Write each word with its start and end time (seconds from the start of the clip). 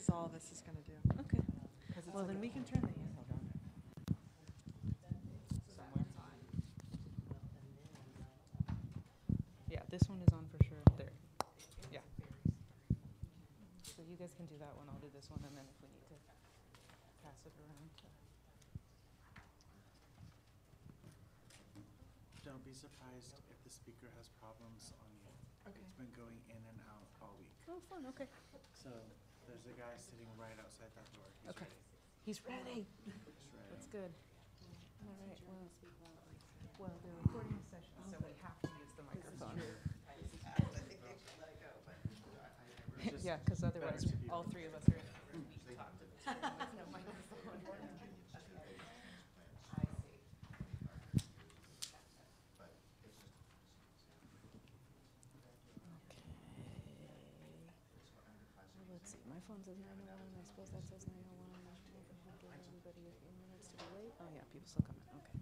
is 0.00 0.08
all 0.08 0.30
this 0.32 0.50
is 0.50 0.62
gonna 0.64 0.80
do. 0.88 0.96
Okay. 1.20 1.36
'cause 1.92 2.06
it's 2.06 2.14
Well, 2.14 2.24
like 2.24 2.32
then 2.32 2.40
we 2.40 2.48
can 2.48 2.64
turn 2.64 2.80
the, 2.80 2.88
hold 3.14 3.28
on. 3.32 3.44
Yeah, 9.70 9.82
this 9.90 10.02
one 10.10 10.18
is 10.26 10.32
on 10.34 10.42
for 10.50 10.58
sure. 10.66 10.82
There. 10.98 11.14
Yeah. 11.94 12.02
So 13.86 14.02
you 14.02 14.16
guys 14.18 14.34
can 14.34 14.46
do 14.50 14.58
that 14.58 14.74
one. 14.74 14.90
I'll 14.90 14.98
do 14.98 15.10
this 15.14 15.30
one, 15.30 15.38
and 15.46 15.54
then 15.54 15.64
if 15.70 15.78
we 15.78 15.86
need 15.94 16.02
to 16.10 16.18
pass 17.22 17.38
it 17.46 17.54
around. 17.62 17.86
Don't 22.42 22.64
be 22.66 22.74
surprised 22.74 23.38
if 23.52 23.58
the 23.62 23.70
speaker 23.70 24.10
has 24.18 24.26
problems 24.42 24.90
on 24.98 25.10
you. 25.22 25.30
Okay. 25.70 25.84
It's 25.86 25.94
been 25.94 26.10
going 26.18 26.40
in 26.50 26.58
and 26.66 26.78
out 26.90 27.06
all 27.22 27.36
week. 27.38 27.54
Oh, 27.70 27.78
fun. 27.86 28.02
Okay. 28.10 28.26
So 28.74 28.90
there's 29.50 29.66
a 29.66 29.74
guy 29.74 29.94
sitting 29.98 30.30
right 30.38 30.54
outside 30.62 30.94
that 30.94 31.08
door. 31.18 31.26
He's 31.42 31.50
Okay. 31.50 31.66
ready. 31.66 31.82
He's 32.22 32.38
ready. 32.46 32.86
He's 33.02 33.18
ready. 33.50 33.66
That's 33.74 33.90
good. 33.90 34.12
All 35.02 35.16
right. 35.26 35.38
Well, 35.50 35.66
well, 36.78 36.94
they're 37.02 37.18
recording 37.26 37.58
the 37.58 37.66
session, 37.66 37.98
so 38.06 38.16
we 38.22 38.30
have 38.46 38.54
to 38.62 38.70
use 38.78 38.92
the 38.94 39.04
microphone. 39.10 39.58
Yeah, 43.22 43.36
because 43.44 43.64
otherwise, 43.64 44.04
better 44.04 44.12
to 44.12 44.16
be- 44.16 44.30
all 44.30 44.44
three 44.44 44.64
of 44.64 44.74
us 44.74 44.84
are. 44.88 44.96
Phone 59.50 59.66
says 59.66 59.82
nine 59.82 59.98
oh 59.98 60.14
one, 60.14 60.30
I 60.38 60.46
suppose 60.46 60.70
that 60.70 60.86
says 60.86 61.02
nine 61.10 61.26
oh 61.26 61.42
one. 61.50 61.66
Everybody 62.70 63.02
a 63.10 63.14
few 63.18 63.34
minutes 63.42 63.66
to 63.74 63.82
be 63.82 63.90
late. 63.98 64.14
Oh, 64.22 64.30
yeah, 64.30 64.46
people 64.54 64.70
still 64.70 64.86
coming, 64.86 65.02
okay. 65.10 65.34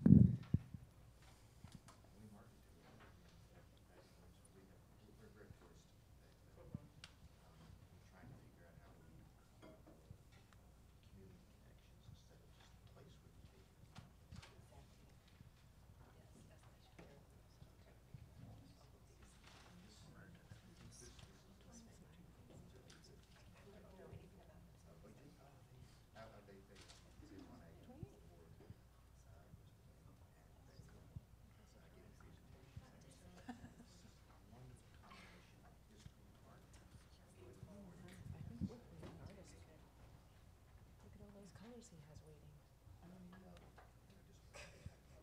Look 41.05 41.15
at 41.15 41.21
all 41.23 41.33
those 41.35 41.53
colors 41.59 41.87
he 41.91 41.97
has 42.09 42.19
waiting. 42.27 42.55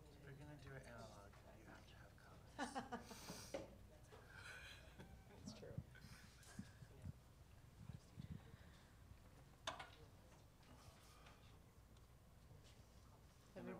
If 0.05 0.23
you're 0.23 0.37
gonna 0.39 0.57
do 0.63 0.71
it 0.75 0.83
analog, 0.87 1.29
you 1.45 1.67
have 1.67 1.83
to 1.85 1.95
have 1.99 2.13
colors. 2.15 2.39
It's 5.45 5.53
true. 5.59 5.75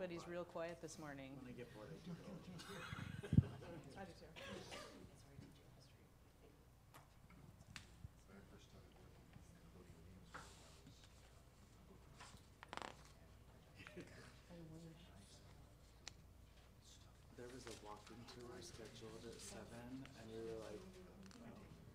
Everybody's 0.05 0.29
real 0.31 0.43
quiet 0.45 0.77
this 0.83 0.99
morning. 0.99 1.33
When 1.41 1.49
I 1.49 1.57
get 1.57 1.65
bored, 1.73 1.89
I 1.89 1.97
do 2.05 2.13
it. 2.13 3.41
I 3.97 4.05
do 4.05 4.13
too. 4.13 4.29
There 17.35 17.51
was 17.51 17.67
a 17.67 17.75
walking 17.83 18.21
tour 18.31 18.55
scheduled 18.63 19.19
at 19.27 19.35
seven, 19.41 19.91
and 19.99 20.25
we 20.31 20.39
were 20.47 20.59
like, 20.71 20.79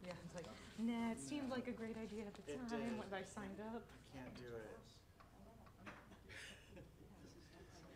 Yeah, 0.04 0.12
it's 0.24 0.36
like, 0.36 0.44
oh. 0.48 0.56
nah, 0.84 1.12
it 1.16 1.20
seemed 1.20 1.48
like 1.48 1.66
a 1.68 1.72
great 1.72 1.96
idea 1.96 2.28
at 2.28 2.34
the 2.36 2.44
It 2.44 2.60
time 2.68 2.76
did. 2.76 3.00
when 3.00 3.08
I 3.12 3.24
signed 3.24 3.56
up. 3.72 3.80
can't 4.12 4.34
do 4.36 4.52
it. 4.52 4.76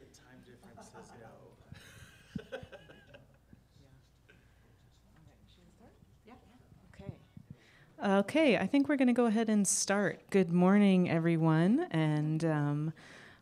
The 0.01 0.09
time 0.17 0.41
difference 0.49 0.84
says 0.95 1.13
no. 1.21 1.29
Okay. 8.05 8.59
I 8.59 8.67
think 8.67 8.89
we're 8.89 8.97
going 8.97 9.09
to 9.09 9.15
go 9.15 9.27
ahead 9.27 9.49
and 9.49 9.67
start. 9.67 10.21
Good 10.29 10.53
morning, 10.53 11.09
everyone, 11.11 11.87
and 11.91 12.45
um, 12.45 12.93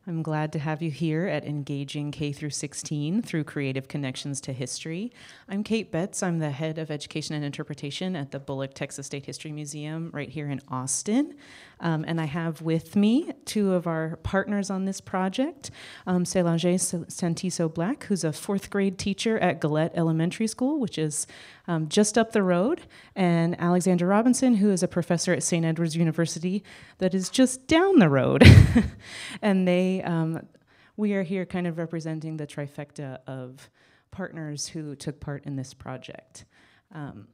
I'm 0.05 0.25
glad 0.25 0.53
to 0.55 0.59
have 0.59 0.83
you 0.83 0.91
here 0.91 1.29
at 1.29 1.45
Engaging 1.45 2.11
K 2.11 2.33
through 2.33 2.51
16 2.51 3.23
through 3.23 3.45
Creative 3.45 3.87
Connections 3.87 4.41
to 4.41 4.53
History. 4.53 5.13
I'm 5.49 5.63
Kate 5.63 5.93
Betts. 5.93 6.25
I'm 6.25 6.41
the 6.41 6.51
head 6.51 6.79
of 6.79 6.91
Education 6.91 7.37
and 7.37 7.45
Interpretation 7.45 8.17
at 8.17 8.33
the 8.33 8.41
Bullock 8.41 8.75
Texas 8.75 9.07
State 9.07 9.27
History 9.27 9.53
Museum 9.53 10.11
right 10.13 10.29
here 10.29 10.51
in 10.51 10.61
Austin, 10.67 11.37
um, 11.79 12.05
and 12.05 12.21
I 12.21 12.25
have 12.25 12.63
with 12.63 12.97
me 12.97 13.31
two 13.45 13.75
of 13.75 13.87
our 13.87 14.17
partners 14.25 14.71
on 14.71 14.87
this 14.87 15.01
project, 15.01 15.71
um, 16.05 16.25
Santiso 16.25 17.73
Black, 17.73 18.03
who's 18.07 18.25
a 18.25 18.33
fourth 18.33 18.71
grade 18.71 18.99
teacher 18.99 19.39
at 19.39 19.61
Gullett 19.61 19.93
Elementary 19.95 20.49
School, 20.49 20.81
which 20.81 20.99
is 20.99 21.29
um, 21.69 21.89
just 21.89 22.19
up 22.19 22.33
the 22.33 22.43
road, 22.43 22.83
and 23.15 23.59
Alexander 23.61 24.07
Robinson, 24.07 24.57
who 24.57 24.71
is 24.71 24.83
a 24.83 24.89
professor 24.89 25.33
at 25.33 25.43
St. 25.43 25.65
Edward's 25.65 25.97
University, 25.97 26.65
that 26.99 27.15
is 27.15 27.29
just 27.29 27.67
down 27.67 27.99
the 27.99 28.09
road. 28.09 28.45
and 29.43 29.67
they, 29.67 30.03
um, 30.03 30.47
we 30.97 31.15
are 31.15 31.23
here 31.23 31.47
kind 31.47 31.67
of 31.67 31.79
representing 31.79 32.37
the 32.37 32.47
trifecta 32.47 33.19
of 33.27 33.71
partners 34.11 34.69
who 34.69 34.95
took 34.95 35.21
part 35.21 35.45
in 35.45 35.57
this 35.57 35.75
project. 35.75 36.45
Um, 36.95 37.29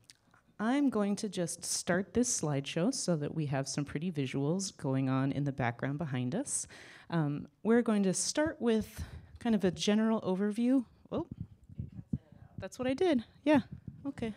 I'm 0.60 0.90
going 0.90 1.14
to 1.16 1.28
just 1.28 1.64
start 1.64 2.14
this 2.14 2.40
slideshow 2.40 2.92
so 2.92 3.14
that 3.16 3.34
we 3.34 3.46
have 3.46 3.68
some 3.68 3.84
pretty 3.84 4.10
visuals 4.10 4.76
going 4.76 5.08
on 5.08 5.30
in 5.30 5.44
the 5.44 5.52
background 5.52 5.98
behind 5.98 6.34
us. 6.34 6.66
Um, 7.10 7.46
we're 7.62 7.82
going 7.82 8.02
to 8.02 8.12
start 8.12 8.56
with 8.60 9.04
kind 9.38 9.54
of 9.54 9.64
a 9.64 9.70
general 9.70 10.20
overview. 10.22 10.84
Oh, 11.12 11.26
that's 12.58 12.78
what 12.78 12.88
I 12.88 12.94
did. 12.94 13.24
Yeah, 13.44 13.60
okay. 14.06 14.32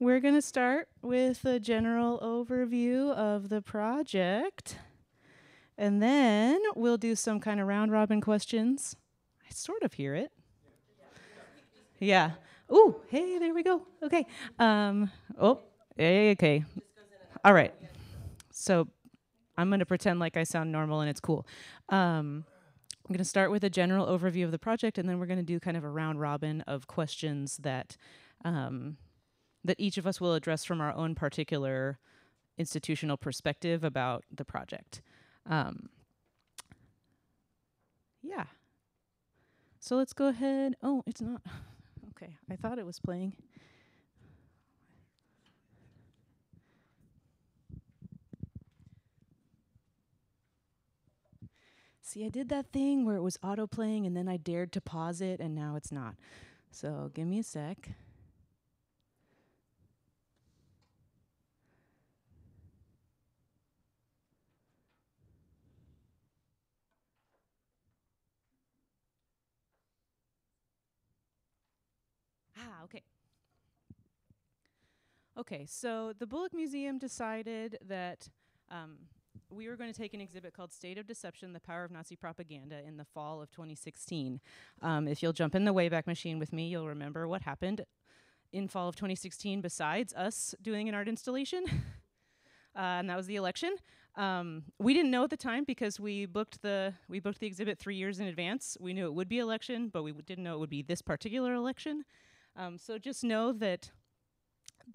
We're 0.00 0.20
going 0.20 0.34
to 0.34 0.42
start 0.42 0.88
with 1.02 1.44
a 1.44 1.58
general 1.58 2.18
overview 2.18 3.10
of 3.14 3.48
the 3.48 3.62
project. 3.62 4.76
And 5.78 6.02
then 6.02 6.60
we'll 6.76 6.98
do 6.98 7.14
some 7.14 7.40
kind 7.40 7.60
of 7.60 7.66
round 7.66 7.90
robin 7.90 8.20
questions. 8.20 8.96
I 9.48 9.52
sort 9.52 9.82
of 9.82 9.94
hear 9.94 10.14
it. 10.14 10.30
Yeah. 11.98 12.32
Ooh, 12.72 12.96
hey, 13.08 13.38
there 13.38 13.54
we 13.54 13.62
go. 13.62 13.82
Okay. 14.02 14.26
Um, 14.58 15.10
oh, 15.40 15.60
hey, 15.96 16.32
okay. 16.32 16.64
All 17.44 17.54
right. 17.54 17.74
So 18.50 18.88
I'm 19.56 19.68
going 19.68 19.80
to 19.80 19.86
pretend 19.86 20.20
like 20.20 20.36
I 20.36 20.44
sound 20.44 20.70
normal 20.70 21.00
and 21.00 21.10
it's 21.10 21.20
cool. 21.20 21.46
Um, 21.88 22.44
I'm 23.06 23.12
going 23.12 23.18
to 23.18 23.24
start 23.24 23.50
with 23.50 23.62
a 23.62 23.70
general 23.70 24.06
overview 24.06 24.44
of 24.44 24.50
the 24.50 24.58
project, 24.58 24.96
and 24.96 25.06
then 25.06 25.18
we're 25.18 25.26
going 25.26 25.38
to 25.38 25.44
do 25.44 25.60
kind 25.60 25.76
of 25.76 25.84
a 25.84 25.90
round 25.90 26.20
robin 26.20 26.62
of 26.62 26.86
questions 26.86 27.58
that 27.58 27.98
um, 28.44 28.96
that 29.62 29.78
each 29.78 29.98
of 29.98 30.06
us 30.06 30.20
will 30.20 30.34
address 30.34 30.64
from 30.64 30.80
our 30.80 30.92
own 30.92 31.14
particular 31.14 31.98
institutional 32.56 33.16
perspective 33.16 33.84
about 33.84 34.24
the 34.34 34.44
project. 34.44 35.02
Um, 35.46 35.88
yeah. 38.22 38.44
So 39.80 39.96
let's 39.96 40.12
go 40.12 40.28
ahead. 40.28 40.74
Oh, 40.82 41.02
it's 41.06 41.20
not. 41.20 41.42
Okay, 42.16 42.36
I 42.48 42.54
thought 42.54 42.78
it 42.78 42.86
was 42.86 43.00
playing. 43.00 43.32
See, 52.14 52.24
I 52.24 52.28
did 52.28 52.48
that 52.50 52.70
thing 52.70 53.04
where 53.04 53.16
it 53.16 53.22
was 53.22 53.36
auto 53.42 53.66
playing 53.66 54.06
and 54.06 54.16
then 54.16 54.28
I 54.28 54.36
dared 54.36 54.70
to 54.74 54.80
pause 54.80 55.20
it 55.20 55.40
and 55.40 55.52
now 55.52 55.74
it's 55.74 55.90
not. 55.90 56.14
So 56.70 57.10
give 57.12 57.26
me 57.26 57.40
a 57.40 57.42
sec. 57.42 57.90
Ah, 72.56 72.84
okay. 72.84 73.02
Okay, 75.36 75.66
so 75.66 76.12
the 76.16 76.28
Bullock 76.28 76.54
Museum 76.54 76.96
decided 76.96 77.76
that 77.84 78.28
um, 78.70 78.98
we 79.54 79.68
were 79.68 79.76
going 79.76 79.92
to 79.92 79.98
take 79.98 80.14
an 80.14 80.20
exhibit 80.20 80.52
called 80.52 80.72
State 80.72 80.98
of 80.98 81.06
Deception 81.06 81.52
The 81.52 81.60
Power 81.60 81.84
of 81.84 81.90
Nazi 81.90 82.16
Propaganda 82.16 82.80
in 82.86 82.96
the 82.96 83.04
fall 83.04 83.40
of 83.40 83.50
2016. 83.50 84.40
Um, 84.82 85.06
if 85.06 85.22
you'll 85.22 85.32
jump 85.32 85.54
in 85.54 85.64
the 85.64 85.72
Wayback 85.72 86.06
Machine 86.06 86.38
with 86.38 86.52
me, 86.52 86.68
you'll 86.68 86.88
remember 86.88 87.28
what 87.28 87.42
happened 87.42 87.82
in 88.52 88.68
fall 88.68 88.88
of 88.88 88.96
2016 88.96 89.60
besides 89.60 90.12
us 90.14 90.54
doing 90.60 90.88
an 90.88 90.94
art 90.94 91.08
installation. 91.08 91.64
Uh, 92.76 92.98
and 92.98 93.08
that 93.08 93.16
was 93.16 93.28
the 93.28 93.36
election. 93.36 93.72
Um, 94.16 94.64
we 94.80 94.94
didn't 94.94 95.12
know 95.12 95.22
at 95.22 95.30
the 95.30 95.36
time 95.36 95.62
because 95.62 96.00
we 96.00 96.26
booked 96.26 96.60
the 96.60 96.92
we 97.08 97.20
booked 97.20 97.38
the 97.38 97.46
exhibit 97.46 97.78
three 97.78 97.94
years 97.94 98.18
in 98.18 98.26
advance. 98.26 98.76
We 98.80 98.92
knew 98.92 99.06
it 99.06 99.14
would 99.14 99.28
be 99.28 99.38
election, 99.38 99.90
but 99.90 100.02
we 100.02 100.10
didn't 100.10 100.42
know 100.42 100.54
it 100.54 100.58
would 100.58 100.70
be 100.70 100.82
this 100.82 101.00
particular 101.00 101.54
election. 101.54 102.04
Um, 102.56 102.76
so 102.76 102.98
just 102.98 103.22
know 103.22 103.52
that 103.52 103.92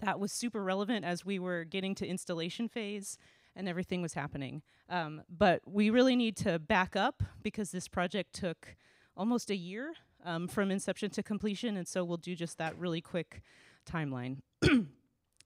that 0.01 0.19
was 0.19 0.33
super 0.33 0.61
relevant 0.61 1.06
as 1.06 1.25
we 1.25 1.39
were 1.39 1.63
getting 1.63 1.95
to 1.95 2.06
installation 2.06 2.67
phase 2.67 3.17
and 3.59 3.67
everything 3.67 4.01
was 4.01 4.13
happening. 4.13 4.63
Um, 4.89 5.21
but 5.29 5.61
we 5.67 5.89
really 5.89 6.15
need 6.15 6.38
to 6.38 6.57
back 6.57 6.95
up 6.95 7.21
because 7.44 7.71
this 7.71 7.88
project 7.88 8.33
took 8.33 8.75
almost 9.15 9.51
a 9.51 9.56
year 9.56 9.94
um, 10.25 10.47
from 10.47 10.71
inception 10.71 11.11
to 11.11 11.21
completion, 11.21 11.77
and 11.77 11.88
so 11.88 12.03
we'll 12.03 12.17
do 12.17 12.35
just 12.35 12.57
that 12.57 12.77
really 12.77 13.01
quick 13.01 13.41
timeline. 13.85 14.38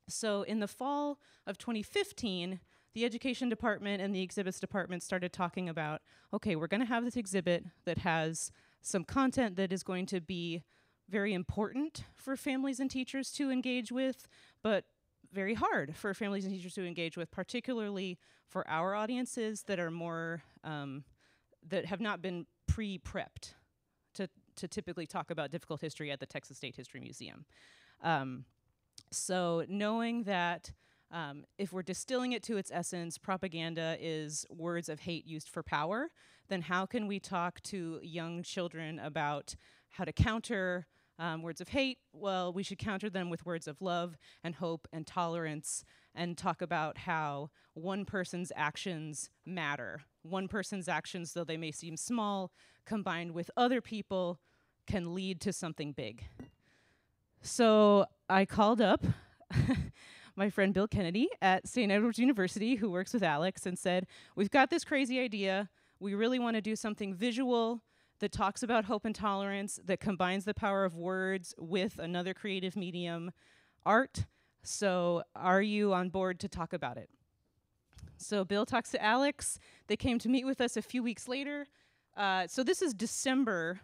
so, 0.07 0.43
in 0.43 0.59
the 0.59 0.67
fall 0.67 1.19
of 1.45 1.57
2015, 1.57 2.59
the 2.93 3.03
education 3.03 3.49
department 3.49 4.01
and 4.01 4.15
the 4.15 4.21
exhibits 4.21 4.59
department 4.59 5.03
started 5.03 5.33
talking 5.33 5.67
about 5.67 6.01
okay, 6.33 6.55
we're 6.55 6.67
going 6.67 6.81
to 6.81 6.87
have 6.87 7.03
this 7.03 7.17
exhibit 7.17 7.65
that 7.85 7.99
has 7.99 8.51
some 8.81 9.03
content 9.03 9.55
that 9.55 9.71
is 9.71 9.83
going 9.83 10.05
to 10.05 10.21
be 10.21 10.63
very 11.09 11.33
important 11.33 12.05
for 12.15 12.35
families 12.35 12.79
and 12.79 12.89
teachers 12.89 13.31
to 13.31 13.51
engage 13.51 13.91
with, 13.91 14.27
but 14.63 14.85
very 15.33 15.53
hard 15.53 15.95
for 15.95 16.13
families 16.13 16.45
and 16.45 16.53
teachers 16.53 16.73
to 16.75 16.85
engage 16.85 17.17
with, 17.17 17.31
particularly 17.31 18.17
for 18.47 18.67
our 18.69 18.95
audiences 18.95 19.63
that 19.63 19.79
are 19.79 19.91
more 19.91 20.43
um, 20.63 21.03
that 21.67 21.85
have 21.85 21.99
not 21.99 22.21
been 22.21 22.45
pre-prepped 22.67 23.53
to 24.13 24.29
to 24.55 24.67
typically 24.67 25.07
talk 25.07 25.31
about 25.31 25.51
difficult 25.51 25.81
history 25.81 26.11
at 26.11 26.19
the 26.19 26.25
Texas 26.25 26.57
State 26.57 26.75
History 26.75 26.99
Museum. 26.99 27.45
Um, 28.01 28.45
so 29.11 29.65
knowing 29.67 30.23
that. 30.23 30.71
Um, 31.11 31.45
if 31.59 31.71
we're 31.71 31.83
distilling 31.83 32.31
it 32.31 32.41
to 32.41 32.57
its 32.57 32.71
essence, 32.73 33.19
propaganda 33.19 33.97
is 33.99 34.47
words 34.49 34.89
of 34.89 35.01
hate 35.01 35.27
used 35.27 35.47
for 35.47 35.61
power, 35.61 36.09
then 36.47 36.63
how 36.63 36.87
can 36.87 37.05
we 37.05 37.19
talk 37.19 37.61
to 37.63 37.99
young 38.01 38.41
children 38.41 38.97
about 38.97 39.55
how 39.89 40.05
to 40.05 40.11
counter 40.11 40.87
um, 41.23 41.41
words 41.41 41.61
of 41.61 41.69
hate, 41.69 41.99
well, 42.11 42.51
we 42.51 42.63
should 42.63 42.77
counter 42.77 43.09
them 43.09 43.29
with 43.29 43.45
words 43.45 43.65
of 43.65 43.81
love 43.81 44.17
and 44.43 44.55
hope 44.55 44.89
and 44.91 45.07
tolerance 45.07 45.85
and 46.13 46.37
talk 46.37 46.61
about 46.61 46.97
how 46.97 47.49
one 47.75 48.03
person's 48.03 48.51
actions 48.57 49.29
matter. 49.45 50.01
One 50.23 50.49
person's 50.49 50.89
actions, 50.89 51.31
though 51.31 51.45
they 51.45 51.55
may 51.55 51.71
seem 51.71 51.95
small, 51.95 52.51
combined 52.85 53.31
with 53.31 53.49
other 53.55 53.79
people, 53.79 54.41
can 54.85 55.15
lead 55.15 55.39
to 55.41 55.53
something 55.53 55.93
big. 55.93 56.25
So 57.41 58.05
I 58.29 58.43
called 58.43 58.81
up 58.81 59.05
my 60.35 60.49
friend 60.49 60.73
Bill 60.73 60.89
Kennedy 60.89 61.29
at 61.41 61.69
St. 61.69 61.89
Edward's 61.89 62.19
University, 62.19 62.75
who 62.75 62.91
works 62.91 63.13
with 63.13 63.23
Alex, 63.23 63.65
and 63.65 63.79
said, 63.79 64.07
We've 64.35 64.51
got 64.51 64.69
this 64.69 64.83
crazy 64.83 65.21
idea. 65.21 65.69
We 66.01 66.15
really 66.15 66.37
want 66.39 66.57
to 66.57 66.61
do 66.61 66.75
something 66.75 67.13
visual 67.13 67.81
that 68.23 68.31
talks 68.31 68.63
about 68.63 68.85
hope 68.85 69.03
and 69.03 69.13
tolerance, 69.13 69.81
that 69.83 69.99
combines 69.99 70.45
the 70.45 70.53
power 70.53 70.85
of 70.85 70.95
words 70.95 71.53
with 71.57 71.99
another 71.99 72.33
creative 72.33 72.77
medium, 72.77 73.33
art. 73.85 74.23
So, 74.63 75.23
are 75.35 75.61
you 75.61 75.93
on 75.93 76.07
board 76.07 76.39
to 76.39 76.47
talk 76.47 76.71
about 76.71 76.95
it? 76.95 77.09
So, 78.15 78.45
Bill 78.45 78.65
talks 78.65 78.91
to 78.91 79.03
Alex. 79.03 79.59
They 79.87 79.97
came 79.97 80.19
to 80.19 80.29
meet 80.29 80.45
with 80.45 80.61
us 80.61 80.77
a 80.77 80.81
few 80.81 81.03
weeks 81.03 81.27
later. 81.27 81.67
Uh, 82.15 82.47
so, 82.47 82.63
this 82.63 82.81
is 82.81 82.93
December 82.93 83.81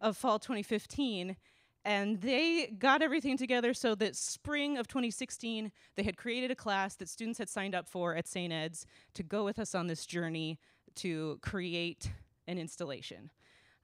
of 0.00 0.16
fall 0.16 0.38
2015. 0.38 1.36
And 1.84 2.22
they 2.22 2.68
got 2.78 3.02
everything 3.02 3.36
together 3.36 3.74
so 3.74 3.94
that 3.96 4.16
spring 4.16 4.78
of 4.78 4.88
2016, 4.88 5.70
they 5.96 6.02
had 6.04 6.16
created 6.16 6.50
a 6.50 6.56
class 6.56 6.96
that 6.96 7.10
students 7.10 7.38
had 7.38 7.50
signed 7.50 7.74
up 7.74 7.86
for 7.86 8.14
at 8.14 8.26
St. 8.26 8.50
Ed's 8.50 8.86
to 9.12 9.22
go 9.22 9.44
with 9.44 9.58
us 9.58 9.74
on 9.74 9.88
this 9.88 10.06
journey 10.06 10.58
to 10.94 11.38
create 11.42 12.10
an 12.46 12.56
installation. 12.56 13.28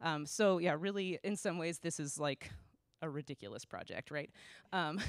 Um, 0.01 0.27
so 0.27 0.59
yeah, 0.59 0.77
really, 0.79 1.19
in 1.23 1.37
some 1.37 1.59
ways, 1.59 1.79
this 1.79 2.01
is 2.01 2.19
like 2.19 2.51
a 3.03 3.09
ridiculous 3.09 3.65
project, 3.65 4.11
right? 4.11 4.31
Um, 4.73 5.01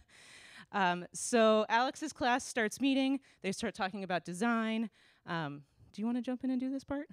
um, 0.72 1.06
so 1.12 1.66
Alex's 1.68 2.12
class 2.12 2.44
starts 2.46 2.80
meeting. 2.80 3.20
They 3.42 3.52
start 3.52 3.74
talking 3.74 4.04
about 4.04 4.24
design. 4.24 4.90
Um, 5.26 5.62
do 5.92 6.00
you 6.00 6.06
want 6.06 6.18
to 6.18 6.22
jump 6.22 6.44
in 6.44 6.50
and 6.50 6.60
do 6.60 6.70
this 6.70 6.84
part? 6.84 7.06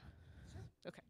Sure. 0.54 0.62
Okay. 0.88 1.02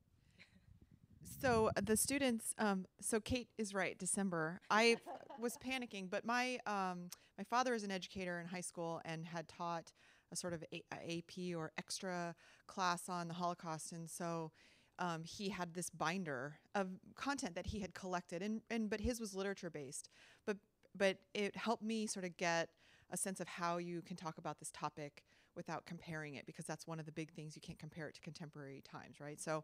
So 1.41 1.69
uh, 1.75 1.81
the 1.83 1.95
students, 1.95 2.53
um, 2.57 2.85
so 2.99 3.19
Kate 3.19 3.47
is 3.57 3.73
right. 3.73 3.97
December, 3.97 4.59
I 4.69 4.97
was 5.39 5.57
panicking, 5.57 6.09
but 6.09 6.25
my 6.25 6.59
um, 6.65 7.09
my 7.37 7.43
father 7.49 7.73
is 7.73 7.83
an 7.83 7.91
educator 7.91 8.39
in 8.39 8.47
high 8.47 8.61
school 8.61 9.01
and 9.05 9.25
had 9.25 9.47
taught 9.47 9.93
a 10.31 10.35
sort 10.35 10.53
of 10.53 10.63
a- 10.73 10.83
a 10.93 11.19
AP 11.19 11.55
or 11.55 11.71
extra 11.77 12.35
class 12.67 13.07
on 13.07 13.27
the 13.27 13.33
Holocaust, 13.33 13.93
and 13.93 14.09
so 14.09 14.51
um, 14.99 15.23
he 15.23 15.49
had 15.49 15.73
this 15.73 15.89
binder 15.89 16.59
of 16.75 16.87
content 17.15 17.55
that 17.55 17.67
he 17.67 17.79
had 17.79 17.93
collected, 17.93 18.41
and, 18.41 18.61
and 18.69 18.89
but 18.89 18.99
his 18.99 19.19
was 19.19 19.33
literature 19.33 19.69
based. 19.69 20.09
But 20.45 20.57
but 20.95 21.17
it 21.33 21.55
helped 21.55 21.83
me 21.83 22.05
sort 22.05 22.25
of 22.25 22.37
get 22.37 22.69
a 23.11 23.17
sense 23.17 23.39
of 23.39 23.47
how 23.47 23.77
you 23.77 24.01
can 24.01 24.15
talk 24.15 24.37
about 24.37 24.59
this 24.59 24.71
topic 24.71 25.23
without 25.55 25.85
comparing 25.85 26.35
it, 26.35 26.45
because 26.45 26.65
that's 26.65 26.85
one 26.85 26.99
of 26.99 27.05
the 27.05 27.11
big 27.11 27.31
things 27.31 27.55
you 27.55 27.61
can't 27.61 27.79
compare 27.79 28.07
it 28.07 28.15
to 28.15 28.21
contemporary 28.21 28.81
times, 28.83 29.19
right? 29.19 29.41
So, 29.41 29.63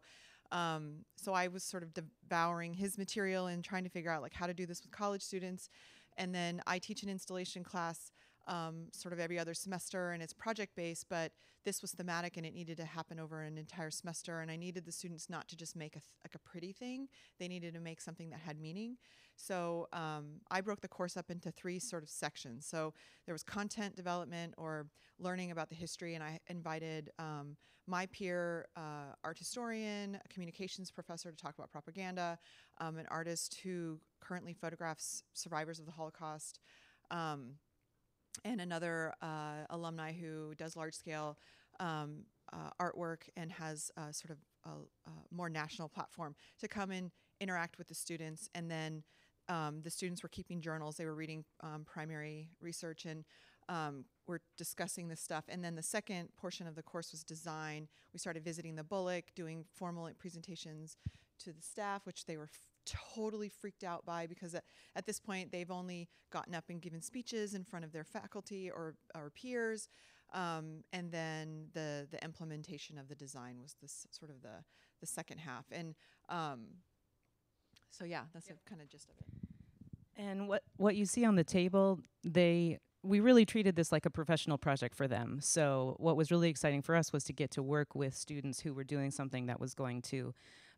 um, 0.52 1.04
so 1.16 1.32
I 1.32 1.48
was 1.48 1.62
sort 1.62 1.82
of 1.82 1.90
devouring 1.94 2.74
his 2.74 2.98
material 2.98 3.46
and 3.46 3.62
trying 3.62 3.84
to 3.84 3.90
figure 3.90 4.10
out 4.10 4.22
like 4.22 4.34
how 4.34 4.46
to 4.46 4.54
do 4.54 4.66
this 4.66 4.82
with 4.82 4.90
college 4.90 5.22
students, 5.22 5.68
and 6.16 6.34
then 6.34 6.62
I 6.66 6.78
teach 6.78 7.02
an 7.02 7.08
installation 7.08 7.62
class 7.62 8.10
um, 8.46 8.86
sort 8.92 9.12
of 9.12 9.20
every 9.20 9.38
other 9.38 9.54
semester 9.54 10.12
and 10.12 10.22
it's 10.22 10.32
project 10.32 10.74
based, 10.76 11.08
but 11.08 11.32
this 11.64 11.82
was 11.82 11.92
thematic 11.92 12.36
and 12.36 12.46
it 12.46 12.54
needed 12.54 12.76
to 12.76 12.84
happen 12.84 13.18
over 13.18 13.42
an 13.42 13.58
entire 13.58 13.90
semester. 13.90 14.40
And 14.40 14.50
I 14.50 14.56
needed 14.56 14.84
the 14.84 14.92
students 14.92 15.28
not 15.28 15.48
to 15.48 15.56
just 15.56 15.76
make 15.76 15.96
a 15.96 16.00
like 16.24 16.34
a 16.34 16.38
pretty 16.38 16.72
thing; 16.72 17.08
they 17.38 17.48
needed 17.48 17.74
to 17.74 17.80
make 17.80 18.00
something 18.00 18.30
that 18.30 18.40
had 18.40 18.60
meaning. 18.60 18.96
So 19.36 19.88
um, 19.92 20.40
I 20.50 20.60
broke 20.60 20.80
the 20.80 20.88
course 20.88 21.16
up 21.16 21.30
into 21.30 21.50
three 21.50 21.78
sort 21.78 22.02
of 22.02 22.08
sections. 22.08 22.66
So 22.66 22.94
there 23.26 23.34
was 23.34 23.42
content 23.42 23.96
development 23.96 24.54
or 24.56 24.86
learning 25.18 25.50
about 25.50 25.68
the 25.68 25.74
history, 25.74 26.14
and 26.14 26.22
I 26.22 26.40
invited 26.48 27.10
um, 27.18 27.56
my 27.86 28.06
peer 28.06 28.66
uh, 28.76 29.14
art 29.24 29.38
historian, 29.38 30.18
a 30.24 30.28
communications 30.28 30.90
professor 30.90 31.30
to 31.30 31.36
talk 31.36 31.54
about 31.56 31.70
propaganda, 31.70 32.38
um, 32.78 32.98
an 32.98 33.06
artist 33.10 33.58
who 33.62 33.98
currently 34.20 34.52
photographs 34.52 35.22
survivors 35.34 35.78
of 35.78 35.86
the 35.86 35.92
Holocaust. 35.92 36.60
Um, 37.10 37.52
and 38.44 38.60
another 38.60 39.14
uh, 39.22 39.64
alumni 39.70 40.12
who 40.12 40.54
does 40.56 40.76
large 40.76 40.94
scale 40.94 41.38
um, 41.80 42.24
uh, 42.52 42.70
artwork 42.80 43.22
and 43.36 43.50
has 43.52 43.90
uh, 43.96 44.12
sort 44.12 44.30
of 44.30 44.38
a, 44.64 45.10
a, 45.10 45.12
more 45.30 45.50
national 45.50 45.88
platform 45.88 46.34
to 46.58 46.68
come 46.68 46.90
and 46.90 47.10
interact 47.40 47.76
with 47.76 47.88
the 47.88 47.94
students. 47.94 48.48
And 48.54 48.70
then 48.70 49.02
um, 49.48 49.80
the 49.82 49.90
students 49.90 50.22
were 50.22 50.28
keeping 50.28 50.60
journals, 50.60 50.96
they 50.96 51.04
were 51.04 51.14
reading 51.14 51.44
um, 51.62 51.84
primary 51.84 52.50
research 52.60 53.04
and 53.04 53.24
um, 53.68 54.04
we're 54.26 54.40
discussing 54.56 55.08
this 55.08 55.20
stuff. 55.20 55.44
And 55.48 55.62
then 55.64 55.74
the 55.74 55.82
second 55.82 56.28
portion 56.36 56.66
of 56.66 56.74
the 56.76 56.82
course 56.82 57.10
was 57.12 57.24
design. 57.24 57.88
We 58.12 58.18
started 58.18 58.44
visiting 58.44 58.76
the 58.76 58.84
Bullock, 58.84 59.24
doing 59.34 59.64
formal 59.74 60.08
presentations 60.18 60.96
to 61.40 61.52
the 61.52 61.62
staff, 61.62 62.06
which 62.06 62.26
they 62.26 62.36
were 62.36 62.48
totally 62.86 63.48
freaked 63.48 63.84
out 63.84 64.04
by 64.04 64.26
because 64.26 64.54
at, 64.54 64.64
at, 64.94 65.06
this 65.06 65.20
point 65.20 65.52
they've 65.52 65.70
only 65.70 66.08
gotten 66.32 66.54
up 66.54 66.64
and 66.68 66.80
given 66.80 67.00
speeches 67.00 67.54
in 67.54 67.64
front 67.64 67.84
of 67.84 67.92
their 67.92 68.04
faculty 68.04 68.70
or, 68.70 68.94
or 69.14 69.30
peers. 69.30 69.88
Um, 70.32 70.84
and 70.92 71.10
then 71.10 71.66
the, 71.72 72.06
the 72.10 72.22
implementation 72.24 72.98
of 72.98 73.08
the 73.08 73.14
design 73.14 73.58
was 73.62 73.76
this 73.80 74.06
sort 74.10 74.30
of 74.30 74.42
the, 74.42 74.64
the 75.00 75.06
second 75.06 75.38
half. 75.38 75.66
And 75.70 75.94
um, 76.28 76.66
so, 77.90 78.04
yeah, 78.04 78.22
that's 78.32 78.48
yep. 78.48 78.58
kind 78.68 78.80
of 78.80 78.88
gist 78.88 79.10
of 79.10 79.16
it. 79.18 80.22
And 80.22 80.48
what, 80.48 80.62
what 80.76 80.96
you 80.96 81.04
see 81.04 81.24
on 81.24 81.36
the 81.36 81.44
table, 81.44 82.00
they 82.24 82.78
we 83.06 83.20
really 83.20 83.44
treated 83.44 83.76
this 83.76 83.92
like 83.92 84.04
a 84.04 84.10
professional 84.10 84.58
project 84.58 84.94
for 84.94 85.06
them. 85.06 85.38
So, 85.40 85.96
what 85.98 86.16
was 86.16 86.30
really 86.30 86.48
exciting 86.48 86.82
for 86.82 86.96
us 86.96 87.12
was 87.12 87.24
to 87.24 87.32
get 87.32 87.50
to 87.52 87.62
work 87.62 87.94
with 87.94 88.14
students 88.14 88.60
who 88.60 88.74
were 88.74 88.84
doing 88.84 89.10
something 89.10 89.46
that 89.46 89.60
was 89.60 89.74
going 89.74 90.02
to 90.02 90.34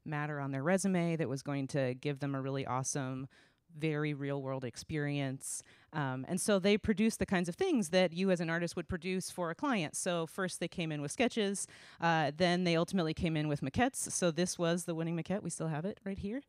matter 0.09 0.41
on 0.41 0.51
their 0.51 0.63
resume, 0.63 1.17
that 1.17 1.29
was 1.29 1.43
going 1.43 1.67
to 1.69 1.95
give 1.95 2.21
them 2.21 2.35
a 2.35 2.41
really 2.41 2.67
awesome, 2.67 3.29
very 3.77 4.15
real 4.15 4.43
world 4.43 4.65
experience. 4.65 5.63
Um, 5.93 6.27
and 6.29 6.41
so 6.41 6.59
they 6.59 6.77
produced 6.77 7.19
the 7.19 7.27
kinds 7.27 7.49
of 7.49 7.55
things 7.55 7.91
that 7.91 8.13
you 8.13 8.31
as 8.31 8.41
an 8.41 8.51
artist 8.51 8.77
would 8.77 8.89
produce 8.89 9.31
for 9.31 9.51
a 9.51 9.55
client. 9.55 9.97
So, 9.97 10.27
first 10.27 10.61
they 10.61 10.69
came 10.69 10.93
in 10.93 11.01
with 11.01 11.13
sketches, 11.13 11.67
uh, 12.01 12.33
then 12.37 12.65
they 12.65 12.77
ultimately 12.77 13.15
came 13.15 13.37
in 13.37 13.49
with 13.49 13.61
maquettes. 13.61 14.11
So, 14.11 14.31
this 14.31 14.59
was 14.59 14.85
the 14.85 14.95
winning 14.95 15.17
maquette. 15.17 15.43
We 15.43 15.51
still 15.51 15.69
have 15.69 15.85
it 15.85 15.99
right 16.05 16.19
here. 16.19 16.43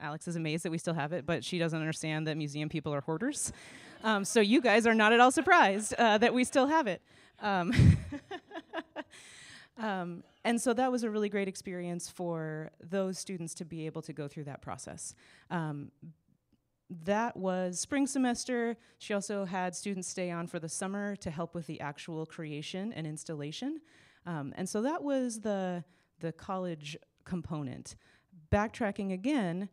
Alex 0.00 0.26
is 0.26 0.36
amazed 0.36 0.64
that 0.64 0.70
we 0.70 0.78
still 0.78 0.94
have 0.94 1.12
it, 1.12 1.24
but 1.24 1.44
she 1.44 1.58
doesn't 1.58 1.78
understand 1.78 2.26
that 2.26 2.36
museum 2.36 2.68
people 2.68 2.92
are 2.92 3.00
hoarders. 3.00 3.52
Um, 4.02 4.24
so 4.24 4.40
you 4.40 4.60
guys 4.60 4.86
are 4.86 4.94
not 4.94 5.12
at 5.12 5.20
all 5.20 5.30
surprised 5.30 5.94
uh, 5.94 6.18
that 6.18 6.34
we 6.34 6.44
still 6.44 6.66
have 6.66 6.86
it. 6.86 7.00
Um, 7.40 7.72
um, 9.76 10.22
and 10.44 10.60
so 10.60 10.72
that 10.72 10.92
was 10.92 11.02
a 11.02 11.10
really 11.10 11.28
great 11.28 11.48
experience 11.48 12.08
for 12.08 12.70
those 12.80 13.18
students 13.18 13.54
to 13.54 13.64
be 13.64 13.86
able 13.86 14.02
to 14.02 14.12
go 14.12 14.28
through 14.28 14.44
that 14.44 14.62
process. 14.62 15.14
Um, 15.50 15.90
that 17.04 17.36
was 17.36 17.80
spring 17.80 18.06
semester. 18.06 18.76
She 18.98 19.14
also 19.14 19.44
had 19.44 19.74
students 19.74 20.06
stay 20.08 20.30
on 20.30 20.46
for 20.46 20.58
the 20.58 20.68
summer 20.68 21.16
to 21.16 21.30
help 21.30 21.54
with 21.54 21.66
the 21.66 21.80
actual 21.80 22.26
creation 22.26 22.92
and 22.92 23.06
installation. 23.06 23.80
Um, 24.26 24.52
and 24.56 24.68
so 24.68 24.82
that 24.82 25.02
was 25.02 25.40
the, 25.40 25.82
the 26.20 26.32
college 26.32 26.96
component. 27.24 27.96
Backtracking 28.52 29.12
again, 29.12 29.68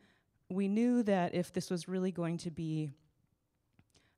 we 0.50 0.68
knew 0.68 1.04
that 1.04 1.36
if 1.36 1.54
this 1.54 1.70
was 1.70 1.88
really 1.88 2.12
going 2.12 2.38
to 2.40 2.52
be 2.52 2.90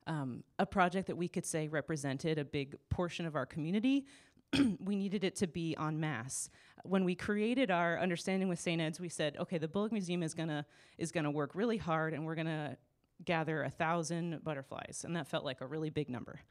um, 0.08 0.44
a 0.60 0.66
project 0.66 1.08
that 1.08 1.16
we 1.16 1.28
could 1.28 1.46
say 1.46 1.68
represented 1.68 2.38
a 2.38 2.46
big 2.46 2.75
portion 2.90 3.25
of 3.25 3.36
our 3.36 3.46
community, 3.46 4.06
we 4.79 4.95
needed 4.95 5.24
it 5.24 5.36
to 5.38 5.48
be 5.48 5.75
en 5.79 6.00
masse. 6.00 6.50
When 6.83 7.03
we 7.05 7.15
created 7.15 7.72
our 7.72 8.00
understanding 8.00 8.50
with 8.50 8.60
St. 8.60 8.81
Ed's, 8.81 9.00
we 9.00 9.10
said, 9.10 9.38
okay, 9.39 9.57
the 9.57 9.67
Bullock 9.67 9.91
Museum 9.91 10.22
is 10.22 10.33
gonna 10.33 10.65
is 10.98 11.12
gonna 11.12 11.31
work 11.31 11.51
really 11.55 11.77
hard, 11.77 12.13
and 12.13 12.25
we're 12.25 12.36
gonna 12.36 12.77
gather 13.24 13.63
a 13.63 13.69
thousand 13.69 14.43
butterflies, 14.43 15.03
and 15.05 15.15
that 15.15 15.27
felt 15.27 15.45
like 15.45 15.62
a 15.62 15.67
really 15.67 15.89
big 15.89 16.10
number. 16.10 16.41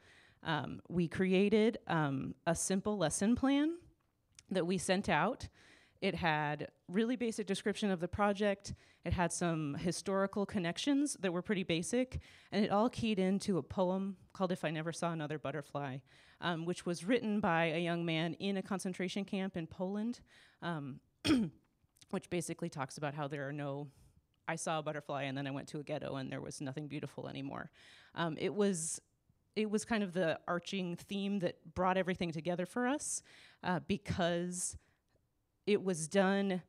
Um, 0.43 0.81
we 0.89 1.07
created 1.07 1.77
um, 1.87 2.35
a 2.45 2.55
simple 2.55 2.97
lesson 2.97 3.35
plan 3.35 3.75
that 4.51 4.65
we 4.65 4.77
sent 4.77 5.07
out. 5.07 5.47
It 6.01 6.15
had 6.15 6.69
really 6.89 7.15
basic 7.15 7.47
description 7.47 7.89
of 7.89 8.01
the 8.01 8.09
project. 8.09 8.73
It 9.05 9.13
had 9.13 9.31
some 9.31 9.75
historical 9.75 10.45
connections 10.45 11.15
that 11.21 11.31
were 11.31 11.41
pretty 11.41 11.63
basic, 11.63 12.19
and 12.51 12.65
it 12.65 12.71
all 12.71 12.89
keyed 12.89 13.19
into 13.19 13.57
a 13.57 13.63
poem 13.63 14.17
called 14.33 14.51
"If 14.51 14.65
I 14.65 14.71
Never 14.71 14.91
Saw 14.91 15.11
Another 15.11 15.39
Butterfly," 15.39 15.99
um, 16.43 16.65
which 16.65 16.85
was 16.85 17.03
written 17.03 17.39
by 17.39 17.65
a 17.65 17.79
young 17.79 18.05
man 18.05 18.35
in 18.35 18.57
a 18.57 18.61
concentration 18.61 19.25
camp 19.25 19.57
in 19.57 19.65
Poland, 19.65 20.19
um, 20.61 20.99
which 22.11 22.29
basically 22.29 22.69
talks 22.69 22.97
about 22.97 23.15
how 23.15 23.27
there 23.27 23.47
are 23.47 23.53
no. 23.53 23.87
I 24.45 24.57
saw 24.57 24.79
a 24.79 24.83
butterfly, 24.83 25.23
and 25.23 25.37
then 25.37 25.47
I 25.47 25.51
went 25.51 25.69
to 25.69 25.79
a 25.79 25.83
ghetto, 25.83 26.17
and 26.17 26.29
there 26.29 26.41
was 26.41 26.59
nothing 26.59 26.87
beautiful 26.87 27.29
anymore. 27.29 27.71
Um, 28.13 28.37
it 28.39 28.53
was 28.53 29.01
it 29.55 29.69
was 29.69 29.85
kind 29.85 30.03
of 30.03 30.13
the 30.13 30.39
arching 30.47 30.95
theme 30.95 31.39
that 31.39 31.73
brought 31.73 31.97
everything 31.97 32.31
together 32.31 32.65
for 32.65 32.87
us 32.87 33.21
uh, 33.63 33.79
because 33.87 34.77
it 35.65 35.83
was 35.83 36.07
done 36.07 36.61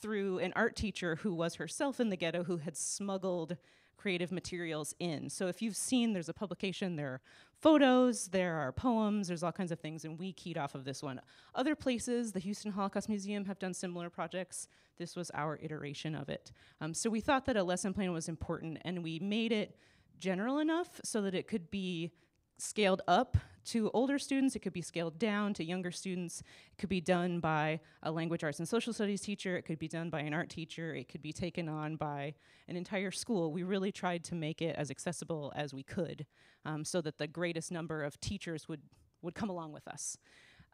through 0.00 0.38
an 0.38 0.52
art 0.56 0.76
teacher 0.76 1.16
who 1.16 1.34
was 1.34 1.56
herself 1.56 2.00
in 2.00 2.08
the 2.08 2.16
ghetto 2.16 2.44
who 2.44 2.58
had 2.58 2.76
smuggled 2.76 3.56
creative 3.96 4.30
materials 4.30 4.94
in. 5.00 5.28
So 5.28 5.48
if 5.48 5.60
you've 5.60 5.76
seen, 5.76 6.12
there's 6.12 6.28
a 6.28 6.34
publication, 6.34 6.96
there 6.96 7.20
photos, 7.60 8.28
there 8.28 8.56
are 8.56 8.72
poems, 8.72 9.28
there's 9.28 9.42
all 9.42 9.52
kinds 9.52 9.72
of 9.72 9.80
things, 9.80 10.04
and 10.04 10.18
we 10.18 10.32
keyed 10.32 10.56
off 10.56 10.74
of 10.74 10.84
this 10.84 11.02
one. 11.02 11.20
Other 11.54 11.74
places, 11.74 12.32
the 12.32 12.38
Houston 12.40 12.72
Holocaust 12.72 13.08
Museum 13.08 13.44
have 13.46 13.58
done 13.58 13.74
similar 13.74 14.10
projects. 14.10 14.68
This 14.96 15.16
was 15.16 15.30
our 15.34 15.58
iteration 15.62 16.14
of 16.14 16.28
it. 16.28 16.52
Um, 16.80 16.94
so 16.94 17.10
we 17.10 17.20
thought 17.20 17.46
that 17.46 17.56
a 17.56 17.62
lesson 17.62 17.92
plan 17.92 18.12
was 18.12 18.28
important, 18.28 18.78
and 18.84 19.02
we 19.02 19.18
made 19.18 19.52
it 19.52 19.76
general 20.18 20.58
enough 20.58 21.00
so 21.04 21.22
that 21.22 21.34
it 21.34 21.46
could 21.48 21.70
be 21.70 22.12
scaled 22.58 23.02
up 23.06 23.36
to 23.68 23.90
older 23.92 24.18
students, 24.18 24.56
it 24.56 24.60
could 24.60 24.72
be 24.72 24.82
scaled 24.82 25.18
down 25.18 25.54
to 25.54 25.64
younger 25.64 25.90
students, 25.90 26.40
it 26.40 26.78
could 26.78 26.88
be 26.88 27.00
done 27.00 27.40
by 27.40 27.80
a 28.02 28.10
language 28.10 28.44
arts 28.44 28.58
and 28.58 28.68
social 28.68 28.92
studies 28.92 29.20
teacher, 29.20 29.56
it 29.56 29.62
could 29.62 29.78
be 29.78 29.88
done 29.88 30.10
by 30.10 30.20
an 30.20 30.34
art 30.34 30.50
teacher, 30.50 30.94
it 30.94 31.08
could 31.08 31.22
be 31.22 31.32
taken 31.32 31.68
on 31.68 31.96
by 31.96 32.34
an 32.68 32.76
entire 32.76 33.10
school. 33.10 33.52
We 33.52 33.62
really 33.62 33.92
tried 33.92 34.24
to 34.24 34.34
make 34.34 34.62
it 34.62 34.76
as 34.76 34.90
accessible 34.90 35.52
as 35.56 35.74
we 35.74 35.82
could 35.82 36.26
um, 36.64 36.84
so 36.84 37.00
that 37.00 37.18
the 37.18 37.26
greatest 37.26 37.70
number 37.70 38.02
of 38.02 38.20
teachers 38.20 38.68
would, 38.68 38.82
would 39.22 39.34
come 39.34 39.50
along 39.50 39.72
with 39.72 39.86
us. 39.88 40.16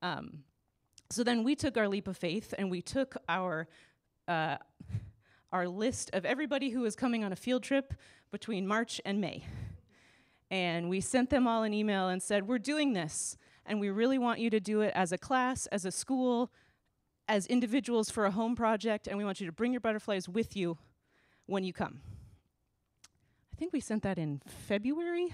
Um, 0.03 0.45
so 1.11 1.23
then 1.23 1.45
we 1.45 1.55
took 1.55 1.77
our 1.77 1.89
leap 1.89 2.09
of 2.09 2.17
faith 2.17 2.55
and 2.57 2.71
we 2.71 2.83
took 2.83 3.17
our 3.29 3.69
uh, 4.29 4.57
our 5.53 5.69
list 5.69 6.11
of 6.13 6.25
everybody 6.25 6.71
who 6.71 6.81
was 6.81 6.97
coming 6.97 7.23
on 7.23 7.33
a 7.33 7.37
field 7.37 7.63
trip 7.63 7.95
between 8.33 8.67
March 8.67 9.01
and 9.05 9.21
May. 9.21 9.45
And 10.51 10.89
we 10.89 11.01
sent 11.01 11.31
them 11.31 11.47
all 11.47 11.63
an 11.63 11.73
email 11.73 12.09
and 12.09 12.23
said, 12.23 12.47
We're 12.47 12.59
doing 12.59 12.93
this, 12.93 13.37
and 13.67 13.81
we 13.81 13.91
really 13.91 14.19
want 14.19 14.41
you 14.41 14.51
to 14.51 14.61
do 14.61 14.81
it 14.83 14.93
as 14.95 15.13
a 15.13 15.19
class, 15.19 15.67
as 15.67 15.85
a 15.85 15.91
school, 15.91 16.53
as 17.29 17.47
individuals 17.47 18.11
for 18.11 18.27
a 18.27 18.31
home 18.31 18.55
project, 18.55 19.07
and 19.07 19.17
we 19.17 19.25
want 19.25 19.41
you 19.41 19.47
to 19.47 19.53
bring 19.53 19.73
your 19.73 19.81
butterflies 19.81 20.29
with 20.29 20.57
you 20.57 20.79
when 21.47 21.65
you 21.65 21.73
come. 21.73 22.01
I 23.53 23.57
think 23.57 23.73
we 23.73 23.81
sent 23.81 24.03
that 24.03 24.19
in 24.19 24.43
February. 24.47 25.29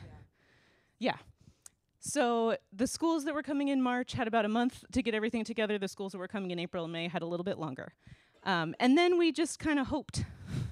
Yeah. 0.99 1.12
yeah. 1.12 1.17
So 2.00 2.57
the 2.73 2.87
schools 2.87 3.25
that 3.25 3.35
were 3.35 3.43
coming 3.43 3.69
in 3.69 3.83
March 3.83 4.12
had 4.12 4.26
about 4.26 4.45
a 4.45 4.49
month 4.49 4.85
to 4.93 5.02
get 5.02 5.14
everything 5.14 5.45
together. 5.45 5.79
The 5.79 5.88
schools 5.88 6.12
that 6.12 6.19
were 6.19 6.29
coming 6.29 6.50
in 6.50 6.59
April 6.59 6.85
and 6.85 6.93
May 6.93 7.09
had 7.09 7.23
a 7.23 7.26
little 7.26 7.45
bit 7.45 7.59
longer. 7.59 7.93
Um, 8.45 8.75
and 8.81 8.97
then 8.97 9.19
we 9.19 9.33
just 9.33 9.59
kind 9.59 9.79
of 9.79 9.88
hoped, 9.88 10.25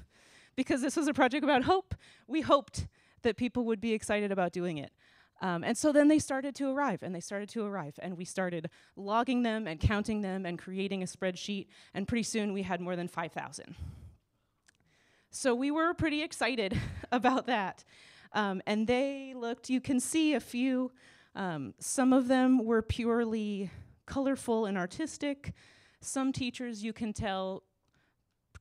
because 0.56 0.80
this 0.80 0.96
was 0.96 1.06
a 1.06 1.12
project 1.12 1.44
about 1.44 1.64
hope, 1.64 1.94
we 2.26 2.40
hoped 2.40 2.86
that 3.22 3.36
people 3.36 3.64
would 3.64 3.80
be 3.80 3.92
excited 3.92 4.32
about 4.32 4.52
doing 4.52 4.78
it. 4.78 4.92
Um, 5.40 5.62
and 5.62 5.78
so 5.78 5.92
then 5.92 6.08
they 6.08 6.18
started 6.18 6.54
to 6.56 6.68
arrive, 6.70 7.02
and 7.02 7.14
they 7.14 7.20
started 7.20 7.48
to 7.50 7.64
arrive, 7.64 7.94
and 8.02 8.16
we 8.16 8.24
started 8.24 8.70
logging 8.96 9.44
them 9.44 9.68
and 9.68 9.78
counting 9.78 10.20
them 10.20 10.44
and 10.44 10.58
creating 10.58 11.02
a 11.02 11.06
spreadsheet, 11.06 11.68
and 11.94 12.08
pretty 12.08 12.24
soon 12.24 12.52
we 12.52 12.62
had 12.62 12.80
more 12.80 12.96
than 12.96 13.06
5,000. 13.06 13.76
So 15.30 15.54
we 15.54 15.70
were 15.70 15.94
pretty 15.94 16.22
excited 16.22 16.78
about 17.12 17.46
that. 17.46 17.84
Um, 18.32 18.60
and 18.66 18.86
they 18.86 19.32
looked, 19.34 19.70
you 19.70 19.80
can 19.80 20.00
see 20.00 20.34
a 20.34 20.40
few, 20.40 20.90
um, 21.34 21.74
some 21.78 22.12
of 22.12 22.28
them 22.28 22.64
were 22.64 22.82
purely 22.82 23.70
colorful 24.06 24.66
and 24.66 24.76
artistic. 24.76 25.52
Some 26.00 26.32
teachers, 26.32 26.82
you 26.82 26.92
can 26.92 27.12
tell, 27.12 27.62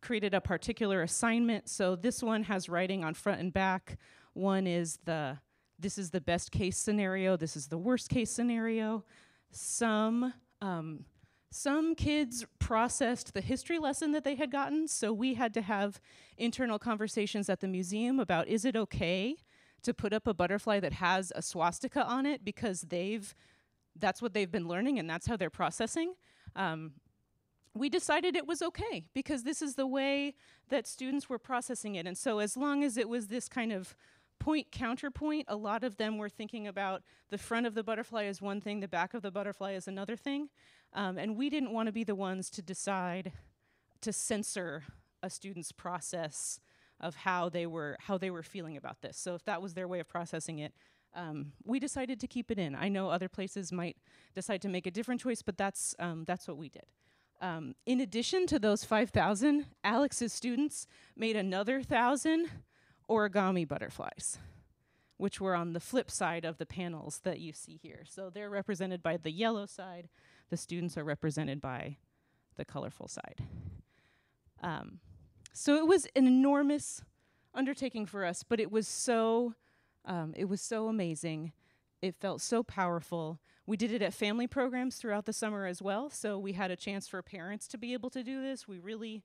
created 0.02 0.34
a 0.34 0.42
particular 0.42 1.02
assignment. 1.02 1.70
So 1.70 1.96
this 1.96 2.22
one 2.22 2.44
has 2.44 2.70
writing 2.70 3.04
on 3.04 3.14
front 3.14 3.40
and 3.40 3.52
back 3.52 3.98
one 4.38 4.68
is 4.68 5.00
the 5.06 5.40
this 5.80 5.98
is 5.98 6.10
the 6.10 6.22
best 6.22 6.52
case 6.52 6.78
scenario, 6.78 7.38
this 7.38 7.56
is 7.56 7.68
the 7.68 7.78
worst 7.78 8.10
case 8.10 8.32
scenario. 8.32 9.04
Some 9.52 10.34
um, 10.62 11.06
some 11.52 11.96
kids 11.96 12.46
processed 12.60 13.34
the 13.34 13.42
history 13.42 13.80
lesson 13.80 14.12
that 14.12 14.24
they 14.24 14.36
had 14.36 14.52
gotten, 14.52 14.88
so 14.88 15.14
we 15.14 15.36
had 15.36 15.54
to 15.54 15.62
have 15.62 16.00
internal 16.38 16.78
conversations 16.78 17.50
at 17.50 17.62
the 17.62 17.68
museum 17.68 18.20
about 18.20 18.48
is 18.48 18.66
it 18.66 18.76
okay 18.76 19.38
to 19.84 19.94
put 19.94 20.14
up 20.14 20.28
a 20.28 20.34
butterfly 20.34 20.80
that 20.80 20.94
has 20.94 21.32
a 21.36 21.42
swastika 21.42 22.04
on 22.06 22.26
it 22.26 22.44
because 22.44 22.82
they've 22.82 23.34
that's 24.00 24.22
what 24.22 24.34
they've 24.34 24.52
been 24.52 24.68
learning 24.68 25.00
and 25.00 25.10
that's 25.10 25.28
how 25.28 25.38
they're 25.38 25.50
processing. 25.50 26.14
Um, 26.56 26.94
we 27.74 27.90
decided 27.90 28.36
it 28.36 28.48
was 28.48 28.62
okay 28.62 29.06
because 29.14 29.44
this 29.44 29.62
is 29.62 29.76
the 29.76 29.88
way 29.88 30.34
that 30.70 30.88
students 30.88 31.30
were 31.30 31.40
processing 31.40 31.96
it. 31.96 32.08
And 32.08 32.18
so, 32.18 32.40
as 32.40 32.58
long 32.58 32.84
as 32.84 32.98
it 32.98 33.08
was 33.08 33.28
this 33.28 33.48
kind 33.48 33.72
of 33.72 33.96
point 34.40 34.72
counterpoint, 34.72 35.46
a 35.48 35.56
lot 35.56 35.84
of 35.84 35.98
them 35.98 36.18
were 36.18 36.30
thinking 36.30 36.68
about 36.68 37.04
the 37.30 37.38
front 37.38 37.66
of 37.66 37.74
the 37.74 37.84
butterfly 37.84 38.26
is 38.26 38.42
one 38.42 38.62
thing, 38.62 38.80
the 38.80 38.88
back 38.88 39.14
of 39.14 39.22
the 39.22 39.32
butterfly 39.32 39.74
is 39.74 39.88
another 39.88 40.16
thing. 40.16 40.50
Um, 40.94 41.18
and 41.18 41.36
we 41.36 41.50
didn't 41.50 41.72
want 41.72 41.88
to 41.88 41.92
be 41.92 42.04
the 42.04 42.16
ones 42.16 42.50
to 42.52 42.62
decide 42.62 43.32
to 44.02 44.14
censor 44.14 44.84
a 45.22 45.30
student's 45.30 45.72
process 45.72 46.60
of 47.00 47.16
how 47.16 47.50
they 47.50 47.66
were 47.66 47.98
how 48.00 48.18
they 48.18 48.32
were 48.32 48.44
feeling 48.44 48.78
about 48.78 49.02
this. 49.02 49.18
So 49.18 49.36
if 49.36 49.44
that 49.46 49.62
was 49.62 49.74
their 49.74 49.88
way 49.88 50.00
of 50.00 50.08
processing 50.08 50.60
it, 50.60 50.74
um, 51.14 51.54
we 51.64 51.80
decided 51.80 52.20
to 52.20 52.28
keep 52.28 52.52
it 52.52 52.58
in. 52.58 52.76
I 52.76 52.90
know 52.90 53.10
other 53.10 53.30
places 53.30 53.72
might 53.72 53.98
decide 54.36 54.62
to 54.64 54.70
make 54.70 54.88
a 54.88 54.92
different 54.92 55.22
choice, 55.22 55.42
but 55.42 55.58
that's 55.58 55.96
um, 56.00 56.24
that's 56.26 56.48
what 56.48 56.58
we 56.58 56.70
did. 56.70 56.86
Um, 57.40 57.76
in 57.86 58.02
addition 58.02 58.48
to 58.48 58.58
those 58.58 58.84
5,000, 58.84 59.68
Alex's 59.84 60.34
students 60.34 60.88
made 61.16 61.36
another 61.36 61.84
thousand 61.84 62.50
origami 63.10 63.68
butterflies, 63.68 64.38
which 65.18 65.40
were 65.42 65.56
on 65.56 65.74
the 65.74 65.80
flip 65.80 66.12
side 66.12 66.46
of 66.46 66.58
the 66.58 66.66
panels 66.66 67.22
that 67.24 67.40
you 67.40 67.54
see 67.54 67.80
here. 67.82 68.04
So 68.08 68.30
they're 68.30 68.50
represented 68.50 69.02
by 69.02 69.18
the 69.18 69.32
yellow 69.32 69.66
side, 69.66 70.10
the 70.50 70.58
students 70.58 70.98
are 70.98 71.04
represented 71.04 71.62
by 71.62 71.98
the 72.56 72.66
colorful 72.66 73.08
side. 73.08 73.44
Um, 74.62 75.00
so 75.54 75.76
it 75.76 75.88
was 75.88 76.08
an 76.16 76.28
enormous 76.28 77.02
undertaking 77.54 78.06
for 78.06 78.26
us, 78.26 78.44
but 78.44 78.60
it 78.60 78.72
was 78.72 78.88
so 78.88 79.56
um, 80.06 80.34
it 80.38 80.46
was 80.46 80.62
so 80.62 80.88
amazing. 80.88 81.52
It 82.02 82.16
felt 82.16 82.42
so 82.42 82.64
powerful. 82.64 83.40
We 83.66 83.76
did 83.76 83.92
it 83.92 84.02
at 84.02 84.14
family 84.14 84.48
programs 84.48 84.96
throughout 84.96 85.26
the 85.26 85.34
summer 85.34 85.66
as 85.66 85.82
well, 85.82 86.10
so 86.10 86.40
we 86.40 86.54
had 86.54 86.72
a 86.72 86.78
chance 86.78 87.08
for 87.08 87.22
parents 87.22 87.68
to 87.70 87.78
be 87.78 87.92
able 87.92 88.10
to 88.12 88.24
do 88.24 88.42
this. 88.42 88.68
We 88.68 88.80
really 88.80 89.24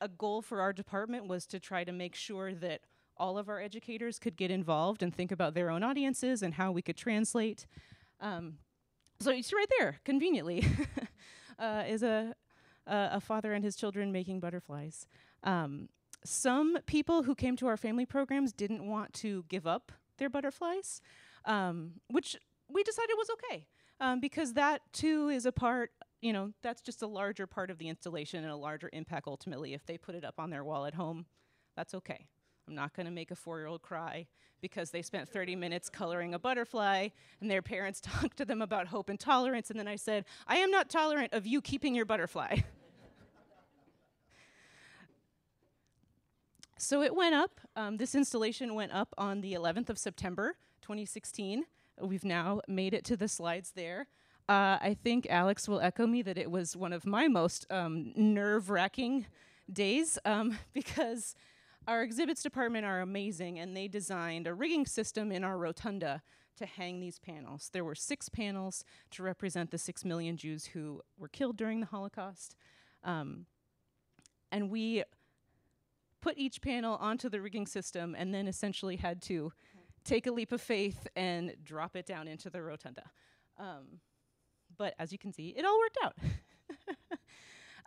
a 0.00 0.08
goal 0.08 0.42
for 0.42 0.60
our 0.60 0.72
department 0.72 1.26
was 1.26 1.46
to 1.46 1.60
try 1.60 1.84
to 1.84 1.92
make 1.92 2.14
sure 2.14 2.54
that 2.54 2.82
all 3.18 3.38
of 3.38 3.48
our 3.48 3.60
educators 3.60 4.18
could 4.18 4.36
get 4.36 4.50
involved 4.50 5.02
and 5.02 5.14
think 5.14 5.32
about 5.32 5.54
their 5.54 5.70
own 5.70 5.82
audiences 5.82 6.42
and 6.42 6.54
how 6.54 6.70
we 6.72 6.82
could 6.82 6.96
translate. 6.96 7.66
Um, 8.20 8.58
so 9.20 9.30
it's 9.30 9.52
right 9.52 9.68
there, 9.78 9.98
conveniently, 10.04 10.64
uh, 11.58 11.84
is 11.88 12.02
a, 12.02 12.34
a, 12.86 13.08
a 13.12 13.20
father 13.20 13.52
and 13.52 13.64
his 13.64 13.76
children 13.76 14.12
making 14.12 14.40
butterflies. 14.40 15.06
Um, 15.42 15.88
some 16.24 16.78
people 16.86 17.22
who 17.22 17.34
came 17.34 17.56
to 17.56 17.66
our 17.66 17.76
family 17.76 18.06
programs 18.06 18.52
didn't 18.52 18.86
want 18.86 19.12
to 19.14 19.44
give 19.48 19.66
up 19.66 19.92
their 20.18 20.28
butterflies, 20.28 21.00
um, 21.44 21.92
which 22.08 22.36
we 22.68 22.82
decided 22.82 23.14
was 23.16 23.28
okay 23.30 23.66
um, 24.00 24.20
because 24.20 24.54
that 24.54 24.82
too 24.92 25.28
is 25.28 25.46
a 25.46 25.52
part. 25.52 25.90
You 26.20 26.32
know, 26.32 26.52
that's 26.62 26.82
just 26.82 27.02
a 27.02 27.06
larger 27.06 27.46
part 27.46 27.70
of 27.70 27.78
the 27.78 27.88
installation 27.88 28.42
and 28.42 28.52
a 28.52 28.56
larger 28.56 28.90
impact 28.92 29.28
ultimately. 29.28 29.72
If 29.72 29.86
they 29.86 29.96
put 29.96 30.16
it 30.16 30.24
up 30.24 30.34
on 30.38 30.50
their 30.50 30.64
wall 30.64 30.84
at 30.84 30.94
home, 30.94 31.26
that's 31.76 31.94
okay. 31.94 32.26
I'm 32.68 32.74
not 32.74 32.94
going 32.94 33.06
to 33.06 33.12
make 33.12 33.30
a 33.30 33.34
four 33.34 33.58
year 33.58 33.66
old 33.66 33.80
cry 33.80 34.26
because 34.60 34.90
they 34.90 35.00
spent 35.00 35.28
30 35.28 35.56
minutes 35.56 35.88
coloring 35.88 36.34
a 36.34 36.38
butterfly 36.38 37.08
and 37.40 37.50
their 37.50 37.62
parents 37.62 38.00
talked 38.02 38.36
to 38.36 38.44
them 38.44 38.60
about 38.60 38.88
hope 38.88 39.08
and 39.08 39.18
tolerance. 39.18 39.70
And 39.70 39.78
then 39.78 39.88
I 39.88 39.96
said, 39.96 40.26
I 40.46 40.56
am 40.56 40.70
not 40.70 40.90
tolerant 40.90 41.32
of 41.32 41.46
you 41.46 41.62
keeping 41.62 41.94
your 41.94 42.04
butterfly. 42.04 42.58
so 46.78 47.02
it 47.02 47.14
went 47.14 47.34
up. 47.34 47.60
Um, 47.74 47.96
this 47.96 48.14
installation 48.14 48.74
went 48.74 48.92
up 48.92 49.14
on 49.16 49.40
the 49.40 49.54
11th 49.54 49.88
of 49.88 49.98
September 49.98 50.56
2016. 50.82 51.64
We've 52.02 52.24
now 52.24 52.60
made 52.68 52.92
it 52.92 53.04
to 53.06 53.16
the 53.16 53.28
slides 53.28 53.72
there. 53.74 54.08
Uh, 54.46 54.76
I 54.80 54.96
think 55.02 55.26
Alex 55.30 55.68
will 55.68 55.80
echo 55.80 56.06
me 56.06 56.20
that 56.22 56.36
it 56.36 56.50
was 56.50 56.76
one 56.76 56.92
of 56.92 57.06
my 57.06 57.28
most 57.28 57.66
um, 57.70 58.12
nerve 58.14 58.68
wracking 58.68 59.24
days 59.72 60.18
um, 60.24 60.58
because 60.74 61.34
our 61.88 62.02
exhibits 62.02 62.42
department 62.42 62.84
are 62.84 63.00
amazing 63.00 63.58
and 63.58 63.74
they 63.74 63.88
designed 63.88 64.46
a 64.46 64.52
rigging 64.52 64.84
system 64.84 65.32
in 65.32 65.42
our 65.42 65.56
rotunda 65.56 66.22
to 66.58 66.66
hang 66.66 67.00
these 67.00 67.18
panels. 67.18 67.70
There 67.72 67.84
were 67.84 67.94
six 67.94 68.28
panels 68.28 68.84
to 69.12 69.22
represent 69.22 69.70
the 69.70 69.78
six 69.78 70.04
million 70.04 70.36
Jews 70.36 70.66
who 70.66 71.00
were 71.16 71.28
killed 71.28 71.56
during 71.56 71.80
the 71.80 71.86
Holocaust. 71.86 72.56
Um, 73.02 73.46
and 74.52 74.70
we 74.70 75.02
put 76.20 76.36
each 76.36 76.60
panel 76.60 76.96
onto 76.96 77.30
the 77.30 77.40
rigging 77.40 77.66
system 77.66 78.14
and 78.18 78.34
then 78.34 78.46
essentially 78.46 78.96
had 78.96 79.22
to 79.22 79.52
take 80.04 80.26
a 80.26 80.32
leap 80.32 80.52
of 80.52 80.60
faith 80.60 81.06
and 81.16 81.54
drop 81.64 81.96
it 81.96 82.04
down 82.04 82.28
into 82.28 82.50
the 82.50 82.62
rotunda. 82.62 83.04
Um, 83.58 84.00
but 84.76 84.94
as 84.98 85.10
you 85.10 85.18
can 85.18 85.32
see, 85.32 85.54
it 85.56 85.64
all 85.64 85.78
worked 85.78 85.98
out. 86.04 87.18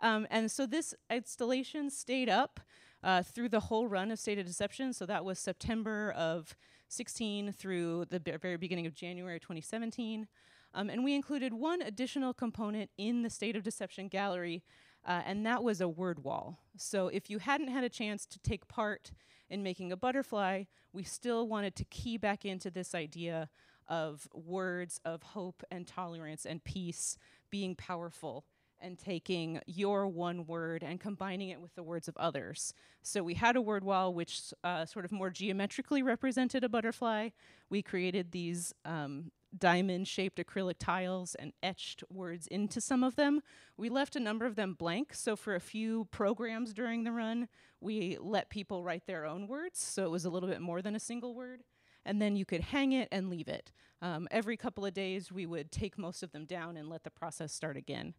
um, 0.00 0.26
and 0.28 0.50
so 0.50 0.66
this 0.66 0.92
installation 1.08 1.88
stayed 1.88 2.28
up 2.28 2.58
uh, 3.02 3.22
through 3.22 3.48
the 3.48 3.60
whole 3.60 3.88
run 3.88 4.10
of 4.10 4.18
State 4.18 4.38
of 4.38 4.46
Deception. 4.46 4.92
So 4.92 5.06
that 5.06 5.24
was 5.24 5.38
September 5.38 6.12
of 6.12 6.56
16 6.88 7.52
through 7.52 8.06
the 8.10 8.18
very 8.18 8.56
beginning 8.56 8.86
of 8.86 8.94
January 8.94 9.40
2017. 9.40 10.28
Um, 10.74 10.88
and 10.88 11.04
we 11.04 11.14
included 11.14 11.52
one 11.52 11.82
additional 11.82 12.32
component 12.32 12.90
in 12.96 13.22
the 13.22 13.30
State 13.30 13.56
of 13.56 13.62
Deception 13.62 14.08
gallery, 14.08 14.62
uh, 15.06 15.22
and 15.26 15.44
that 15.44 15.62
was 15.62 15.80
a 15.80 15.88
word 15.88 16.24
wall. 16.24 16.58
So 16.76 17.08
if 17.08 17.28
you 17.28 17.38
hadn't 17.38 17.68
had 17.68 17.84
a 17.84 17.88
chance 17.88 18.24
to 18.26 18.38
take 18.38 18.68
part 18.68 19.12
in 19.50 19.62
making 19.62 19.92
a 19.92 19.96
butterfly, 19.96 20.64
we 20.92 21.02
still 21.02 21.46
wanted 21.46 21.76
to 21.76 21.84
key 21.84 22.16
back 22.16 22.44
into 22.44 22.70
this 22.70 22.94
idea 22.94 23.50
of 23.88 24.28
words 24.32 25.00
of 25.04 25.22
hope 25.22 25.62
and 25.70 25.86
tolerance 25.86 26.46
and 26.46 26.64
peace 26.64 27.18
being 27.50 27.74
powerful 27.74 28.44
and 28.82 28.98
taking 28.98 29.60
your 29.66 30.06
one 30.06 30.46
word 30.46 30.82
and 30.82 31.00
combining 31.00 31.48
it 31.48 31.60
with 31.60 31.74
the 31.74 31.82
words 31.82 32.08
of 32.08 32.16
others. 32.16 32.74
So 33.02 33.22
we 33.22 33.34
had 33.34 33.56
a 33.56 33.62
word 33.62 33.84
wall 33.84 34.12
which 34.12 34.52
uh, 34.64 34.84
sort 34.84 35.04
of 35.04 35.12
more 35.12 35.30
geometrically 35.30 36.02
represented 36.02 36.64
a 36.64 36.68
butterfly. 36.68 37.30
We 37.70 37.80
created 37.80 38.32
these 38.32 38.74
um, 38.84 39.30
diamond 39.56 40.08
shaped 40.08 40.38
acrylic 40.38 40.76
tiles 40.78 41.34
and 41.34 41.52
etched 41.62 42.02
words 42.10 42.46
into 42.46 42.80
some 42.80 43.04
of 43.04 43.16
them. 43.16 43.40
We 43.76 43.88
left 43.88 44.16
a 44.16 44.20
number 44.20 44.46
of 44.46 44.56
them 44.56 44.74
blank, 44.74 45.14
so 45.14 45.36
for 45.36 45.54
a 45.54 45.60
few 45.60 46.06
programs 46.10 46.72
during 46.72 47.04
the 47.04 47.12
run, 47.12 47.48
we 47.80 48.16
let 48.20 48.50
people 48.50 48.82
write 48.82 49.06
their 49.06 49.26
own 49.26 49.46
words, 49.46 49.78
so 49.78 50.04
it 50.04 50.10
was 50.10 50.24
a 50.24 50.30
little 50.30 50.48
bit 50.48 50.60
more 50.60 50.82
than 50.82 50.94
a 50.94 51.00
single 51.00 51.34
word. 51.34 51.62
And 52.04 52.20
then 52.20 52.34
you 52.34 52.44
could 52.44 52.62
hang 52.62 52.92
it 52.92 53.08
and 53.12 53.30
leave 53.30 53.48
it. 53.48 53.70
Um, 54.00 54.26
every 54.30 54.56
couple 54.56 54.84
of 54.84 54.92
days, 54.92 55.30
we 55.30 55.46
would 55.46 55.70
take 55.70 55.96
most 55.96 56.24
of 56.24 56.32
them 56.32 56.46
down 56.46 56.76
and 56.76 56.88
let 56.88 57.04
the 57.04 57.10
process 57.10 57.52
start 57.52 57.76
again. 57.76 58.14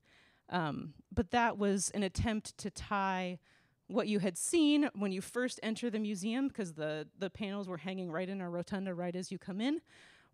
Um, 0.49 0.93
but 1.11 1.31
that 1.31 1.57
was 1.57 1.89
an 1.91 2.03
attempt 2.03 2.57
to 2.59 2.69
tie 2.69 3.39
what 3.87 4.07
you 4.07 4.19
had 4.19 4.37
seen 4.37 4.89
when 4.95 5.11
you 5.11 5.21
first 5.21 5.59
enter 5.61 5.89
the 5.89 5.99
museum, 5.99 6.47
because 6.47 6.73
the, 6.73 7.07
the 7.17 7.29
panels 7.29 7.67
were 7.67 7.77
hanging 7.77 8.11
right 8.11 8.29
in 8.29 8.41
our 8.41 8.49
rotunda 8.49 8.93
right 8.93 9.15
as 9.15 9.31
you 9.31 9.37
come 9.37 9.61
in, 9.61 9.81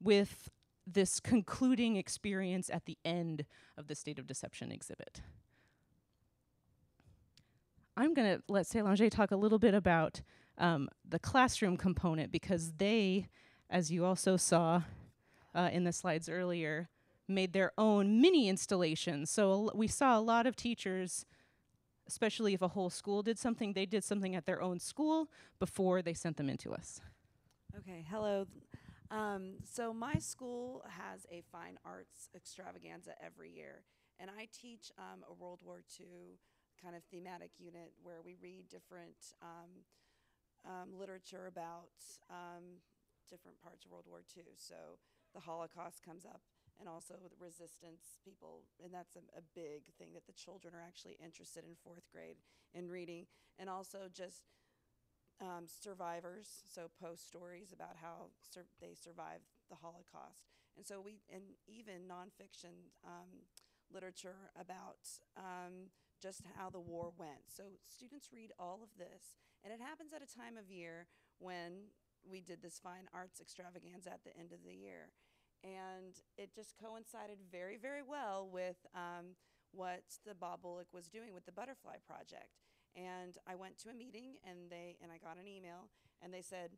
with 0.02 0.50
this 0.86 1.20
concluding 1.20 1.96
experience 1.96 2.70
at 2.70 2.86
the 2.86 2.98
end 3.06 3.46
of 3.78 3.88
the 3.88 3.96
State 3.96 4.20
of 4.20 4.26
Deception 4.28 4.72
exhibit. 4.72 5.22
I'm 7.98 8.14
going 8.14 8.38
to 8.38 8.44
let 8.48 8.66
Célanger 8.66 9.12
talk 9.12 9.32
a 9.32 9.36
little 9.36 9.60
bit 9.60 9.74
about 9.74 10.22
um, 10.58 10.90
the 11.08 11.20
classroom 11.20 11.76
component 11.76 12.32
because 12.32 12.74
they, 12.78 13.28
as 13.70 13.92
you 13.92 14.06
also 14.06 14.38
saw 14.38 14.84
uh, 15.54 15.70
in 15.72 15.84
the 15.84 15.92
slides 15.92 16.30
earlier, 16.30 16.90
made 17.30 17.54
their 17.54 17.72
own 17.78 18.20
mini 18.20 18.50
installations. 18.50 19.30
So 19.30 19.72
we 19.74 19.88
saw 19.88 20.18
a 20.18 20.22
lot 20.22 20.46
of 20.46 20.56
teachers, 20.56 21.26
especially 22.08 22.54
if 22.54 22.62
a 22.62 22.70
whole 22.70 22.90
school 22.90 23.22
did 23.24 23.38
something, 23.38 23.74
they 23.74 23.86
did 23.86 24.04
something 24.04 24.36
at 24.36 24.46
their 24.46 24.62
own 24.62 24.80
school 24.80 25.30
before 25.60 26.02
they 26.02 26.14
sent 26.14 26.38
them 26.38 26.50
into 26.50 26.74
us. 26.74 27.02
Okay, 27.78 28.06
hello. 28.10 28.48
Um, 29.12 29.54
so 29.64 29.94
my 29.94 30.16
school 30.16 30.84
has 30.88 31.26
a 31.32 31.44
fine 31.52 31.78
arts 31.86 32.30
extravaganza 32.36 33.12
every 33.24 33.52
year, 33.52 33.84
and 34.20 34.30
I 34.30 34.48
teach 34.52 34.92
um, 34.98 35.24
a 35.30 35.34
World 35.34 35.62
War 35.64 35.82
II 36.00 36.38
kind 36.82 36.96
of 36.96 37.04
thematic 37.12 37.52
unit 37.58 37.92
where 38.04 38.22
we 38.24 38.36
read 38.42 38.70
different 38.70 39.36
um, 39.42 39.84
um 40.66 40.98
literature 40.98 41.48
about 41.48 41.94
um, 42.30 42.82
different 43.30 43.62
parts 43.62 43.86
of 43.86 43.92
World 43.92 44.06
War 44.10 44.22
II. 44.36 44.44
So 44.58 44.98
the 45.34 45.40
Holocaust 45.40 46.04
comes 46.04 46.26
up, 46.26 46.42
and 46.80 46.88
also 46.88 47.16
the 47.20 47.30
resistance 47.40 48.18
people, 48.24 48.64
and 48.84 48.94
that's 48.94 49.16
a, 49.16 49.24
a 49.38 49.44
big 49.54 49.84
thing 49.98 50.14
that 50.14 50.26
the 50.26 50.34
children 50.34 50.74
are 50.74 50.84
actually 50.86 51.18
interested 51.24 51.64
in 51.64 51.76
fourth 51.84 52.08
grade 52.12 52.38
in 52.74 52.88
reading, 52.88 53.28
and 53.58 53.70
also 53.70 54.08
just 54.14 54.48
um, 55.42 55.66
survivors, 55.68 56.64
so 56.68 56.90
post 57.02 57.28
stories 57.28 57.72
about 57.72 57.96
how 58.02 58.32
sur- 58.44 58.68
they 58.82 58.94
survived 58.94 59.48
the 59.70 59.76
Holocaust. 59.76 60.48
And 60.76 60.86
so 60.86 61.02
we, 61.02 61.20
and 61.34 61.44
even 61.68 62.08
nonfiction 62.08 62.92
um, 63.06 63.48
literature 63.94 64.52
about 64.60 65.00
um, 65.38 65.92
just 66.22 66.44
how 66.56 66.70
the 66.70 66.80
war 66.80 67.12
went. 67.18 67.48
So 67.48 67.64
students 67.88 68.30
read 68.34 68.52
all 68.60 68.80
of 68.84 68.90
this, 68.98 69.36
and 69.64 69.74
it 69.74 69.80
happens 69.80 70.14
at 70.14 70.22
a 70.22 70.28
time 70.28 70.58
of 70.58 70.70
year 70.70 71.08
when 71.40 71.92
we 72.30 72.42
did 72.42 72.62
this 72.62 72.80
fine 72.80 73.08
arts 73.14 73.40
extravaganza 73.40 74.12
at 74.12 74.24
the 74.24 74.36
end 74.38 74.52
of 74.52 74.60
the 74.66 74.76
year. 74.76 75.10
And 75.64 76.16
it 76.38 76.56
just 76.56 76.74
coincided 76.82 77.38
very, 77.52 77.78
very 77.78 78.02
well 78.02 78.48
with 78.52 78.78
um, 78.96 79.36
what 79.72 80.04
the 80.26 80.34
Bob 80.34 80.62
Bullock 80.62 80.88
was 80.94 81.08
doing 81.08 81.34
with 81.34 81.46
the 81.46 81.52
Butterfly 81.52 81.98
Project. 82.08 82.58
And 82.96 83.38
I 83.46 83.56
went 83.56 83.78
to 83.80 83.90
a 83.90 83.94
meeting 83.94 84.40
and 84.48 84.70
they 84.70 84.98
and 85.02 85.12
I 85.12 85.18
got 85.18 85.38
an 85.38 85.48
email 85.48 85.90
and 86.22 86.34
they 86.34 86.42
said, 86.42 86.72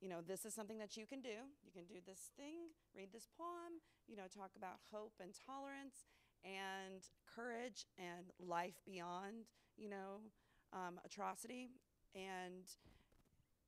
you 0.00 0.08
know, 0.08 0.20
this 0.20 0.44
is 0.44 0.52
something 0.52 0.78
that 0.78 0.96
you 0.96 1.06
can 1.06 1.20
do. 1.20 1.46
You 1.62 1.70
can 1.72 1.84
do 1.84 2.00
this 2.04 2.32
thing, 2.36 2.74
read 2.96 3.12
this 3.12 3.28
poem, 3.38 3.78
you 4.08 4.16
know, 4.16 4.26
talk 4.26 4.50
about 4.56 4.82
hope 4.90 5.12
and 5.22 5.32
tolerance 5.46 6.10
and 6.44 7.06
courage 7.32 7.86
and 7.96 8.32
life 8.40 8.74
beyond, 8.84 9.46
you 9.76 9.88
know, 9.88 10.26
um, 10.72 10.98
atrocity. 11.04 11.70
And 12.14 12.66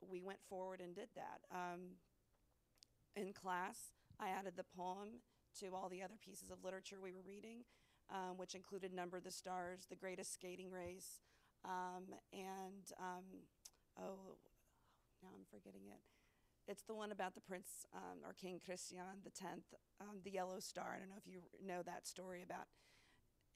we 0.01 0.21
went 0.21 0.41
forward 0.49 0.81
and 0.81 0.95
did 0.95 1.09
that. 1.15 1.41
Um, 1.55 1.99
in 3.17 3.33
class, 3.33 3.95
I 4.21 4.29
added 4.29 4.55
the 4.57 4.65
poem 4.77 5.21
to 5.61 5.75
all 5.75 5.89
the 5.89 6.03
other 6.03 6.15
pieces 6.25 6.51
of 6.51 6.65
literature 6.65 6.99
we 7.03 7.13
were 7.13 7.23
reading, 7.27 7.65
um, 8.11 8.37
which 8.37 8.55
included 8.55 8.93
Number 8.93 9.21
the 9.21 9.31
Stars, 9.31 9.87
The 9.89 9.97
Greatest 9.97 10.35
Skating 10.35 10.71
Race, 10.71 11.21
um, 11.65 12.05
and 12.33 12.93
um, 13.01 13.25
oh, 13.99 14.37
now 15.23 15.29
I'm 15.35 15.47
forgetting 15.51 15.87
it. 15.89 16.01
It's 16.67 16.83
the 16.83 16.95
one 16.95 17.13
about 17.13 17.35
the 17.35 17.41
prince 17.41 17.87
um, 17.95 18.25
or 18.25 18.33
King 18.33 18.61
Christian 18.65 18.99
Tenth, 19.35 19.75
um, 20.01 20.21
the 20.25 20.31
Yellow 20.31 20.61
Star. 20.61 20.95
I 20.97 20.99
don't 20.99 21.11
know 21.11 21.21
if 21.21 21.31
you 21.31 21.43
know 21.65 21.83
that 21.83 22.07
story 22.07 22.43
about 22.43 22.67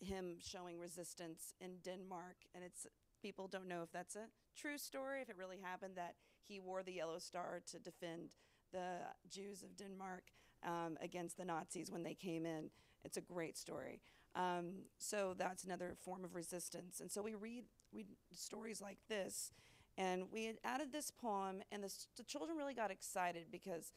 him 0.01 0.37
showing 0.41 0.79
resistance 0.79 1.55
in 1.61 1.79
Denmark, 1.83 2.37
and 2.55 2.63
it's 2.63 2.87
people 3.23 3.49
don't 3.49 3.67
know 3.67 3.83
if 3.83 3.91
that's 3.91 4.15
a 4.15 4.29
true 4.57 4.79
story, 4.79 5.23
if 5.23 5.31
it 5.31 5.37
really 5.37 5.59
happened 5.63 5.95
that 5.97 6.15
he 6.47 6.61
wore 6.61 6.83
the 6.83 6.93
yellow 6.93 7.19
star 7.19 7.61
to 7.71 7.79
defend 7.79 8.37
the 8.73 8.99
Jews 9.29 9.63
of 9.63 9.77
Denmark 9.77 10.25
um, 10.65 10.97
against 11.01 11.37
the 11.37 11.45
Nazis 11.45 11.91
when 11.91 12.03
they 12.03 12.15
came 12.15 12.47
in. 12.47 12.71
It's 13.05 13.17
a 13.17 13.23
great 13.23 13.57
story. 13.57 14.01
Um, 14.35 14.85
so 14.99 15.35
that's 15.37 15.65
another 15.65 15.97
form 16.01 16.25
of 16.25 16.35
resistance. 16.35 17.01
And 17.01 17.11
so 17.11 17.23
we 17.23 17.35
read, 17.35 17.65
read 17.93 18.07
stories 18.33 18.81
like 18.81 18.99
this, 19.09 19.53
and 19.97 20.25
we 20.33 20.45
had 20.45 20.57
added 20.65 20.93
this 20.93 21.11
poem, 21.11 21.63
and 21.73 21.83
the, 21.83 21.93
the 22.17 22.23
children 22.23 22.57
really 22.57 22.75
got 22.75 22.91
excited 22.91 23.47
because 23.51 23.93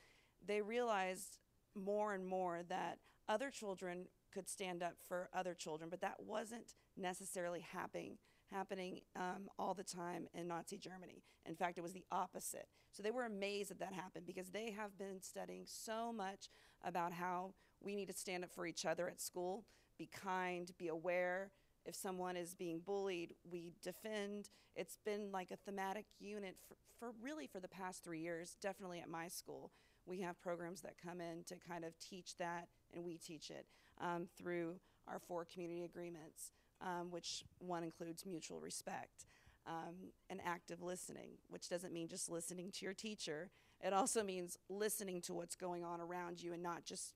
they 0.45 0.61
realized 0.61 1.37
more 1.75 2.13
and 2.13 2.25
more 2.25 2.61
that 2.69 2.97
other 3.29 3.49
children 3.49 4.07
could 4.33 4.49
stand 4.49 4.81
up 4.81 4.95
for 5.07 5.29
other 5.33 5.53
children, 5.53 5.89
but 5.89 6.01
that 6.01 6.15
wasn't 6.25 6.73
necessarily 6.97 7.59
happening 7.59 8.17
happening 8.51 9.01
um, 9.15 9.49
all 9.57 9.73
the 9.73 9.83
time 9.83 10.27
in 10.33 10.47
Nazi 10.47 10.77
Germany. 10.77 11.23
In 11.45 11.55
fact, 11.55 11.77
it 11.77 11.81
was 11.81 11.93
the 11.93 12.05
opposite. 12.11 12.67
So 12.91 13.01
they 13.01 13.11
were 13.11 13.25
amazed 13.25 13.71
that 13.71 13.79
that 13.79 13.93
happened 13.93 14.25
because 14.25 14.49
they 14.49 14.71
have 14.71 14.97
been 14.97 15.21
studying 15.21 15.63
so 15.65 16.11
much 16.11 16.49
about 16.83 17.13
how 17.13 17.53
we 17.81 17.95
need 17.95 18.07
to 18.07 18.13
stand 18.13 18.43
up 18.43 18.51
for 18.51 18.65
each 18.65 18.85
other 18.85 19.07
at 19.07 19.21
school, 19.21 19.65
be 19.97 20.07
kind, 20.07 20.71
be 20.77 20.87
aware. 20.87 21.51
If 21.85 21.95
someone 21.95 22.37
is 22.37 22.53
being 22.53 22.79
bullied, 22.79 23.33
we 23.49 23.73
defend. 23.81 24.49
It's 24.75 24.97
been 25.03 25.31
like 25.31 25.51
a 25.51 25.57
thematic 25.57 26.05
unit 26.19 26.57
for, 26.67 26.75
for 26.99 27.13
really 27.21 27.47
for 27.47 27.59
the 27.59 27.67
past 27.67 28.03
three 28.03 28.19
years, 28.19 28.55
definitely 28.61 28.99
at 28.99 29.09
my 29.09 29.27
school. 29.27 29.71
We 30.05 30.21
have 30.21 30.41
programs 30.41 30.81
that 30.81 30.95
come 31.03 31.21
in 31.21 31.43
to 31.47 31.55
kind 31.55 31.83
of 31.85 31.97
teach 31.99 32.37
that, 32.37 32.67
and 32.93 33.03
we 33.03 33.17
teach 33.17 33.49
it 33.49 33.65
um, 33.99 34.27
through 34.37 34.75
our 35.07 35.19
four 35.19 35.45
community 35.45 35.83
agreements, 35.83 36.51
um, 36.81 37.11
which 37.11 37.43
one 37.59 37.83
includes 37.83 38.25
mutual 38.25 38.59
respect 38.59 39.25
um, 39.67 40.11
and 40.29 40.39
active 40.45 40.81
listening, 40.81 41.31
which 41.49 41.69
doesn't 41.69 41.93
mean 41.93 42.07
just 42.07 42.29
listening 42.29 42.71
to 42.71 42.85
your 42.85 42.93
teacher. 42.93 43.49
It 43.79 43.93
also 43.93 44.23
means 44.23 44.57
listening 44.69 45.21
to 45.21 45.33
what's 45.33 45.55
going 45.55 45.83
on 45.83 46.01
around 46.01 46.41
you 46.41 46.53
and 46.53 46.63
not 46.63 46.85
just 46.85 47.13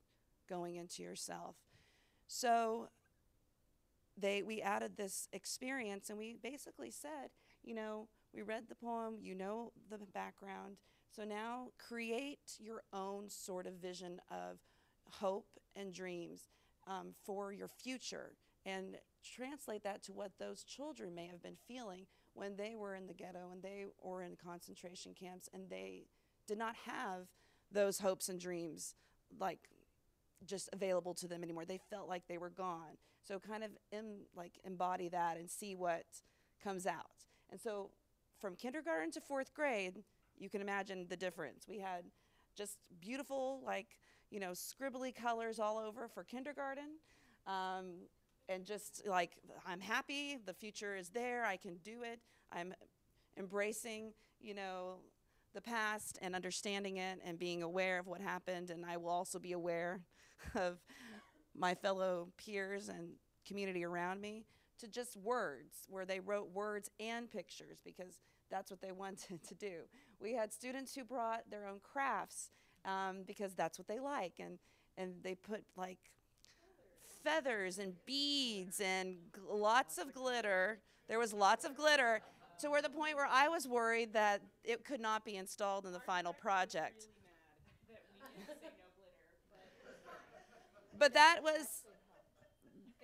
going 0.47 0.75
into 0.75 1.03
yourself. 1.03 1.55
So 2.27 2.89
they 4.17 4.41
we 4.41 4.61
added 4.61 4.97
this 4.97 5.27
experience 5.33 6.09
and 6.09 6.17
we 6.17 6.37
basically 6.41 6.91
said, 6.91 7.29
you 7.63 7.75
know, 7.75 8.07
we 8.33 8.41
read 8.41 8.65
the 8.67 8.75
poem, 8.75 9.15
you 9.19 9.35
know 9.35 9.71
the 9.89 9.99
background. 10.13 10.77
So 11.15 11.23
now 11.23 11.69
create 11.77 12.57
your 12.59 12.83
own 12.93 13.29
sort 13.29 13.67
of 13.67 13.73
vision 13.75 14.19
of 14.29 14.59
hope 15.09 15.47
and 15.75 15.93
dreams 15.93 16.49
um, 16.87 17.13
for 17.23 17.53
your 17.53 17.67
future 17.67 18.33
and 18.65 18.97
translate 19.23 19.83
that 19.83 20.03
to 20.03 20.13
what 20.13 20.31
those 20.39 20.63
children 20.63 21.13
may 21.13 21.27
have 21.27 21.41
been 21.41 21.57
feeling 21.67 22.05
when 22.33 22.55
they 22.55 22.75
were 22.75 22.95
in 22.95 23.07
the 23.07 23.13
ghetto 23.13 23.49
and 23.51 23.61
they 23.61 23.85
were 24.03 24.23
in 24.23 24.35
concentration 24.35 25.13
camps 25.13 25.49
and 25.53 25.69
they 25.69 26.03
did 26.47 26.57
not 26.57 26.75
have 26.85 27.27
those 27.71 27.99
hopes 27.99 28.29
and 28.29 28.39
dreams 28.39 28.95
like 29.39 29.69
just 30.45 30.69
available 30.73 31.13
to 31.15 31.27
them 31.27 31.43
anymore. 31.43 31.65
They 31.65 31.79
felt 31.89 32.07
like 32.07 32.27
they 32.27 32.37
were 32.37 32.49
gone. 32.49 32.97
So 33.23 33.39
kind 33.39 33.63
of 33.63 33.71
em, 33.91 34.25
like 34.35 34.53
embody 34.63 35.09
that 35.09 35.37
and 35.37 35.49
see 35.49 35.75
what 35.75 36.05
comes 36.63 36.85
out. 36.85 37.25
And 37.51 37.59
so 37.59 37.89
from 38.39 38.55
kindergarten 38.55 39.11
to 39.11 39.21
fourth 39.21 39.53
grade, 39.53 40.03
you 40.37 40.49
can 40.49 40.61
imagine 40.61 41.07
the 41.09 41.15
difference. 41.15 41.67
We 41.67 41.79
had 41.79 42.03
just 42.55 42.77
beautiful, 42.99 43.61
like, 43.65 43.87
you 44.29 44.39
know, 44.39 44.51
scribbly 44.51 45.15
colors 45.15 45.59
all 45.59 45.77
over 45.77 46.07
for 46.07 46.23
kindergarten. 46.23 46.97
Um, 47.47 48.07
and 48.49 48.65
just 48.65 49.01
like, 49.07 49.37
I'm 49.65 49.79
happy, 49.79 50.37
the 50.45 50.53
future 50.53 50.95
is 50.95 51.09
there, 51.09 51.45
I 51.45 51.57
can 51.57 51.77
do 51.83 52.03
it. 52.03 52.19
I'm 52.51 52.73
embracing, 53.37 54.13
you 54.39 54.53
know, 54.53 54.97
the 55.53 55.61
past 55.61 56.19
and 56.21 56.35
understanding 56.35 56.97
it 56.97 57.19
and 57.25 57.39
being 57.39 57.63
aware 57.63 57.99
of 57.99 58.07
what 58.07 58.21
happened. 58.21 58.69
And 58.69 58.85
I 58.85 58.97
will 58.97 59.09
also 59.09 59.39
be 59.39 59.53
aware 59.53 60.01
of 60.55 60.77
my 61.57 61.73
fellow 61.73 62.29
peers 62.37 62.89
and 62.89 63.13
community 63.47 63.85
around 63.85 64.21
me 64.21 64.45
to 64.79 64.87
just 64.87 65.15
words, 65.15 65.85
where 65.87 66.05
they 66.05 66.19
wrote 66.19 66.51
words 66.51 66.89
and 66.99 67.31
pictures 67.31 67.79
because 67.83 68.19
that's 68.51 68.69
what 68.69 68.81
they 68.81 68.91
wanted 68.91 69.41
to 69.47 69.55
do. 69.55 69.83
We 70.19 70.33
had 70.33 70.53
students 70.53 70.93
who 70.95 71.03
brought 71.03 71.49
their 71.49 71.67
own 71.67 71.79
crafts 71.81 72.49
um, 72.83 73.23
because 73.25 73.53
that's 73.53 73.79
what 73.79 73.87
they 73.87 73.99
like, 73.99 74.33
and 74.39 74.59
and 74.97 75.15
they 75.23 75.35
put 75.35 75.63
like 75.75 75.97
feathers 77.25 77.79
and 77.79 77.93
beads 78.05 78.79
and 78.79 79.15
lots 79.51 79.97
of 79.97 80.13
glitter. 80.13 80.79
There 81.09 81.19
was 81.19 81.33
lots 81.33 81.65
of 81.65 81.75
glitter 81.75 82.21
to 82.61 82.69
where 82.69 82.81
the 82.81 82.89
point 82.89 83.15
where 83.15 83.27
I 83.29 83.49
was 83.49 83.67
worried 83.67 84.13
that 84.13 84.41
it 84.63 84.85
could 84.85 85.01
not 85.01 85.25
be 85.25 85.35
installed 85.35 85.85
in 85.85 85.91
the 85.91 85.99
final 85.99 86.33
project. 86.33 87.07
But 90.97 91.13
that 91.13 91.39
was 91.43 91.83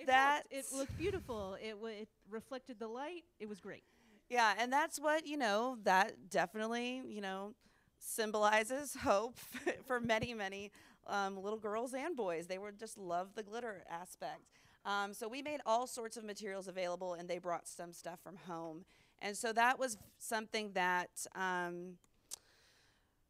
that. 0.08 0.44
It 0.50 0.66
looked 0.74 0.98
beautiful. 0.98 1.58
It, 1.62 1.76
it 1.84 2.08
reflected 2.30 2.80
the 2.80 2.88
light. 2.88 3.24
It 3.40 3.50
was 3.50 3.60
great. 3.60 3.84
Yeah, 4.30 4.54
and 4.58 4.72
that's 4.72 4.98
what, 4.98 5.28
you 5.28 5.36
know, 5.36 5.78
that 5.84 6.30
definitely, 6.30 7.02
you 7.06 7.20
know, 7.20 7.54
symbolizes 8.00 8.96
hope 9.04 9.38
for 9.88 10.00
many, 10.00 10.34
many 10.34 10.72
um, 11.08 11.42
little 11.42 11.60
girls 11.60 11.94
and 11.94 12.16
boys. 12.16 12.48
They 12.48 12.58
would 12.58 12.80
just 12.80 12.98
love 12.98 13.30
the 13.36 13.44
glitter 13.44 13.84
aspect. 13.90 14.42
Um, 14.86 15.14
so 15.14 15.28
we 15.28 15.42
made 15.42 15.60
all 15.66 15.88
sorts 15.88 16.18
of 16.18 16.24
materials 16.24 16.68
available, 16.68 17.14
and 17.14 17.30
they 17.30 17.38
brought 17.38 17.68
some 17.68 17.94
stuff 17.94 18.20
from 18.24 18.36
home. 18.48 18.86
And 19.22 19.38
so 19.38 19.54
that 19.54 19.78
was 19.78 19.98
something 20.18 20.72
that 20.74 21.10
um, 21.36 21.98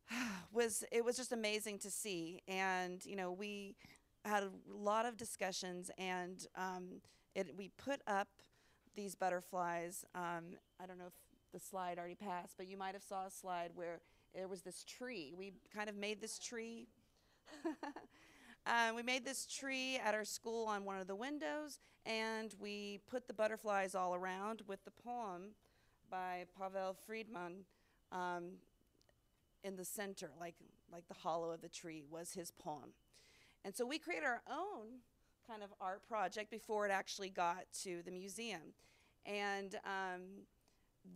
was 0.53 0.83
it 0.91 1.03
was 1.03 1.17
just 1.17 1.31
amazing 1.31 1.79
to 1.79 1.91
see. 1.91 2.41
And 2.47 3.05
you 3.05 3.15
know, 3.15 3.31
we 3.31 3.75
had 4.23 4.43
a 4.43 4.51
lot 4.69 5.05
of 5.05 5.17
discussions, 5.17 5.91
and 5.97 6.45
um, 6.55 7.01
it, 7.35 7.53
we 7.57 7.69
put 7.77 8.01
up 8.07 8.29
these 8.95 9.15
butterflies. 9.15 10.05
Um, 10.15 10.57
I 10.81 10.85
don't 10.85 10.97
know 10.97 11.07
if 11.07 11.13
the 11.53 11.59
slide 11.59 11.97
already 11.97 12.15
passed, 12.15 12.55
but 12.57 12.67
you 12.67 12.77
might 12.77 12.93
have 12.93 13.03
saw 13.03 13.25
a 13.25 13.31
slide 13.31 13.71
where 13.75 13.99
there 14.33 14.47
was 14.47 14.61
this 14.61 14.83
tree. 14.83 15.33
We 15.35 15.53
kind 15.73 15.89
of 15.89 15.95
made 15.95 16.21
this 16.21 16.39
tree. 16.39 16.87
Um, 18.65 18.95
we 18.95 19.03
made 19.03 19.25
this 19.25 19.45
tree 19.45 19.97
at 20.03 20.13
our 20.13 20.25
school 20.25 20.67
on 20.67 20.85
one 20.85 20.99
of 20.99 21.07
the 21.07 21.15
windows, 21.15 21.79
and 22.05 22.53
we 22.59 22.99
put 23.09 23.27
the 23.27 23.33
butterflies 23.33 23.95
all 23.95 24.15
around 24.15 24.61
with 24.67 24.83
the 24.85 24.91
poem 24.91 25.51
by 26.09 26.45
Pavel 26.57 26.95
Friedman 27.05 27.65
um, 28.11 28.43
in 29.63 29.75
the 29.75 29.85
center, 29.85 30.31
like 30.39 30.55
like 30.91 31.07
the 31.07 31.13
hollow 31.13 31.51
of 31.51 31.61
the 31.61 31.69
tree 31.69 32.03
was 32.09 32.33
his 32.33 32.51
poem. 32.51 32.93
And 33.63 33.75
so 33.75 33.85
we 33.85 33.97
created 33.97 34.25
our 34.25 34.41
own 34.49 34.99
kind 35.47 35.63
of 35.63 35.69
art 35.79 36.01
project 36.07 36.51
before 36.51 36.85
it 36.85 36.91
actually 36.91 37.29
got 37.29 37.65
to 37.83 38.01
the 38.03 38.11
museum. 38.11 38.73
And 39.25 39.75
um, 39.85 40.21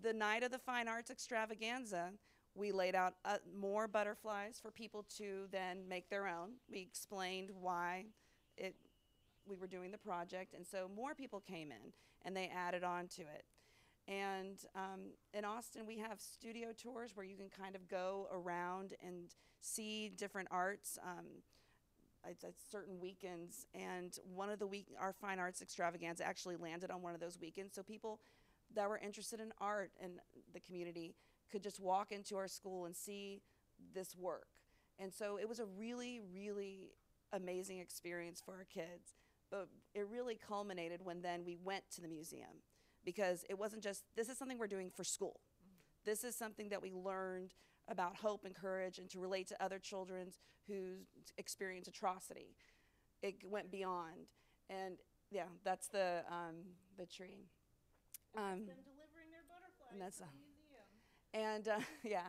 the 0.01 0.13
night 0.13 0.43
of 0.43 0.51
the 0.51 0.59
Fine 0.59 0.87
Arts 0.87 1.09
Extravaganza, 1.09 2.11
we 2.55 2.71
laid 2.71 2.95
out 2.95 3.15
uh, 3.25 3.37
more 3.59 3.87
butterflies 3.87 4.59
for 4.61 4.71
people 4.71 5.05
to 5.17 5.47
then 5.51 5.87
make 5.87 6.09
their 6.09 6.27
own. 6.27 6.51
We 6.71 6.79
explained 6.79 7.51
why 7.59 8.05
it 8.57 8.75
we 9.47 9.57
were 9.57 9.67
doing 9.67 9.91
the 9.91 9.97
project, 9.97 10.55
and 10.55 10.65
so 10.65 10.89
more 10.95 11.13
people 11.13 11.39
came 11.39 11.71
in 11.71 11.93
and 12.23 12.35
they 12.35 12.49
added 12.55 12.83
on 12.83 13.07
to 13.07 13.21
it. 13.21 13.45
And 14.07 14.57
um, 14.75 15.01
in 15.33 15.45
Austin, 15.45 15.85
we 15.85 15.99
have 15.99 16.19
studio 16.19 16.69
tours 16.75 17.11
where 17.15 17.25
you 17.25 17.35
can 17.35 17.49
kind 17.49 17.75
of 17.75 17.87
go 17.87 18.27
around 18.31 18.93
and 19.05 19.35
see 19.61 20.09
different 20.09 20.47
arts. 20.51 20.97
Um, 21.03 21.25
at, 22.27 22.43
at 22.43 22.55
certain 22.71 22.99
weekends, 22.99 23.67
and 23.75 24.17
one 24.33 24.49
of 24.49 24.57
the 24.57 24.65
week 24.65 24.87
our 24.99 25.13
fine 25.13 25.37
arts 25.37 25.61
extravaganza 25.61 26.25
actually 26.25 26.55
landed 26.55 26.89
on 26.89 27.03
one 27.03 27.13
of 27.13 27.19
those 27.19 27.37
weekends. 27.39 27.75
So 27.75 27.83
people 27.83 28.19
that 28.73 28.89
were 28.89 28.97
interested 28.97 29.39
in 29.39 29.51
art 29.61 29.91
in 30.01 30.13
the 30.53 30.59
community 30.59 31.13
could 31.51 31.63
just 31.63 31.79
walk 31.79 32.11
into 32.11 32.35
our 32.35 32.47
school 32.47 32.85
and 32.85 32.95
see 32.95 33.41
this 33.93 34.15
work. 34.15 34.47
And 34.99 35.13
so 35.13 35.37
it 35.37 35.47
was 35.47 35.59
a 35.59 35.65
really, 35.65 36.21
really 36.33 36.91
amazing 37.33 37.79
experience 37.79 38.41
for 38.43 38.53
our 38.53 38.65
kids. 38.65 39.15
But 39.51 39.67
it 39.93 40.07
really 40.09 40.35
culminated 40.35 41.01
when 41.03 41.21
then 41.21 41.43
we 41.45 41.57
went 41.63 41.83
to 41.95 42.01
the 42.01 42.07
museum 42.07 42.63
because 43.03 43.45
it 43.49 43.57
wasn't 43.57 43.83
just 43.83 44.03
this 44.15 44.29
is 44.29 44.37
something 44.37 44.57
we're 44.57 44.67
doing 44.67 44.89
for 44.89 45.03
school. 45.03 45.39
This 46.05 46.23
is 46.23 46.35
something 46.35 46.69
that 46.69 46.81
we 46.81 46.91
learned 46.91 47.53
about 47.87 48.15
hope 48.15 48.45
and 48.45 48.55
courage 48.55 48.97
and 48.97 49.09
to 49.11 49.19
relate 49.19 49.47
to 49.47 49.63
other 49.63 49.79
children 49.79 50.31
who 50.67 50.97
experience 51.37 51.87
atrocity. 51.87 52.55
It 53.21 53.35
went 53.45 53.71
beyond. 53.71 54.29
And 54.69 54.97
yeah, 55.31 55.45
that's 55.63 55.87
the, 55.87 56.23
um, 56.29 56.55
the 56.97 57.05
tree. 57.05 57.45
Um, 58.35 58.65
delivering 58.65 59.31
their 59.31 59.45
butterflies 59.47 59.91
and 59.93 60.01
that's, 60.01 60.21
uh, 60.21 60.25
and 61.35 61.67
uh, 61.67 61.79
yeah. 62.03 62.27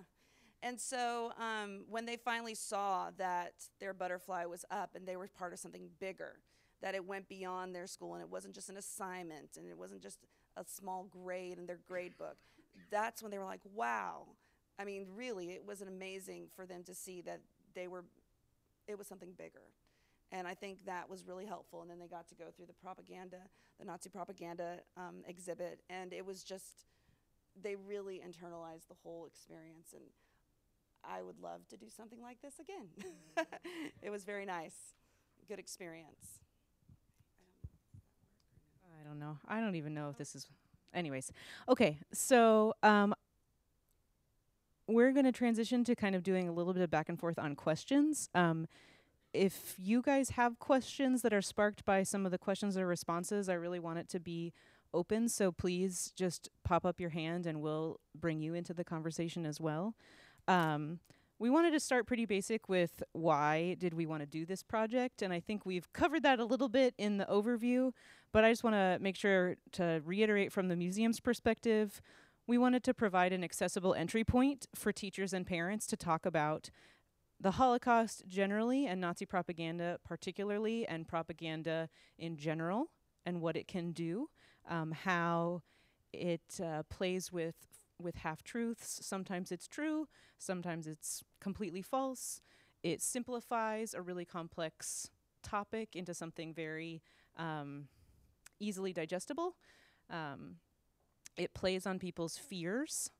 And 0.62 0.80
so 0.80 1.32
um, 1.38 1.84
when 1.88 2.06
they 2.06 2.16
finally 2.16 2.54
saw 2.54 3.10
that 3.18 3.52
their 3.78 3.94
butterfly 3.94 4.46
was 4.46 4.64
up 4.70 4.90
and 4.94 5.06
they 5.06 5.16
were 5.16 5.28
part 5.28 5.52
of 5.52 5.58
something 5.58 5.88
bigger, 6.00 6.40
that 6.82 6.94
it 6.94 7.04
went 7.04 7.28
beyond 7.28 7.74
their 7.74 7.86
school 7.86 8.14
and 8.14 8.22
it 8.22 8.28
wasn't 8.28 8.54
just 8.54 8.68
an 8.68 8.76
assignment 8.76 9.56
and 9.56 9.68
it 9.68 9.78
wasn't 9.78 10.02
just 10.02 10.18
a 10.56 10.64
small 10.64 11.04
grade 11.04 11.58
in 11.58 11.66
their 11.66 11.78
grade 11.86 12.16
book, 12.18 12.36
that's 12.90 13.22
when 13.22 13.30
they 13.30 13.38
were 13.38 13.44
like, 13.44 13.60
wow. 13.74 14.26
I 14.78 14.84
mean, 14.84 15.06
really, 15.14 15.52
it 15.52 15.64
was 15.64 15.82
amazing 15.82 16.48
for 16.54 16.66
them 16.66 16.82
to 16.84 16.94
see 16.94 17.22
that 17.22 17.40
they 17.74 17.88
were, 17.88 18.04
it 18.88 18.98
was 18.98 19.06
something 19.06 19.32
bigger. 19.36 19.62
And 20.32 20.46
I 20.46 20.54
think 20.54 20.84
that 20.86 21.08
was 21.08 21.26
really 21.26 21.46
helpful. 21.46 21.82
And 21.82 21.90
then 21.90 21.98
they 21.98 22.08
got 22.08 22.28
to 22.28 22.34
go 22.34 22.46
through 22.54 22.66
the 22.66 22.74
propaganda, 22.74 23.38
the 23.78 23.84
Nazi 23.84 24.10
propaganda 24.10 24.80
um, 24.96 25.22
exhibit. 25.26 25.80
And 25.88 26.12
it 26.12 26.26
was 26.26 26.42
just, 26.42 26.84
they 27.62 27.76
really 27.76 28.20
internalized 28.24 28.88
the 28.88 28.96
whole 29.02 29.26
experience. 29.26 29.92
And 29.94 30.02
I 31.04 31.22
would 31.22 31.38
love 31.40 31.66
to 31.68 31.76
do 31.76 31.86
something 31.94 32.20
like 32.22 32.40
this 32.42 32.54
again. 32.58 32.88
it 34.02 34.10
was 34.10 34.24
very 34.24 34.46
nice. 34.46 34.74
Good 35.48 35.58
experience. 35.58 36.40
I 39.00 39.08
don't 39.08 39.18
know. 39.18 39.38
I 39.46 39.60
don't 39.60 39.76
even 39.76 39.94
know 39.94 40.08
if 40.10 40.18
this 40.18 40.34
is. 40.34 40.46
anyways, 40.92 41.30
okay. 41.68 41.98
So 42.12 42.74
um, 42.82 43.14
we're 44.88 45.12
going 45.12 45.26
to 45.26 45.32
transition 45.32 45.84
to 45.84 45.94
kind 45.94 46.14
of 46.14 46.22
doing 46.22 46.48
a 46.48 46.52
little 46.52 46.72
bit 46.72 46.82
of 46.82 46.90
back 46.90 47.08
and 47.08 47.18
forth 47.18 47.38
on 47.38 47.54
questions. 47.54 48.28
Um, 48.34 48.66
if 49.32 49.74
you 49.78 50.02
guys 50.02 50.30
have 50.30 50.58
questions 50.58 51.22
that 51.22 51.32
are 51.32 51.42
sparked 51.42 51.84
by 51.84 52.02
some 52.02 52.24
of 52.24 52.32
the 52.32 52.38
questions 52.38 52.76
or 52.76 52.86
responses, 52.86 53.48
I 53.48 53.54
really 53.54 53.78
want 53.78 53.98
it 53.98 54.08
to 54.10 54.20
be 54.20 54.52
open. 54.92 55.28
So 55.28 55.52
please 55.52 56.12
just 56.16 56.48
pop 56.64 56.84
up 56.84 57.00
your 57.00 57.10
hand 57.10 57.46
and 57.46 57.60
we'll 57.60 58.00
bring 58.14 58.40
you 58.40 58.54
into 58.54 58.74
the 58.74 58.84
conversation 58.84 59.46
as 59.46 59.60
well. 59.60 59.94
Um, 60.48 61.00
we 61.38 61.50
wanted 61.50 61.72
to 61.72 61.80
start 61.80 62.06
pretty 62.06 62.24
basic 62.24 62.68
with 62.68 63.02
why 63.12 63.76
did 63.78 63.92
we 63.92 64.06
want 64.06 64.22
to 64.22 64.26
do 64.26 64.46
this 64.46 64.62
project 64.62 65.22
and 65.22 65.32
i 65.32 65.40
think 65.40 65.66
we've 65.66 65.92
covered 65.92 66.22
that 66.22 66.38
a 66.38 66.44
little 66.44 66.68
bit 66.68 66.94
in 66.98 67.18
the 67.18 67.24
overview 67.26 67.92
but 68.32 68.44
i 68.44 68.50
just 68.50 68.64
want 68.64 68.74
to 68.74 68.98
make 69.00 69.16
sure 69.16 69.56
to 69.72 70.00
reiterate 70.04 70.52
from 70.52 70.68
the 70.68 70.76
museum's 70.76 71.20
perspective 71.20 72.00
we 72.46 72.56
wanted 72.58 72.84
to 72.84 72.94
provide 72.94 73.32
an 73.32 73.42
accessible 73.42 73.94
entry 73.94 74.24
point 74.24 74.66
for 74.74 74.92
teachers 74.92 75.32
and 75.32 75.46
parents 75.46 75.86
to 75.86 75.96
talk 75.96 76.24
about 76.24 76.70
the 77.40 77.52
holocaust 77.52 78.24
generally 78.28 78.86
and 78.86 79.00
nazi 79.00 79.26
propaganda 79.26 79.98
particularly 80.04 80.86
and 80.86 81.06
propaganda 81.06 81.88
in 82.18 82.36
general 82.36 82.90
and 83.24 83.40
what 83.40 83.56
it 83.56 83.68
can 83.68 83.92
do 83.92 84.28
um, 84.68 84.92
how 84.92 85.62
it 86.12 86.60
uh, 86.62 86.82
plays 86.88 87.32
with 87.32 87.54
with 88.00 88.16
half 88.16 88.42
truths. 88.42 89.00
Sometimes 89.02 89.50
it's 89.50 89.66
true, 89.66 90.08
sometimes 90.38 90.86
it's 90.86 91.22
completely 91.40 91.82
false. 91.82 92.40
It 92.82 93.00
simplifies 93.00 93.94
a 93.94 94.02
really 94.02 94.24
complex 94.24 95.10
topic 95.42 95.96
into 95.96 96.14
something 96.14 96.52
very 96.52 97.02
um, 97.36 97.88
easily 98.60 98.92
digestible. 98.92 99.56
Um, 100.10 100.56
it 101.36 101.54
plays 101.54 101.86
on 101.86 101.98
people's 101.98 102.36
fears. 102.36 103.10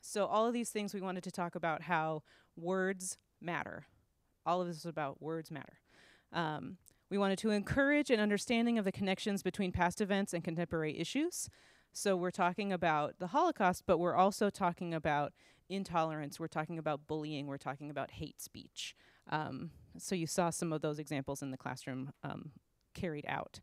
So, 0.00 0.26
all 0.26 0.46
of 0.46 0.52
these 0.52 0.70
things 0.70 0.94
we 0.94 1.00
wanted 1.00 1.24
to 1.24 1.30
talk 1.30 1.54
about 1.54 1.82
how 1.82 2.22
words 2.56 3.18
matter. 3.40 3.86
All 4.46 4.60
of 4.60 4.68
this 4.68 4.78
is 4.78 4.86
about 4.86 5.20
words 5.20 5.50
matter. 5.50 5.78
Um, 6.32 6.78
we 7.10 7.18
wanted 7.18 7.38
to 7.38 7.50
encourage 7.50 8.10
an 8.10 8.20
understanding 8.20 8.78
of 8.78 8.84
the 8.84 8.92
connections 8.92 9.42
between 9.42 9.72
past 9.72 10.00
events 10.00 10.34
and 10.34 10.44
contemporary 10.44 10.98
issues. 10.98 11.48
So 11.92 12.16
we're 12.16 12.30
talking 12.30 12.72
about 12.72 13.18
the 13.18 13.28
Holocaust, 13.28 13.84
but 13.86 13.98
we're 13.98 14.14
also 14.14 14.50
talking 14.50 14.92
about 14.92 15.32
intolerance. 15.68 16.38
We're 16.38 16.48
talking 16.48 16.78
about 16.78 17.06
bullying. 17.06 17.46
We're 17.46 17.56
talking 17.56 17.90
about 17.90 18.12
hate 18.12 18.40
speech. 18.40 18.94
Um, 19.30 19.70
so 19.96 20.14
you 20.14 20.26
saw 20.26 20.50
some 20.50 20.72
of 20.72 20.80
those 20.80 20.98
examples 20.98 21.42
in 21.42 21.50
the 21.50 21.56
classroom 21.56 22.12
um, 22.22 22.52
carried 22.94 23.26
out. 23.26 23.60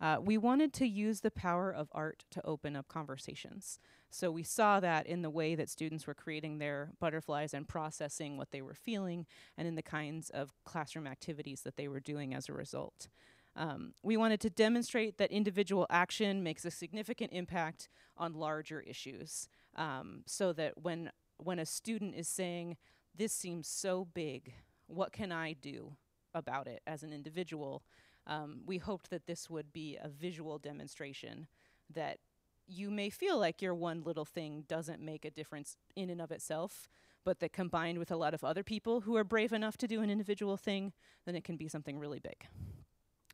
Uh, 0.00 0.18
we 0.20 0.36
wanted 0.36 0.72
to 0.74 0.86
use 0.86 1.20
the 1.20 1.30
power 1.30 1.72
of 1.72 1.88
art 1.92 2.24
to 2.30 2.44
open 2.44 2.76
up 2.76 2.88
conversations. 2.88 3.78
So 4.16 4.30
we 4.30 4.44
saw 4.44 4.80
that 4.80 5.06
in 5.06 5.20
the 5.20 5.28
way 5.28 5.54
that 5.56 5.68
students 5.68 6.06
were 6.06 6.14
creating 6.14 6.56
their 6.56 6.92
butterflies 6.98 7.52
and 7.52 7.68
processing 7.68 8.38
what 8.38 8.50
they 8.50 8.62
were 8.62 8.72
feeling, 8.72 9.26
and 9.58 9.68
in 9.68 9.74
the 9.74 9.82
kinds 9.82 10.30
of 10.30 10.54
classroom 10.64 11.06
activities 11.06 11.60
that 11.60 11.76
they 11.76 11.86
were 11.86 12.00
doing 12.00 12.32
as 12.32 12.48
a 12.48 12.54
result. 12.54 13.08
Um, 13.56 13.92
we 14.02 14.16
wanted 14.16 14.40
to 14.40 14.48
demonstrate 14.48 15.18
that 15.18 15.30
individual 15.30 15.86
action 15.90 16.42
makes 16.42 16.64
a 16.64 16.70
significant 16.70 17.30
impact 17.34 17.90
on 18.16 18.32
larger 18.32 18.80
issues, 18.80 19.50
um, 19.74 20.22
so 20.24 20.54
that 20.54 20.78
when 20.82 21.10
when 21.36 21.58
a 21.58 21.66
student 21.66 22.14
is 22.14 22.26
saying, 22.26 22.78
"This 23.14 23.34
seems 23.34 23.68
so 23.68 24.06
big, 24.06 24.54
what 24.86 25.12
can 25.12 25.30
I 25.30 25.52
do 25.52 25.94
about 26.32 26.66
it 26.68 26.80
as 26.86 27.02
an 27.02 27.12
individual?" 27.12 27.82
Um, 28.26 28.62
we 28.64 28.78
hoped 28.78 29.10
that 29.10 29.26
this 29.26 29.50
would 29.50 29.74
be 29.74 29.98
a 30.00 30.08
visual 30.08 30.58
demonstration 30.58 31.48
that 31.90 32.18
you 32.66 32.90
may 32.90 33.10
feel 33.10 33.38
like 33.38 33.62
your 33.62 33.74
one 33.74 34.02
little 34.02 34.24
thing 34.24 34.64
doesn't 34.68 35.00
make 35.00 35.24
a 35.24 35.30
difference 35.30 35.76
in 35.94 36.10
and 36.10 36.20
of 36.20 36.32
itself, 36.32 36.88
but 37.24 37.40
that 37.40 37.52
combined 37.52 37.98
with 37.98 38.10
a 38.10 38.16
lot 38.16 38.34
of 38.34 38.44
other 38.44 38.62
people 38.62 39.02
who 39.02 39.16
are 39.16 39.24
brave 39.24 39.52
enough 39.52 39.76
to 39.78 39.86
do 39.86 40.02
an 40.02 40.10
individual 40.10 40.56
thing, 40.56 40.92
then 41.24 41.34
it 41.34 41.44
can 41.44 41.56
be 41.56 41.68
something 41.68 41.98
really 41.98 42.20
big. 42.20 42.46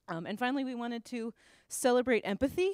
Um, 0.08 0.26
and 0.26 0.38
finally, 0.38 0.64
we 0.64 0.74
wanted 0.74 1.04
to 1.06 1.32
celebrate 1.68 2.22
empathy 2.22 2.72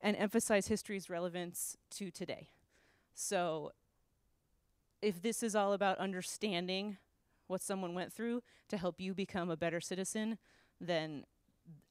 and 0.00 0.16
emphasize 0.16 0.68
history's 0.68 1.08
relevance 1.08 1.76
to 1.90 2.10
today. 2.10 2.48
So, 3.14 3.72
if 5.00 5.22
this 5.22 5.42
is 5.42 5.54
all 5.54 5.72
about 5.72 5.98
understanding 5.98 6.96
what 7.46 7.62
someone 7.62 7.94
went 7.94 8.12
through 8.12 8.42
to 8.68 8.76
help 8.76 9.00
you 9.00 9.14
become 9.14 9.50
a 9.50 9.56
better 9.56 9.80
citizen, 9.80 10.38
then 10.80 11.24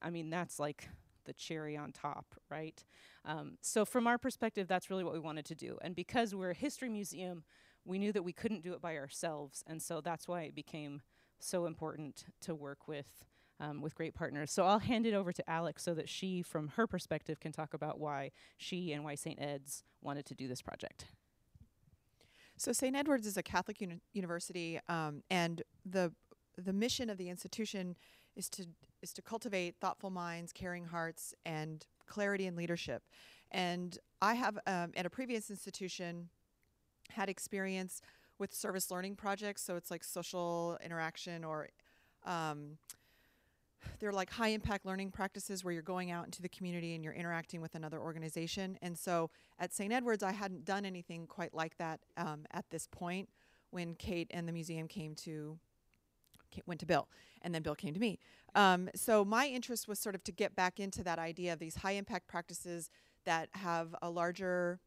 I 0.02 0.10
mean, 0.10 0.30
that's 0.30 0.58
like 0.58 0.88
the 1.26 1.32
cherry 1.34 1.76
on 1.76 1.92
top, 1.92 2.34
right? 2.50 2.82
Um, 3.24 3.58
so, 3.60 3.84
from 3.84 4.06
our 4.06 4.18
perspective, 4.18 4.66
that's 4.66 4.90
really 4.90 5.04
what 5.04 5.12
we 5.12 5.20
wanted 5.20 5.44
to 5.46 5.54
do. 5.54 5.78
And 5.82 5.94
because 5.94 6.34
we're 6.34 6.50
a 6.50 6.54
history 6.54 6.88
museum, 6.88 7.44
we 7.84 7.98
knew 7.98 8.12
that 8.12 8.22
we 8.22 8.32
couldn't 8.32 8.62
do 8.62 8.72
it 8.72 8.80
by 8.80 8.96
ourselves. 8.96 9.62
And 9.66 9.80
so 9.80 10.00
that's 10.00 10.26
why 10.26 10.42
it 10.42 10.54
became 10.54 11.02
so 11.38 11.66
important 11.66 12.24
to 12.42 12.54
work 12.54 12.88
with 12.88 13.06
um, 13.58 13.80
with 13.80 13.94
great 13.94 14.14
partners. 14.14 14.52
So 14.52 14.66
I'll 14.66 14.80
hand 14.80 15.06
it 15.06 15.14
over 15.14 15.32
to 15.32 15.50
Alex 15.50 15.82
so 15.82 15.94
that 15.94 16.10
she, 16.10 16.42
from 16.42 16.68
her 16.68 16.86
perspective, 16.86 17.40
can 17.40 17.52
talk 17.52 17.72
about 17.72 17.98
why 17.98 18.32
she 18.58 18.92
and 18.92 19.02
why 19.02 19.14
St. 19.14 19.40
Ed's 19.40 19.82
wanted 20.02 20.26
to 20.26 20.34
do 20.34 20.46
this 20.46 20.60
project. 20.60 21.06
So 22.58 22.72
St. 22.72 22.94
Edward's 22.94 23.26
is 23.26 23.38
a 23.38 23.42
Catholic 23.42 23.80
uni- 23.80 24.00
university, 24.12 24.80
um, 24.88 25.22
and 25.30 25.62
the 25.84 26.12
the 26.58 26.72
mission 26.72 27.10
of 27.10 27.18
the 27.18 27.28
institution 27.28 27.96
is 28.36 28.48
to 28.50 28.66
is 29.02 29.12
to 29.12 29.22
cultivate 29.22 29.76
thoughtful 29.80 30.10
minds, 30.10 30.52
caring 30.52 30.86
hearts, 30.86 31.34
and 31.44 31.86
clarity 32.06 32.46
and 32.46 32.56
leadership. 32.56 33.02
And 33.50 33.98
I 34.22 34.34
have 34.34 34.58
um, 34.66 34.92
at 34.96 35.06
a 35.06 35.10
previous 35.10 35.50
institution 35.50 36.28
had 37.10 37.28
experience 37.28 38.00
with 38.38 38.54
service 38.54 38.90
learning 38.90 39.16
projects, 39.16 39.62
so 39.62 39.76
it's 39.76 39.90
like 39.90 40.02
social 40.02 40.78
interaction 40.84 41.44
or 41.44 41.68
um, 42.24 42.78
they're 44.00 44.12
like 44.12 44.30
high 44.30 44.48
impact 44.48 44.84
learning 44.84 45.10
practices 45.10 45.64
where 45.64 45.72
you're 45.72 45.82
going 45.82 46.10
out 46.10 46.24
into 46.24 46.42
the 46.42 46.48
community 46.48 46.94
and 46.94 47.04
you're 47.04 47.12
interacting 47.12 47.60
with 47.60 47.74
another 47.74 48.00
organization. 48.00 48.78
And 48.82 48.98
so 48.98 49.30
at 49.58 49.72
St. 49.72 49.92
Edward's, 49.92 50.22
I 50.22 50.32
hadn't 50.32 50.64
done 50.64 50.84
anything 50.84 51.26
quite 51.26 51.54
like 51.54 51.76
that 51.78 52.00
um, 52.16 52.44
at 52.52 52.64
this 52.70 52.88
point 52.90 53.28
when 53.70 53.94
Kate 53.94 54.28
and 54.30 54.48
the 54.48 54.52
museum 54.52 54.88
came 54.88 55.14
to 55.16 55.58
went 56.66 56.80
to 56.80 56.86
Bill, 56.86 57.08
and 57.42 57.54
then 57.54 57.62
Bill 57.62 57.74
came 57.74 57.94
to 57.94 58.00
me. 58.00 58.18
Um, 58.54 58.88
so 58.94 59.24
my 59.24 59.46
interest 59.46 59.86
was 59.86 59.98
sort 59.98 60.14
of 60.14 60.24
to 60.24 60.32
get 60.32 60.56
back 60.56 60.80
into 60.80 61.04
that 61.04 61.18
idea 61.18 61.52
of 61.52 61.58
these 61.58 61.76
high 61.76 61.92
impact 61.92 62.26
practices 62.26 62.90
that 63.24 63.48
have 63.52 63.94
a 64.00 64.08
larger 64.08 64.80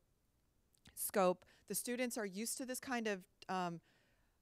scope. 0.95 1.45
The 1.67 1.75
students 1.75 2.17
are 2.17 2.25
used 2.25 2.57
to 2.57 2.65
this 2.65 2.79
kind 2.79 3.07
of 3.07 3.21
um, 3.47 3.79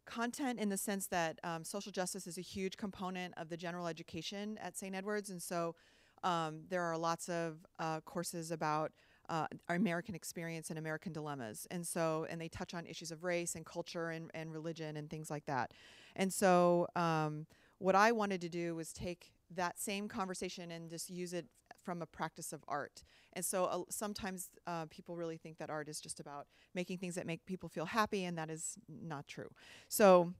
content 0.05 0.59
in 0.59 0.69
the 0.69 0.77
sense 0.77 1.07
that 1.07 1.39
um, 1.43 1.63
social 1.63 1.91
justice 1.91 2.25
is 2.25 2.37
a 2.37 2.41
huge 2.41 2.77
component 2.77 3.33
of 3.37 3.49
the 3.49 3.57
general 3.57 3.87
education 3.87 4.57
at 4.61 4.77
St. 4.77 4.95
Edward's, 4.95 5.29
and 5.29 5.41
so 5.41 5.75
um, 6.23 6.61
there 6.69 6.83
are 6.83 6.97
lots 6.97 7.29
of 7.29 7.65
uh, 7.79 7.99
courses 8.01 8.51
about 8.51 8.91
uh, 9.29 9.47
our 9.69 9.75
American 9.75 10.15
experience 10.15 10.69
and 10.69 10.79
American 10.79 11.13
dilemmas, 11.13 11.67
and 11.71 11.85
so 11.85 12.25
and 12.29 12.39
they 12.39 12.49
touch 12.49 12.73
on 12.73 12.85
issues 12.85 13.11
of 13.11 13.23
race 13.23 13.55
and 13.55 13.65
culture 13.65 14.09
and, 14.09 14.31
and 14.33 14.53
religion 14.53 14.97
and 14.97 15.09
things 15.09 15.29
like 15.29 15.45
that, 15.45 15.73
and 16.15 16.33
so 16.33 16.87
um, 16.95 17.45
what 17.79 17.95
I 17.95 18.11
wanted 18.11 18.41
to 18.41 18.49
do 18.49 18.75
was 18.75 18.91
take 18.91 19.31
that 19.55 19.79
same 19.79 20.07
conversation 20.07 20.71
and 20.71 20.89
just 20.89 21.09
use 21.09 21.33
it 21.33 21.45
from 21.83 22.01
a 22.01 22.05
practice 22.05 22.51
of 22.51 22.63
art. 22.67 23.03
And 23.33 23.45
so 23.45 23.65
uh, 23.65 23.79
sometimes 23.89 24.49
uh, 24.65 24.85
people 24.89 25.15
really 25.15 25.37
think 25.37 25.57
that 25.59 25.69
art 25.69 25.87
is 25.87 26.01
just 26.01 26.19
about 26.19 26.47
making 26.73 26.97
things 26.97 27.15
that 27.15 27.25
make 27.25 27.45
people 27.45 27.69
feel 27.69 27.85
happy, 27.85 28.25
and 28.25 28.37
that 28.37 28.49
is 28.49 28.77
not 28.89 29.27
true. 29.27 29.49
So, 29.87 30.33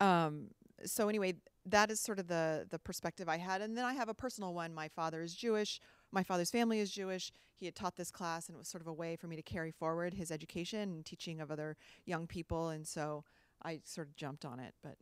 um, 0.00 0.48
so 0.84 1.08
anyway, 1.08 1.34
that 1.66 1.90
is 1.90 2.00
sort 2.00 2.18
of 2.18 2.26
the 2.26 2.66
the 2.70 2.78
perspective 2.78 3.28
I 3.28 3.36
had, 3.36 3.60
and 3.60 3.76
then 3.76 3.84
I 3.84 3.92
have 3.94 4.08
a 4.08 4.14
personal 4.14 4.54
one. 4.54 4.72
My 4.72 4.88
father 4.88 5.20
is 5.20 5.34
Jewish. 5.34 5.80
My 6.12 6.22
father's 6.22 6.50
family 6.50 6.80
is 6.80 6.90
Jewish. 6.90 7.32
He 7.56 7.66
had 7.66 7.74
taught 7.74 7.96
this 7.96 8.10
class, 8.10 8.48
and 8.48 8.56
it 8.56 8.58
was 8.58 8.68
sort 8.68 8.80
of 8.80 8.88
a 8.88 8.92
way 8.92 9.16
for 9.16 9.26
me 9.26 9.36
to 9.36 9.42
carry 9.42 9.70
forward 9.70 10.14
his 10.14 10.30
education 10.30 10.90
and 10.90 11.04
teaching 11.04 11.40
of 11.40 11.50
other 11.50 11.76
young 12.04 12.26
people. 12.26 12.70
And 12.70 12.86
so 12.86 13.24
I 13.62 13.80
sort 13.84 14.08
of 14.08 14.16
jumped 14.16 14.44
on 14.44 14.58
it, 14.58 14.74
but. 14.82 14.96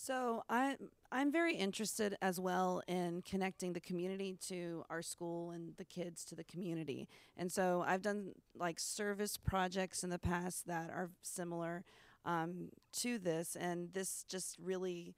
So 0.00 0.44
I 0.48 0.76
I'm 1.10 1.32
very 1.32 1.56
interested 1.56 2.16
as 2.22 2.38
well 2.38 2.82
in 2.86 3.22
connecting 3.22 3.72
the 3.72 3.80
community 3.80 4.38
to 4.46 4.84
our 4.88 5.02
school 5.02 5.50
and 5.50 5.74
the 5.76 5.84
kids 5.84 6.24
to 6.26 6.36
the 6.36 6.44
community. 6.44 7.08
And 7.36 7.50
so 7.50 7.84
I've 7.86 8.02
done 8.02 8.32
like 8.54 8.78
service 8.78 9.36
projects 9.36 10.04
in 10.04 10.10
the 10.10 10.18
past 10.18 10.66
that 10.68 10.88
are 10.90 11.10
similar 11.22 11.84
um, 12.24 12.68
to 12.98 13.18
this, 13.18 13.56
and 13.56 13.92
this 13.92 14.24
just 14.28 14.56
really 14.62 15.14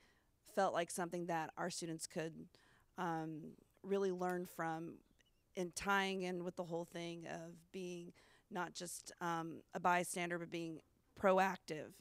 felt 0.54 0.72
like 0.72 0.90
something 0.90 1.26
that 1.26 1.50
our 1.58 1.70
students 1.70 2.06
could 2.06 2.46
um, 3.00 3.40
really 3.82 4.12
learn 4.12 4.46
from 4.46 4.94
in 5.56 5.72
tying 5.74 6.22
in 6.22 6.44
with 6.44 6.54
the 6.54 6.62
whole 6.62 6.84
thing 6.84 7.26
of 7.26 7.72
being 7.72 8.12
not 8.50 8.72
just 8.72 9.10
um, 9.20 9.62
a 9.74 9.80
bystander 9.80 10.38
but 10.38 10.50
being 10.50 10.80
proactive 11.20 11.94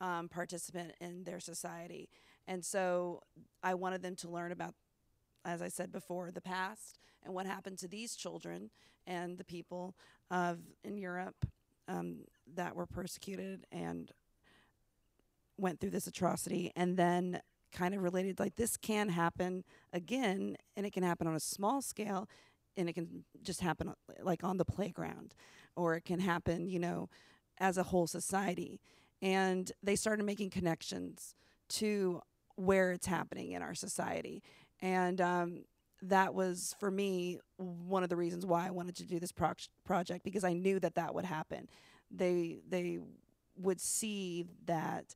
um, 0.00 0.28
participant 0.28 0.92
in 1.00 1.24
their 1.24 1.40
society. 1.40 2.08
And 2.48 2.64
so 2.64 3.20
I 3.62 3.74
wanted 3.74 4.02
them 4.02 4.16
to 4.16 4.30
learn 4.30 4.52
about 4.52 4.74
as 5.44 5.60
I 5.60 5.68
said 5.68 5.92
before, 5.92 6.30
the 6.30 6.40
past 6.40 6.98
and 7.22 7.34
what 7.34 7.46
happened 7.46 7.78
to 7.78 7.88
these 7.88 8.16
children 8.16 8.70
and 9.06 9.36
the 9.36 9.44
people 9.44 9.94
of 10.30 10.58
in 10.82 10.96
Europe 10.96 11.46
um, 11.86 12.20
that 12.54 12.74
were 12.74 12.86
persecuted 12.86 13.66
and 13.70 14.10
went 15.58 15.80
through 15.80 15.90
this 15.90 16.06
atrocity, 16.06 16.72
and 16.74 16.96
then 16.96 17.40
kind 17.74 17.94
of 17.94 18.02
related 18.02 18.40
like 18.40 18.56
this 18.56 18.78
can 18.78 19.10
happen 19.10 19.64
again, 19.92 20.56
and 20.76 20.86
it 20.86 20.92
can 20.92 21.02
happen 21.02 21.26
on 21.26 21.34
a 21.34 21.40
small 21.40 21.82
scale, 21.82 22.28
and 22.76 22.88
it 22.88 22.94
can 22.94 23.24
just 23.42 23.60
happen 23.60 23.92
like 24.22 24.42
on 24.42 24.56
the 24.56 24.64
playground, 24.64 25.34
or 25.76 25.94
it 25.94 26.04
can 26.06 26.20
happen, 26.20 26.68
you 26.68 26.78
know, 26.78 27.10
as 27.58 27.76
a 27.76 27.82
whole 27.82 28.06
society. 28.06 28.80
And 29.20 29.70
they 29.82 29.96
started 29.96 30.24
making 30.24 30.50
connections 30.50 31.34
to 31.70 32.22
where 32.56 32.92
it's 32.92 33.06
happening 33.06 33.52
in 33.52 33.62
our 33.62 33.74
society. 33.74 34.42
And 34.80 35.20
um, 35.20 35.64
that 36.02 36.34
was, 36.34 36.74
for 36.78 36.90
me, 36.90 37.40
one 37.56 38.02
of 38.02 38.08
the 38.08 38.16
reasons 38.16 38.44
why 38.46 38.66
I 38.66 38.70
wanted 38.70 38.96
to 38.96 39.04
do 39.04 39.18
this 39.18 39.32
pro- 39.32 39.52
project 39.84 40.24
because 40.24 40.44
I 40.44 40.52
knew 40.52 40.78
that 40.80 40.94
that 40.94 41.14
would 41.14 41.24
happen. 41.24 41.68
They, 42.10 42.58
they 42.68 42.98
would 43.56 43.80
see 43.80 44.44
that 44.66 45.14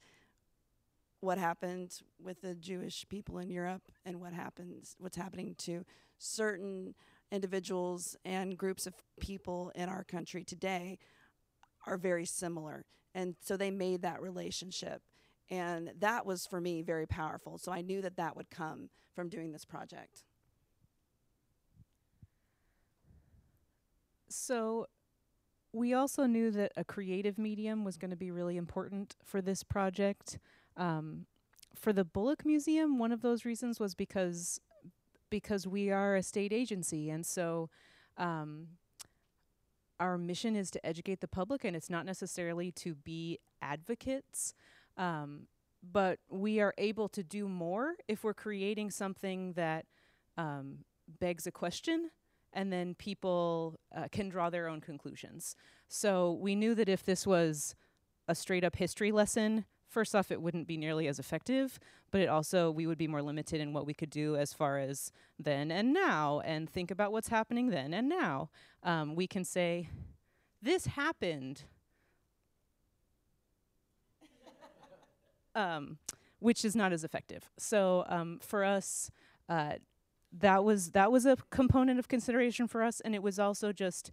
what 1.21 1.39
happened 1.39 2.01
with 2.23 2.41
the 2.43 2.55
Jewish 2.55 3.05
people 3.09 3.39
in 3.39 3.51
Europe 3.51 3.83
and 4.05 4.21
what 4.21 4.33
happens, 4.33 4.95
what's 4.99 5.17
happening 5.17 5.55
to 5.59 5.85
certain 6.19 6.95
individuals 7.31 8.17
and 8.25 8.57
groups 8.57 8.87
of 8.87 8.95
people 9.21 9.73
in 9.75 9.89
our 9.89 10.05
country 10.05 10.45
today 10.45 10.99
are 11.87 11.97
very 11.97 12.25
similar. 12.25 12.85
And 13.15 13.35
so 13.41 13.57
they 13.57 13.71
made 13.71 14.03
that 14.03 14.23
relationship. 14.23 15.03
And 15.51 15.93
that 15.99 16.27
was 16.27 16.47
for 16.47 16.61
me 16.61 16.83
very 16.83 17.07
powerful. 17.07 17.59
So 17.59 17.73
I 17.73 17.81
knew 17.81 18.03
that 18.03 18.17
that 18.17 18.37
would 18.37 18.51
come 18.51 18.91
from 19.15 19.29
doing 19.29 19.53
this 19.53 19.65
project. 19.65 20.23
So 24.29 24.87
we 25.73 25.95
also 25.95 26.27
knew 26.27 26.51
that 26.51 26.73
a 26.77 26.85
creative 26.85 27.39
medium 27.39 27.85
was 27.85 27.97
going 27.97 28.11
to 28.11 28.17
be 28.17 28.31
really 28.31 28.57
important 28.57 29.17
for 29.25 29.41
this 29.41 29.63
project. 29.63 30.39
Um, 30.79 31.27
for 31.75 31.93
the 31.93 32.05
Bullock 32.05 32.47
Museum, 32.47 32.99
one 32.99 33.13
of 33.13 33.21
those 33.21 33.45
reasons 33.45 33.79
was 33.79 33.95
because 33.95 34.61
because 35.31 35.67
we 35.67 35.91
are 35.91 36.17
a 36.17 36.23
state 36.23 36.55
agency, 36.55 37.11
and 37.11 37.27
so 37.27 37.69
um, 38.17 38.69
our 40.01 40.17
mission 40.17 40.57
is 40.57 40.71
to 40.71 40.87
educate 40.87 41.21
the 41.21 41.29
public, 41.29 41.65
and 41.65 41.77
it's 41.77 41.91
not 41.91 42.07
necessarily 42.07 42.73
to 42.73 42.95
be 42.95 43.39
advocates. 43.61 44.55
Um, 44.97 45.49
but 45.93 46.19
we 46.29 46.61
are 46.61 46.75
able 46.79 47.09
to 47.11 47.23
do 47.23 47.49
more 47.49 47.95
if 48.09 48.25
we're 48.25 48.35
creating 48.35 48.91
something 48.91 49.53
that 49.53 49.87
um, 50.37 50.79
begs 51.21 51.47
a 51.47 51.53
question 51.53 52.11
and 52.53 52.73
then 52.73 52.95
people 52.95 53.79
uh, 53.95 54.09
can 54.11 54.29
draw 54.29 54.51
their 54.51 54.69
own 54.69 54.81
conclusions. 54.81 55.55
So 55.89 56.33
we 56.33 56.55
knew 56.55 56.75
that 56.75 56.89
if 56.89 57.05
this 57.05 57.27
was 57.27 57.75
a 58.27 58.35
straight 58.35 58.65
up 58.65 58.77
history 58.77 59.13
lesson, 59.13 59.65
first 59.89 60.15
off, 60.15 60.31
it 60.31 60.41
wouldn't 60.41 60.67
be 60.67 60.77
nearly 60.77 61.09
as 61.09 61.19
effective, 61.19 61.79
but 62.11 62.21
it 62.21 62.29
also, 62.29 62.71
we 62.71 62.87
would 62.87 62.99
be 62.99 63.09
more 63.09 63.23
limited 63.23 63.61
in 63.61 63.73
what 63.73 63.87
we 63.87 63.95
could 63.95 64.11
do 64.11 64.37
as 64.37 64.53
far 64.53 64.79
as 64.79 65.13
then 65.39 65.71
and 65.71 65.93
now, 65.93 66.41
and 66.45 66.69
think 66.69 66.91
about 66.91 67.13
what's 67.13 67.29
happening 67.29 67.71
then 67.71 67.95
and 67.95 68.09
now. 68.09 68.51
Um, 68.83 69.15
we 69.15 69.27
can 69.27 69.45
say, 69.45 69.89
this 70.63 70.87
happened. 70.87 71.65
um, 75.59 75.99
which 76.39 76.65
is 76.65 76.77
not 76.77 76.93
as 76.93 77.05
effective. 77.05 77.51
So 77.59 78.05
um, 78.09 78.39
for 78.41 78.65
us, 78.65 79.11
uh, 79.49 79.75
that 80.33 80.63
was 80.63 80.93
that 80.93 81.11
was 81.11 81.27
a 81.27 81.37
component 81.51 81.99
of 81.99 82.09
consideration 82.09 82.69
for 82.69 82.83
us, 82.83 83.01
and 83.01 83.15
it 83.15 83.23
was 83.23 83.39
also 83.39 83.73
just 83.73 84.13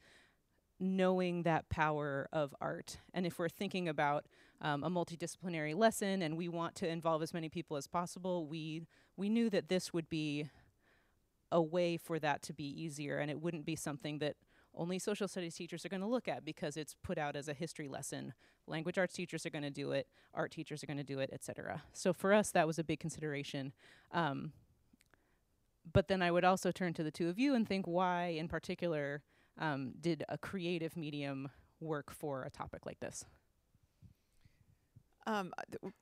knowing 0.79 1.43
that 1.43 1.69
power 1.69 2.27
of 2.33 2.55
art. 2.59 2.97
And 3.13 3.25
if 3.25 3.37
we're 3.37 3.49
thinking 3.49 3.87
about 3.87 4.25
um, 4.65 4.83
a 4.83 4.89
multidisciplinary 4.89 5.75
lesson 5.75 6.23
and 6.23 6.35
we 6.35 6.49
want 6.49 6.73
to 6.73 6.87
involve 6.87 7.21
as 7.21 7.33
many 7.33 7.49
people 7.49 7.77
as 7.77 7.85
possible, 7.85 8.47
we 8.47 8.81
we 9.15 9.29
knew 9.29 9.49
that 9.51 9.69
this 9.69 9.93
would 9.93 10.09
be 10.09 10.49
a 11.51 11.61
way 11.61 11.97
for 11.97 12.17
that 12.19 12.41
to 12.41 12.53
be 12.53 12.65
easier, 12.65 13.19
and 13.19 13.29
it 13.29 13.39
wouldn't 13.39 13.65
be 13.65 13.75
something 13.75 14.17
that 14.19 14.35
only 14.73 14.97
social 14.97 15.27
studies 15.27 15.55
teachers 15.55 15.85
are 15.85 15.89
going 15.89 16.01
to 16.01 16.07
look 16.07 16.27
at 16.27 16.43
because 16.43 16.75
it's 16.75 16.95
put 17.03 17.17
out 17.17 17.35
as 17.35 17.47
a 17.47 17.53
history 17.53 17.87
lesson. 17.87 18.33
Language 18.67 18.97
arts 18.97 19.13
teachers 19.13 19.45
are 19.45 19.51
going 19.51 19.63
to 19.63 19.69
do 19.69 19.91
it, 19.91 20.07
art 20.33 20.51
teachers 20.51 20.83
are 20.83 20.87
going 20.87 20.97
to 20.97 21.03
do 21.03 21.19
it, 21.19 21.29
etc. 21.31 21.83
So 21.93 22.11
for 22.11 22.33
us, 22.33 22.49
that 22.51 22.65
was 22.65 22.79
a 22.79 22.83
big 22.83 22.99
consideration. 22.99 23.71
Um, 24.11 24.51
but 25.93 26.07
then 26.07 26.23
I 26.23 26.31
would 26.31 26.43
also 26.43 26.71
turn 26.71 26.93
to 26.95 27.03
the 27.03 27.11
two 27.11 27.29
of 27.29 27.37
you 27.37 27.53
and 27.53 27.67
think 27.67 27.85
why, 27.85 28.35
in 28.37 28.47
particular, 28.47 29.21
um, 29.59 29.93
did 30.01 30.25
a 30.27 30.39
creative 30.39 30.97
medium 30.97 31.49
work 31.79 32.11
for 32.11 32.43
a 32.43 32.49
topic 32.49 32.87
like 32.87 32.99
this? 32.99 33.23
Um, 35.25 35.53
th- 35.71 35.93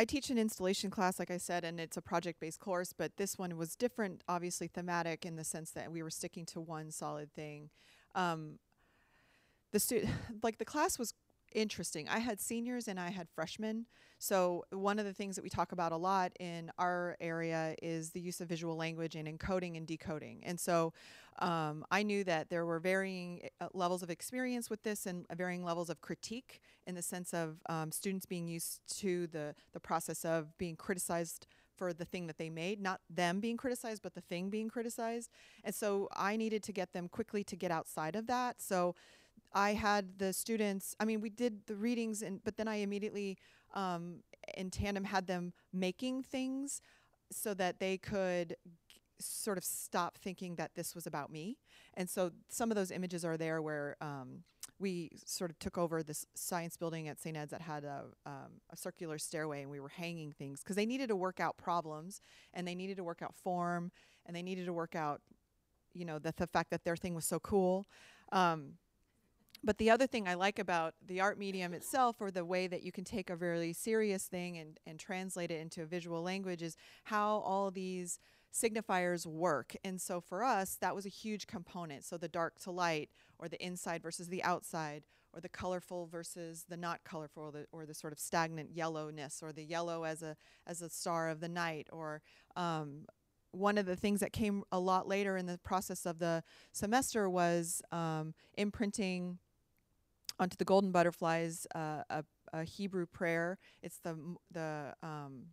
I 0.00 0.04
teach 0.04 0.30
an 0.30 0.38
installation 0.38 0.90
class, 0.90 1.18
like 1.18 1.30
I 1.30 1.38
said, 1.38 1.64
and 1.64 1.80
it's 1.80 1.96
a 1.96 2.02
project 2.02 2.38
based 2.38 2.60
course, 2.60 2.92
but 2.92 3.16
this 3.16 3.36
one 3.36 3.56
was 3.56 3.74
different, 3.74 4.22
obviously 4.28 4.68
thematic 4.68 5.26
in 5.26 5.34
the 5.34 5.42
sense 5.44 5.72
that 5.72 5.90
we 5.90 6.02
were 6.02 6.10
sticking 6.10 6.46
to 6.46 6.60
one 6.60 6.92
solid 6.92 7.32
thing. 7.34 7.70
Um, 8.14 8.60
the 9.72 9.80
stu- 9.80 10.06
like 10.42 10.58
the 10.58 10.64
class 10.64 10.98
was 10.98 11.14
interesting. 11.54 12.08
I 12.08 12.18
had 12.18 12.40
seniors 12.40 12.88
and 12.88 12.98
I 12.98 13.10
had 13.10 13.28
freshmen. 13.28 13.86
So, 14.18 14.64
one 14.70 14.98
of 14.98 15.04
the 15.04 15.12
things 15.12 15.36
that 15.36 15.42
we 15.42 15.48
talk 15.48 15.72
about 15.72 15.92
a 15.92 15.96
lot 15.96 16.32
in 16.40 16.72
our 16.78 17.16
area 17.20 17.76
is 17.82 18.10
the 18.10 18.20
use 18.20 18.40
of 18.40 18.48
visual 18.48 18.76
language 18.76 19.14
and 19.14 19.28
encoding 19.28 19.76
and 19.76 19.86
decoding. 19.86 20.40
And 20.44 20.58
so, 20.58 20.92
um, 21.38 21.84
I 21.90 22.02
knew 22.02 22.24
that 22.24 22.50
there 22.50 22.66
were 22.66 22.80
varying 22.80 23.48
uh, 23.60 23.68
levels 23.72 24.02
of 24.02 24.10
experience 24.10 24.68
with 24.70 24.82
this 24.82 25.06
and 25.06 25.24
varying 25.36 25.64
levels 25.64 25.88
of 25.88 26.00
critique 26.00 26.60
in 26.86 26.96
the 26.96 27.02
sense 27.02 27.32
of 27.32 27.58
um, 27.68 27.92
students 27.92 28.26
being 28.26 28.48
used 28.48 28.80
to 28.98 29.28
the, 29.28 29.54
the 29.72 29.80
process 29.80 30.24
of 30.24 30.56
being 30.58 30.74
criticized 30.74 31.46
for 31.78 31.92
the 31.92 32.04
thing 32.04 32.26
that 32.26 32.38
they 32.38 32.50
made, 32.50 32.80
not 32.80 33.00
them 33.08 33.38
being 33.38 33.56
criticized, 33.56 34.02
but 34.02 34.14
the 34.14 34.20
thing 34.20 34.50
being 34.50 34.68
criticized. 34.68 35.30
And 35.62 35.74
so 35.74 36.08
I 36.14 36.36
needed 36.36 36.62
to 36.64 36.72
get 36.72 36.92
them 36.92 37.08
quickly 37.08 37.44
to 37.44 37.56
get 37.56 37.70
outside 37.70 38.16
of 38.16 38.26
that. 38.26 38.60
So 38.60 38.96
I 39.52 39.72
had 39.74 40.18
the 40.18 40.32
students, 40.32 40.94
I 41.00 41.04
mean, 41.04 41.20
we 41.20 41.30
did 41.30 41.66
the 41.66 41.76
readings, 41.76 42.22
and 42.22 42.42
but 42.44 42.56
then 42.56 42.68
I 42.68 42.76
immediately, 42.76 43.38
um, 43.74 44.22
in 44.56 44.70
tandem, 44.70 45.04
had 45.04 45.26
them 45.26 45.52
making 45.72 46.22
things 46.22 46.80
so 47.30 47.54
that 47.54 47.78
they 47.78 47.98
could 47.98 48.56
g- 48.88 49.00
sort 49.18 49.58
of 49.58 49.64
stop 49.64 50.18
thinking 50.18 50.56
that 50.56 50.72
this 50.74 50.94
was 50.94 51.06
about 51.06 51.30
me. 51.30 51.58
And 51.94 52.08
so 52.08 52.30
some 52.48 52.70
of 52.70 52.76
those 52.76 52.90
images 52.90 53.24
are 53.24 53.36
there 53.36 53.60
where 53.60 53.96
um, 54.00 54.44
we 54.78 55.10
sort 55.24 55.50
of 55.50 55.58
took 55.58 55.76
over 55.76 56.02
this 56.02 56.24
science 56.34 56.76
building 56.76 57.08
at 57.08 57.20
St. 57.20 57.36
Ed's 57.36 57.50
that 57.50 57.62
had 57.62 57.84
a, 57.84 58.04
um, 58.26 58.60
a 58.70 58.76
circular 58.76 59.18
stairway, 59.18 59.62
and 59.62 59.70
we 59.70 59.80
were 59.80 59.88
hanging 59.88 60.32
things 60.32 60.60
because 60.62 60.76
they 60.76 60.86
needed 60.86 61.08
to 61.08 61.16
work 61.16 61.40
out 61.40 61.56
problems 61.56 62.20
and 62.54 62.66
they 62.66 62.74
needed 62.74 62.96
to 62.96 63.04
work 63.04 63.22
out 63.22 63.34
form 63.34 63.90
and 64.26 64.36
they 64.36 64.42
needed 64.42 64.66
to 64.66 64.72
work 64.72 64.94
out, 64.94 65.20
you 65.94 66.04
know, 66.04 66.18
the, 66.18 66.32
the 66.36 66.46
fact 66.46 66.70
that 66.70 66.84
their 66.84 66.96
thing 66.96 67.14
was 67.14 67.24
so 67.24 67.40
cool. 67.40 67.86
Um, 68.30 68.74
but 69.64 69.78
the 69.78 69.90
other 69.90 70.06
thing 70.06 70.28
I 70.28 70.34
like 70.34 70.58
about 70.58 70.94
the 71.06 71.20
art 71.20 71.38
medium 71.38 71.74
itself, 71.74 72.16
or 72.20 72.30
the 72.30 72.44
way 72.44 72.66
that 72.66 72.82
you 72.82 72.92
can 72.92 73.04
take 73.04 73.30
a 73.30 73.36
very 73.36 73.72
serious 73.72 74.26
thing 74.26 74.58
and, 74.58 74.78
and 74.86 74.98
translate 74.98 75.50
it 75.50 75.60
into 75.60 75.82
a 75.82 75.86
visual 75.86 76.22
language, 76.22 76.62
is 76.62 76.76
how 77.04 77.38
all 77.38 77.70
these 77.70 78.18
signifiers 78.52 79.26
work. 79.26 79.76
And 79.84 80.00
so 80.00 80.20
for 80.20 80.42
us, 80.42 80.78
that 80.80 80.94
was 80.94 81.06
a 81.06 81.10
huge 81.10 81.46
component. 81.46 82.04
So 82.04 82.16
the 82.16 82.28
dark 82.28 82.58
to 82.60 82.70
light, 82.70 83.10
or 83.38 83.48
the 83.48 83.64
inside 83.64 84.02
versus 84.02 84.28
the 84.28 84.42
outside, 84.42 85.04
or 85.34 85.40
the 85.40 85.48
colorful 85.48 86.06
versus 86.06 86.64
the 86.68 86.76
not 86.76 87.04
colorful, 87.04 87.44
or 87.44 87.52
the, 87.52 87.66
or 87.72 87.84
the 87.84 87.94
sort 87.94 88.12
of 88.12 88.18
stagnant 88.18 88.70
yellowness, 88.72 89.42
or 89.42 89.52
the 89.52 89.64
yellow 89.64 90.04
as 90.04 90.22
a 90.22 90.36
as 90.66 90.82
a 90.82 90.88
star 90.88 91.28
of 91.28 91.40
the 91.40 91.48
night, 91.48 91.88
or 91.92 92.22
um, 92.56 93.06
one 93.52 93.78
of 93.78 93.86
the 93.86 93.96
things 93.96 94.20
that 94.20 94.32
came 94.32 94.62
a 94.72 94.78
lot 94.78 95.08
later 95.08 95.36
in 95.36 95.46
the 95.46 95.58
process 95.58 96.06
of 96.06 96.18
the 96.18 96.42
semester 96.72 97.28
was 97.28 97.82
um, 97.92 98.34
imprinting 98.56 99.38
onto 100.38 100.56
the 100.56 100.64
golden 100.64 100.92
butterflies 100.92 101.66
uh, 101.74 102.02
a, 102.10 102.24
a 102.52 102.64
Hebrew 102.64 103.06
prayer. 103.06 103.58
It's 103.82 103.98
the 103.98 104.16
the 104.52 104.94
um, 105.02 105.44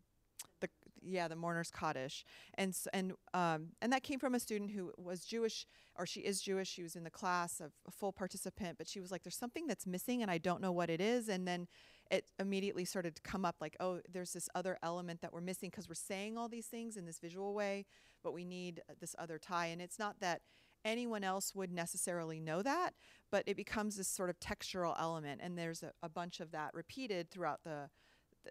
the 0.61 0.69
yeah 1.03 1.27
the 1.27 1.35
mourner's 1.35 1.71
kaddish, 1.71 2.25
and 2.55 2.69
s- 2.69 2.87
and 2.93 3.13
um, 3.33 3.69
and 3.81 3.91
that 3.93 4.03
came 4.03 4.19
from 4.19 4.35
a 4.35 4.39
student 4.39 4.71
who 4.71 4.91
was 4.97 5.25
Jewish 5.25 5.65
or 5.97 6.05
she 6.05 6.21
is 6.21 6.41
Jewish. 6.41 6.69
She 6.69 6.83
was 6.83 6.95
in 6.95 7.03
the 7.03 7.09
class, 7.11 7.59
of 7.61 7.71
a 7.87 7.91
full 7.91 8.11
participant, 8.11 8.77
but 8.77 8.87
she 8.87 8.99
was 8.99 9.11
like, 9.11 9.23
"There's 9.23 9.37
something 9.37 9.67
that's 9.67 9.85
missing, 9.87 10.21
and 10.21 10.31
I 10.31 10.37
don't 10.37 10.61
know 10.61 10.71
what 10.71 10.89
it 10.89 11.01
is." 11.01 11.29
And 11.29 11.47
then 11.47 11.67
it 12.11 12.25
immediately 12.39 12.85
started 12.85 13.15
to 13.15 13.21
come 13.21 13.45
up 13.45 13.55
like, 13.61 13.75
"Oh, 13.79 14.01
there's 14.11 14.33
this 14.33 14.49
other 14.55 14.77
element 14.83 15.21
that 15.21 15.33
we're 15.33 15.41
missing 15.41 15.69
because 15.69 15.89
we're 15.89 15.95
saying 15.95 16.37
all 16.37 16.49
these 16.49 16.67
things 16.67 16.97
in 16.97 17.05
this 17.05 17.19
visual 17.19 17.53
way, 17.53 17.85
but 18.23 18.33
we 18.33 18.45
need 18.45 18.81
uh, 18.89 18.93
this 18.99 19.15
other 19.19 19.37
tie." 19.39 19.67
And 19.67 19.81
it's 19.81 19.99
not 19.99 20.19
that 20.21 20.41
anyone 20.85 21.23
else 21.23 21.53
would 21.55 21.71
necessarily 21.71 22.39
know 22.39 22.61
that, 22.61 22.91
but 23.31 23.43
it 23.47 23.57
becomes 23.57 23.97
this 23.97 24.07
sort 24.07 24.29
of 24.29 24.39
textural 24.39 24.95
element, 24.99 25.41
and 25.43 25.57
there's 25.57 25.83
a, 25.83 25.91
a 26.01 26.07
bunch 26.07 26.39
of 26.39 26.51
that 26.51 26.73
repeated 26.73 27.29
throughout 27.29 27.63
the, 27.65 27.89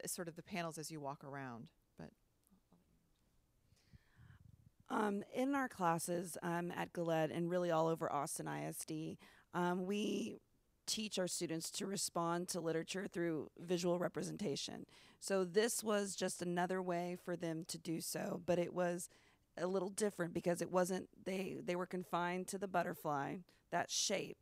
the 0.03 0.09
sort 0.09 0.28
of 0.28 0.37
the 0.37 0.43
panels 0.43 0.76
as 0.76 0.91
you 0.91 1.01
walk 1.01 1.24
around. 1.24 1.70
But 1.99 2.11
Um, 4.91 5.24
in 5.35 5.55
our 5.55 5.68
classes 5.68 6.37
um, 6.43 6.70
at 6.76 6.93
Gullett 6.93 7.30
and 7.30 7.49
really 7.49 7.70
all 7.70 7.87
over 7.89 8.12
Austin 8.12 8.47
ISD, 8.49 9.16
um, 9.55 9.87
we 9.87 10.41
teach 10.87 11.18
our 11.18 11.26
students 11.28 11.70
to 11.70 11.87
respond 11.87 12.49
to 12.49 12.61
literature 12.61 13.07
through 13.11 13.51
visual 13.59 13.99
representation. 13.99 14.85
So 15.20 15.45
this 15.45 15.82
was 15.82 16.14
just 16.14 16.43
another 16.43 16.82
way 16.82 17.16
for 17.24 17.37
them 17.37 17.64
to 17.68 17.78
do 17.78 18.01
so, 18.03 18.43
but 18.45 18.59
it 18.59 18.74
was 18.74 19.09
a 19.59 19.66
little 19.66 19.90
different 19.90 20.34
because 20.34 20.61
it 20.61 20.70
wasn't 20.70 21.09
they 21.24 21.59
they 21.64 21.76
were 21.76 21.86
confined 21.86 22.48
to 22.48 22.59
the 22.59 22.68
butterfly, 22.68 23.36
that 23.70 23.90
shape. 23.90 24.38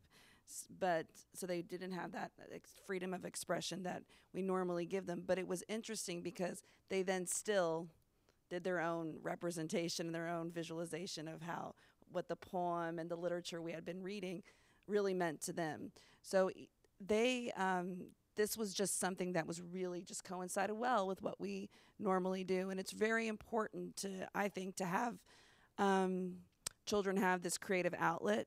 But 0.79 1.07
so 1.35 1.47
they 1.47 1.63
didn't 1.63 1.93
have 1.93 2.13
that 2.13 2.33
ex- 2.53 2.75
freedom 2.87 3.15
of 3.15 3.25
expression 3.25 3.85
that 3.85 4.03
we 4.35 4.43
normally 4.43 4.85
give 4.85 5.07
them. 5.07 5.23
But 5.27 5.39
it 5.39 5.47
was 5.47 5.65
interesting 5.69 6.23
because 6.23 6.63
they 6.89 7.03
then 7.03 7.27
still 7.27 7.89
did 8.51 8.65
their 8.65 8.81
own 8.81 9.17
representation 9.23 10.07
and 10.07 10.15
their 10.15 10.29
own 10.29 10.51
visualization 10.51 11.27
of 11.27 11.43
how 11.43 11.75
what 12.11 12.29
the 12.29 12.37
poem 12.37 12.99
and 12.99 13.11
the 13.11 13.17
literature 13.17 13.63
we 13.63 13.73
had 13.73 13.85
been 13.85 14.03
reading 14.03 14.43
really 14.87 15.15
meant 15.15 15.41
to 15.43 15.53
them. 15.53 15.91
So 16.23 16.51
they 17.01 17.51
um, 17.57 18.09
this 18.37 18.57
was 18.57 18.73
just 18.73 18.99
something 18.99 19.33
that 19.33 19.47
was 19.47 19.61
really 19.61 20.03
just 20.03 20.25
coincided 20.25 20.75
well 20.77 21.07
with 21.07 21.23
what 21.23 21.41
we 21.41 21.69
normally 21.99 22.45
do, 22.45 22.71
and 22.71 22.81
it's 22.81 22.93
very 22.93 23.29
important 23.29 23.97
to 23.97 24.29
I 24.35 24.49
think 24.49 24.77
to 24.77 24.85
have 24.85 25.17
um, 25.79 26.37
children 26.87 27.17
have 27.17 27.43
this 27.43 27.59
creative 27.59 27.95
outlet, 27.99 28.47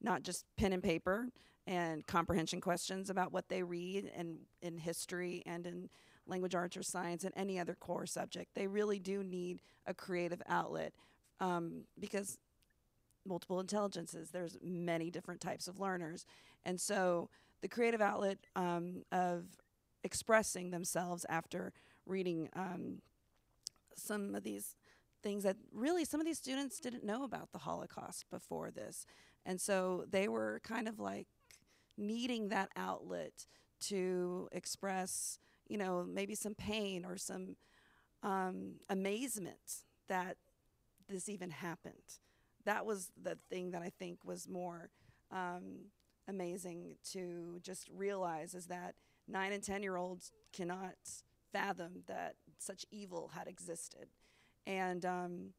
not 0.00 0.22
just 0.22 0.44
pen 0.56 0.72
and 0.72 0.82
paper 0.82 1.28
and 1.66 2.06
comprehension 2.06 2.60
questions 2.60 3.08
about 3.08 3.32
what 3.32 3.48
they 3.48 3.62
read 3.62 4.10
and 4.16 4.38
in 4.60 4.76
history 4.78 5.42
and 5.46 5.66
in 5.66 5.88
language 6.26 6.54
arts 6.54 6.76
or 6.76 6.82
science 6.82 7.24
and 7.24 7.32
any 7.36 7.58
other 7.58 7.74
core 7.74 8.06
subject. 8.06 8.54
They 8.54 8.66
really 8.66 8.98
do 8.98 9.22
need 9.22 9.60
a 9.86 9.94
creative 9.94 10.42
outlet 10.48 10.92
um, 11.40 11.84
because 11.98 12.38
multiple 13.26 13.60
intelligences. 13.60 14.30
There's 14.30 14.58
many 14.62 15.10
different 15.10 15.40
types 15.40 15.68
of 15.68 15.80
learners, 15.80 16.26
and 16.64 16.80
so 16.80 17.30
the 17.64 17.68
creative 17.68 18.02
outlet 18.02 18.36
um, 18.56 19.04
of 19.10 19.46
expressing 20.02 20.70
themselves 20.70 21.24
after 21.30 21.72
reading 22.04 22.46
um, 22.54 23.00
some 23.96 24.34
of 24.34 24.42
these 24.42 24.76
things 25.22 25.44
that 25.44 25.56
really 25.72 26.04
some 26.04 26.20
of 26.20 26.26
these 26.26 26.36
students 26.36 26.78
didn't 26.78 27.04
know 27.04 27.24
about 27.24 27.52
the 27.52 27.58
Holocaust 27.60 28.26
before 28.30 28.70
this, 28.70 29.06
and 29.46 29.58
so 29.58 30.04
they 30.10 30.28
were 30.28 30.60
kind 30.62 30.86
of 30.86 31.00
like 31.00 31.26
needing 31.96 32.50
that 32.50 32.68
outlet 32.76 33.46
to 33.80 34.46
express, 34.52 35.38
you 35.66 35.78
know, 35.78 36.04
maybe 36.06 36.34
some 36.34 36.54
pain 36.54 37.06
or 37.06 37.16
some 37.16 37.56
um, 38.22 38.74
amazement 38.90 39.84
that 40.08 40.36
this 41.08 41.30
even 41.30 41.48
happened. 41.48 42.18
That 42.66 42.84
was 42.84 43.10
the 43.18 43.38
thing 43.48 43.70
that 43.70 43.80
I 43.80 43.90
think 43.98 44.18
was 44.22 44.46
more 44.46 44.90
um, 45.32 45.86
amazing 46.28 46.96
to 47.12 47.58
just 47.62 47.88
realize 47.94 48.54
is 48.54 48.66
that 48.66 48.94
nine 49.28 49.52
and 49.52 49.62
ten 49.62 49.82
year 49.82 49.96
olds 49.96 50.32
cannot 50.52 50.94
fathom 51.52 52.02
that 52.06 52.34
such 52.58 52.84
evil 52.90 53.30
had 53.34 53.46
existed, 53.46 54.08
and 54.66 55.04
um, 55.04 55.50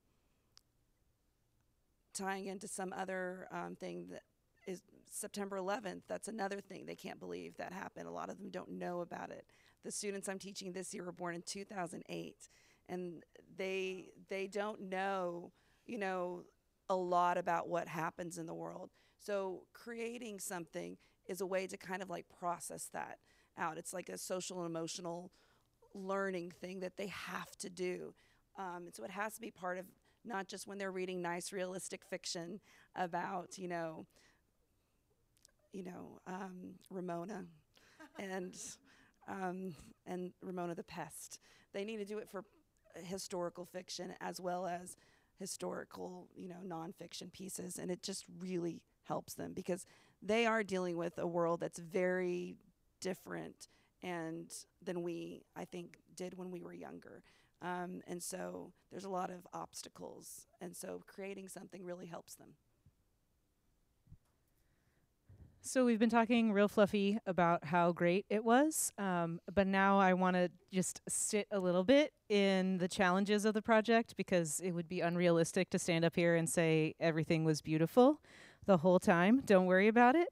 tying 2.13 2.47
into 2.47 2.67
some 2.67 2.93
other 2.93 3.47
um, 3.51 3.75
thing 3.75 4.07
that 4.09 4.23
is 4.67 4.81
September 5.09 5.57
11th. 5.57 6.01
That's 6.07 6.27
another 6.27 6.59
thing 6.59 6.85
they 6.85 6.95
can't 6.95 7.19
believe 7.19 7.57
that 7.57 7.71
happened. 7.71 8.07
A 8.07 8.11
lot 8.11 8.29
of 8.29 8.37
them 8.37 8.49
don't 8.49 8.71
know 8.71 9.01
about 9.01 9.31
it. 9.31 9.45
The 9.83 9.91
students 9.91 10.27
I'm 10.27 10.39
teaching 10.39 10.71
this 10.71 10.93
year 10.93 11.03
were 11.03 11.11
born 11.11 11.35
in 11.35 11.43
2008, 11.43 12.49
and 12.89 13.23
they 13.57 14.09
they 14.29 14.47
don't 14.47 14.89
know, 14.89 15.51
you 15.85 15.97
know, 15.97 16.43
a 16.89 16.95
lot 16.95 17.37
about 17.37 17.69
what 17.69 17.87
happens 17.87 18.37
in 18.37 18.45
the 18.47 18.53
world. 18.53 18.89
So 19.25 19.63
creating 19.73 20.39
something 20.39 20.97
is 21.27 21.41
a 21.41 21.45
way 21.45 21.67
to 21.67 21.77
kind 21.77 22.01
of 22.01 22.09
like 22.09 22.25
process 22.39 22.89
that 22.93 23.17
out. 23.57 23.77
It's 23.77 23.93
like 23.93 24.09
a 24.09 24.17
social 24.17 24.59
and 24.59 24.67
emotional 24.67 25.31
learning 25.93 26.51
thing 26.51 26.81
that 26.81 26.97
they 26.97 27.07
have 27.07 27.51
to 27.59 27.69
do. 27.69 28.13
Um, 28.57 28.85
and 28.85 28.95
so 28.95 29.03
it 29.03 29.11
has 29.11 29.35
to 29.35 29.41
be 29.41 29.51
part 29.51 29.77
of 29.77 29.85
not 30.25 30.47
just 30.47 30.67
when 30.67 30.77
they're 30.77 30.91
reading 30.91 31.21
nice 31.21 31.51
realistic 31.53 32.01
fiction 32.09 32.59
about, 32.95 33.57
you 33.57 33.67
know, 33.67 34.05
you 35.73 35.83
know, 35.83 36.19
um, 36.27 36.75
Ramona 36.89 37.45
and 38.19 38.55
um, 39.27 39.75
and 40.05 40.31
Ramona 40.41 40.75
the 40.75 40.83
Pest. 40.83 41.39
They 41.73 41.83
need 41.83 41.97
to 41.97 42.05
do 42.05 42.17
it 42.19 42.29
for 42.29 42.43
historical 43.03 43.65
fiction 43.65 44.13
as 44.21 44.39
well 44.39 44.65
as 44.65 44.95
historical, 45.39 46.27
you 46.37 46.47
know, 46.47 46.61
nonfiction 46.65 47.31
pieces, 47.31 47.77
and 47.77 47.91
it 47.91 48.03
just 48.03 48.25
really 48.39 48.81
helps 49.05 49.33
them 49.33 49.53
because 49.53 49.85
they 50.21 50.45
are 50.45 50.63
dealing 50.63 50.97
with 50.97 51.17
a 51.17 51.27
world 51.27 51.59
that's 51.59 51.79
very 51.79 52.55
different 53.01 53.69
and 54.03 54.51
than 54.83 55.01
we, 55.01 55.43
I 55.55 55.65
think, 55.65 55.97
did 56.15 56.37
when 56.37 56.51
we 56.51 56.61
were 56.61 56.73
younger. 56.73 57.23
Um, 57.61 58.01
and 58.07 58.21
so 58.21 58.71
there's 58.91 59.05
a 59.05 59.09
lot 59.09 59.31
of 59.31 59.47
obstacles, 59.53 60.47
and 60.61 60.75
so 60.75 61.01
creating 61.07 61.47
something 61.47 61.83
really 61.83 62.05
helps 62.05 62.35
them. 62.35 62.49
So 65.61 65.83
we've 65.83 65.97
been 65.97 66.11
talking 66.11 66.53
real 66.53 66.67
fluffy 66.67 67.17
about 67.25 67.65
how 67.65 67.91
great 67.91 68.27
it 68.29 68.45
was, 68.45 68.91
um, 68.99 69.39
but 69.51 69.65
now 69.65 69.99
I 69.99 70.13
want 70.13 70.35
to 70.35 70.51
just 70.71 71.01
sit 71.09 71.47
a 71.49 71.59
little 71.59 71.83
bit 71.83 72.13
in 72.29 72.77
the 72.77 72.87
challenges 72.87 73.45
of 73.45 73.55
the 73.55 73.63
project 73.63 74.15
because 74.15 74.59
it 74.59 74.73
would 74.73 74.87
be 74.87 75.01
unrealistic 75.01 75.71
to 75.71 75.79
stand 75.79 76.05
up 76.05 76.15
here 76.15 76.35
and 76.35 76.47
say 76.47 76.93
everything 76.99 77.45
was 77.45 77.63
beautiful 77.63 78.21
the 78.65 78.77
whole 78.77 78.99
time. 78.99 79.41
Don't 79.45 79.65
worry 79.65 79.87
about 79.87 80.15
it. 80.15 80.29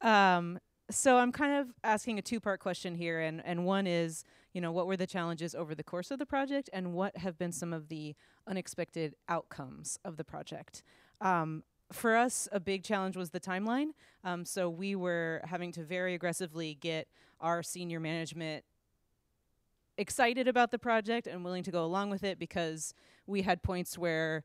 Um, 0.00 0.58
so 0.90 1.16
I'm 1.16 1.32
kind 1.32 1.60
of 1.60 1.68
asking 1.82 2.18
a 2.18 2.22
two-part 2.22 2.60
question 2.60 2.94
here, 2.94 3.20
and 3.20 3.42
and 3.44 3.64
one 3.64 3.86
is, 3.86 4.24
you 4.52 4.60
know, 4.60 4.72
what 4.72 4.86
were 4.86 4.96
the 4.96 5.06
challenges 5.06 5.54
over 5.54 5.74
the 5.74 5.84
course 5.84 6.10
of 6.10 6.18
the 6.18 6.26
project, 6.26 6.68
and 6.72 6.92
what 6.92 7.16
have 7.16 7.38
been 7.38 7.52
some 7.52 7.72
of 7.72 7.88
the 7.88 8.14
unexpected 8.46 9.14
outcomes 9.28 9.98
of 10.04 10.16
the 10.16 10.24
project? 10.24 10.82
Um, 11.20 11.62
for 11.92 12.16
us, 12.16 12.48
a 12.52 12.60
big 12.60 12.82
challenge 12.82 13.16
was 13.16 13.30
the 13.30 13.40
timeline. 13.40 13.90
Um, 14.24 14.44
so 14.44 14.68
we 14.68 14.94
were 14.94 15.42
having 15.44 15.72
to 15.72 15.84
very 15.84 16.14
aggressively 16.14 16.74
get 16.74 17.08
our 17.40 17.62
senior 17.62 18.00
management 18.00 18.64
excited 19.96 20.48
about 20.48 20.70
the 20.70 20.78
project 20.78 21.26
and 21.26 21.44
willing 21.44 21.62
to 21.62 21.70
go 21.70 21.84
along 21.84 22.10
with 22.10 22.24
it 22.24 22.38
because 22.38 22.94
we 23.26 23.42
had 23.42 23.62
points 23.62 23.96
where 23.96 24.44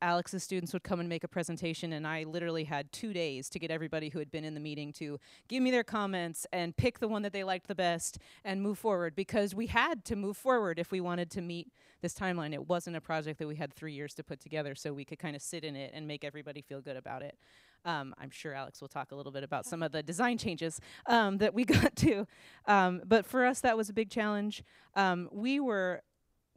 Alex's 0.00 0.42
students 0.42 0.72
would 0.72 0.84
come 0.84 1.00
and 1.00 1.08
make 1.08 1.24
a 1.24 1.28
presentation, 1.28 1.92
and 1.92 2.06
I 2.06 2.24
literally 2.24 2.64
had 2.64 2.92
two 2.92 3.12
days 3.12 3.48
to 3.50 3.58
get 3.58 3.70
everybody 3.70 4.08
who 4.08 4.18
had 4.18 4.30
been 4.30 4.44
in 4.44 4.54
the 4.54 4.60
meeting 4.60 4.92
to 4.94 5.18
give 5.48 5.62
me 5.62 5.70
their 5.70 5.84
comments 5.84 6.46
and 6.52 6.76
pick 6.76 6.98
the 6.98 7.08
one 7.08 7.22
that 7.22 7.32
they 7.32 7.44
liked 7.44 7.66
the 7.66 7.74
best 7.74 8.18
and 8.44 8.62
move 8.62 8.78
forward 8.78 9.14
because 9.14 9.54
we 9.54 9.66
had 9.66 10.04
to 10.06 10.16
move 10.16 10.36
forward 10.36 10.78
if 10.78 10.90
we 10.92 11.00
wanted 11.00 11.30
to 11.32 11.40
meet 11.40 11.72
this 12.00 12.14
timeline. 12.14 12.52
It 12.52 12.68
wasn't 12.68 12.96
a 12.96 13.00
project 13.00 13.38
that 13.40 13.48
we 13.48 13.56
had 13.56 13.74
three 13.74 13.92
years 13.92 14.14
to 14.14 14.24
put 14.24 14.40
together, 14.40 14.74
so 14.74 14.92
we 14.92 15.04
could 15.04 15.18
kind 15.18 15.34
of 15.34 15.42
sit 15.42 15.64
in 15.64 15.76
it 15.76 15.92
and 15.94 16.06
make 16.06 16.24
everybody 16.24 16.62
feel 16.62 16.80
good 16.80 16.96
about 16.96 17.22
it. 17.22 17.36
Um, 17.84 18.14
I'm 18.18 18.30
sure 18.30 18.52
Alex 18.54 18.80
will 18.80 18.88
talk 18.88 19.12
a 19.12 19.14
little 19.14 19.32
bit 19.32 19.44
about 19.44 19.64
some 19.64 19.82
of 19.82 19.92
the 19.92 20.02
design 20.02 20.36
changes 20.38 20.80
um, 21.06 21.38
that 21.38 21.54
we 21.54 21.64
got 21.64 21.96
to. 21.96 22.26
Um, 22.66 23.02
but 23.06 23.24
for 23.24 23.44
us, 23.46 23.60
that 23.60 23.76
was 23.76 23.88
a 23.88 23.92
big 23.92 24.10
challenge. 24.10 24.62
Um, 24.94 25.28
we 25.32 25.60
were 25.60 26.02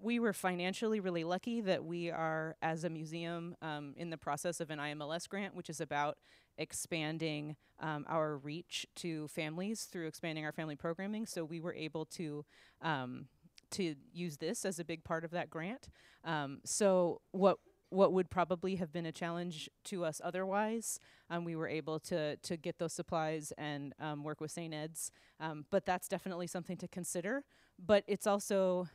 we 0.01 0.19
were 0.19 0.33
financially 0.33 0.99
really 0.99 1.23
lucky 1.23 1.61
that 1.61 1.83
we 1.83 2.09
are, 2.09 2.55
as 2.61 2.83
a 2.83 2.89
museum, 2.89 3.55
um, 3.61 3.93
in 3.97 4.09
the 4.09 4.17
process 4.17 4.59
of 4.59 4.69
an 4.69 4.79
IMLS 4.79 5.29
grant, 5.29 5.55
which 5.55 5.69
is 5.69 5.79
about 5.79 6.17
expanding 6.57 7.55
um, 7.79 8.05
our 8.07 8.37
reach 8.37 8.85
to 8.95 9.27
families 9.27 9.83
through 9.83 10.07
expanding 10.07 10.45
our 10.45 10.51
family 10.51 10.75
programming. 10.75 11.25
So 11.25 11.43
we 11.43 11.59
were 11.59 11.73
able 11.73 12.05
to 12.05 12.45
um, 12.81 13.27
to 13.71 13.95
use 14.13 14.37
this 14.37 14.65
as 14.65 14.79
a 14.79 14.83
big 14.83 15.03
part 15.03 15.23
of 15.23 15.31
that 15.31 15.49
grant. 15.49 15.87
Um, 16.25 16.59
so 16.65 17.21
what 17.31 17.57
what 17.89 18.13
would 18.13 18.29
probably 18.29 18.77
have 18.77 18.93
been 18.93 19.05
a 19.05 19.11
challenge 19.11 19.69
to 19.83 20.05
us 20.05 20.21
otherwise, 20.23 20.97
um, 21.29 21.43
we 21.43 21.55
were 21.55 21.67
able 21.67 21.99
to 21.99 22.37
to 22.37 22.57
get 22.57 22.79
those 22.79 22.93
supplies 22.93 23.53
and 23.57 23.93
um, 23.99 24.23
work 24.23 24.41
with 24.41 24.51
St. 24.51 24.73
Ed's. 24.73 25.11
Um, 25.39 25.65
but 25.71 25.85
that's 25.85 26.07
definitely 26.07 26.47
something 26.47 26.77
to 26.77 26.87
consider. 26.87 27.43
But 27.83 28.03
it's 28.07 28.27
also 28.27 28.87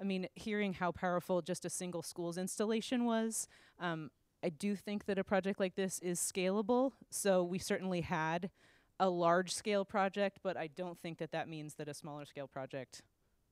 I 0.00 0.04
mean, 0.04 0.26
hearing 0.34 0.72
how 0.72 0.92
powerful 0.92 1.42
just 1.42 1.64
a 1.64 1.70
single 1.70 2.02
school's 2.02 2.38
installation 2.38 3.04
was, 3.04 3.46
um, 3.78 4.10
I 4.42 4.48
do 4.48 4.74
think 4.74 5.04
that 5.04 5.18
a 5.18 5.24
project 5.24 5.60
like 5.60 5.74
this 5.74 5.98
is 5.98 6.18
scalable. 6.18 6.92
So 7.10 7.44
we 7.44 7.58
certainly 7.58 8.00
had 8.00 8.50
a 8.98 9.10
large 9.10 9.52
scale 9.52 9.84
project, 9.84 10.38
but 10.42 10.56
I 10.56 10.68
don't 10.68 10.98
think 10.98 11.18
that 11.18 11.32
that 11.32 11.48
means 11.48 11.74
that 11.74 11.88
a 11.88 11.94
smaller 11.94 12.24
scale 12.24 12.48
project 12.48 13.02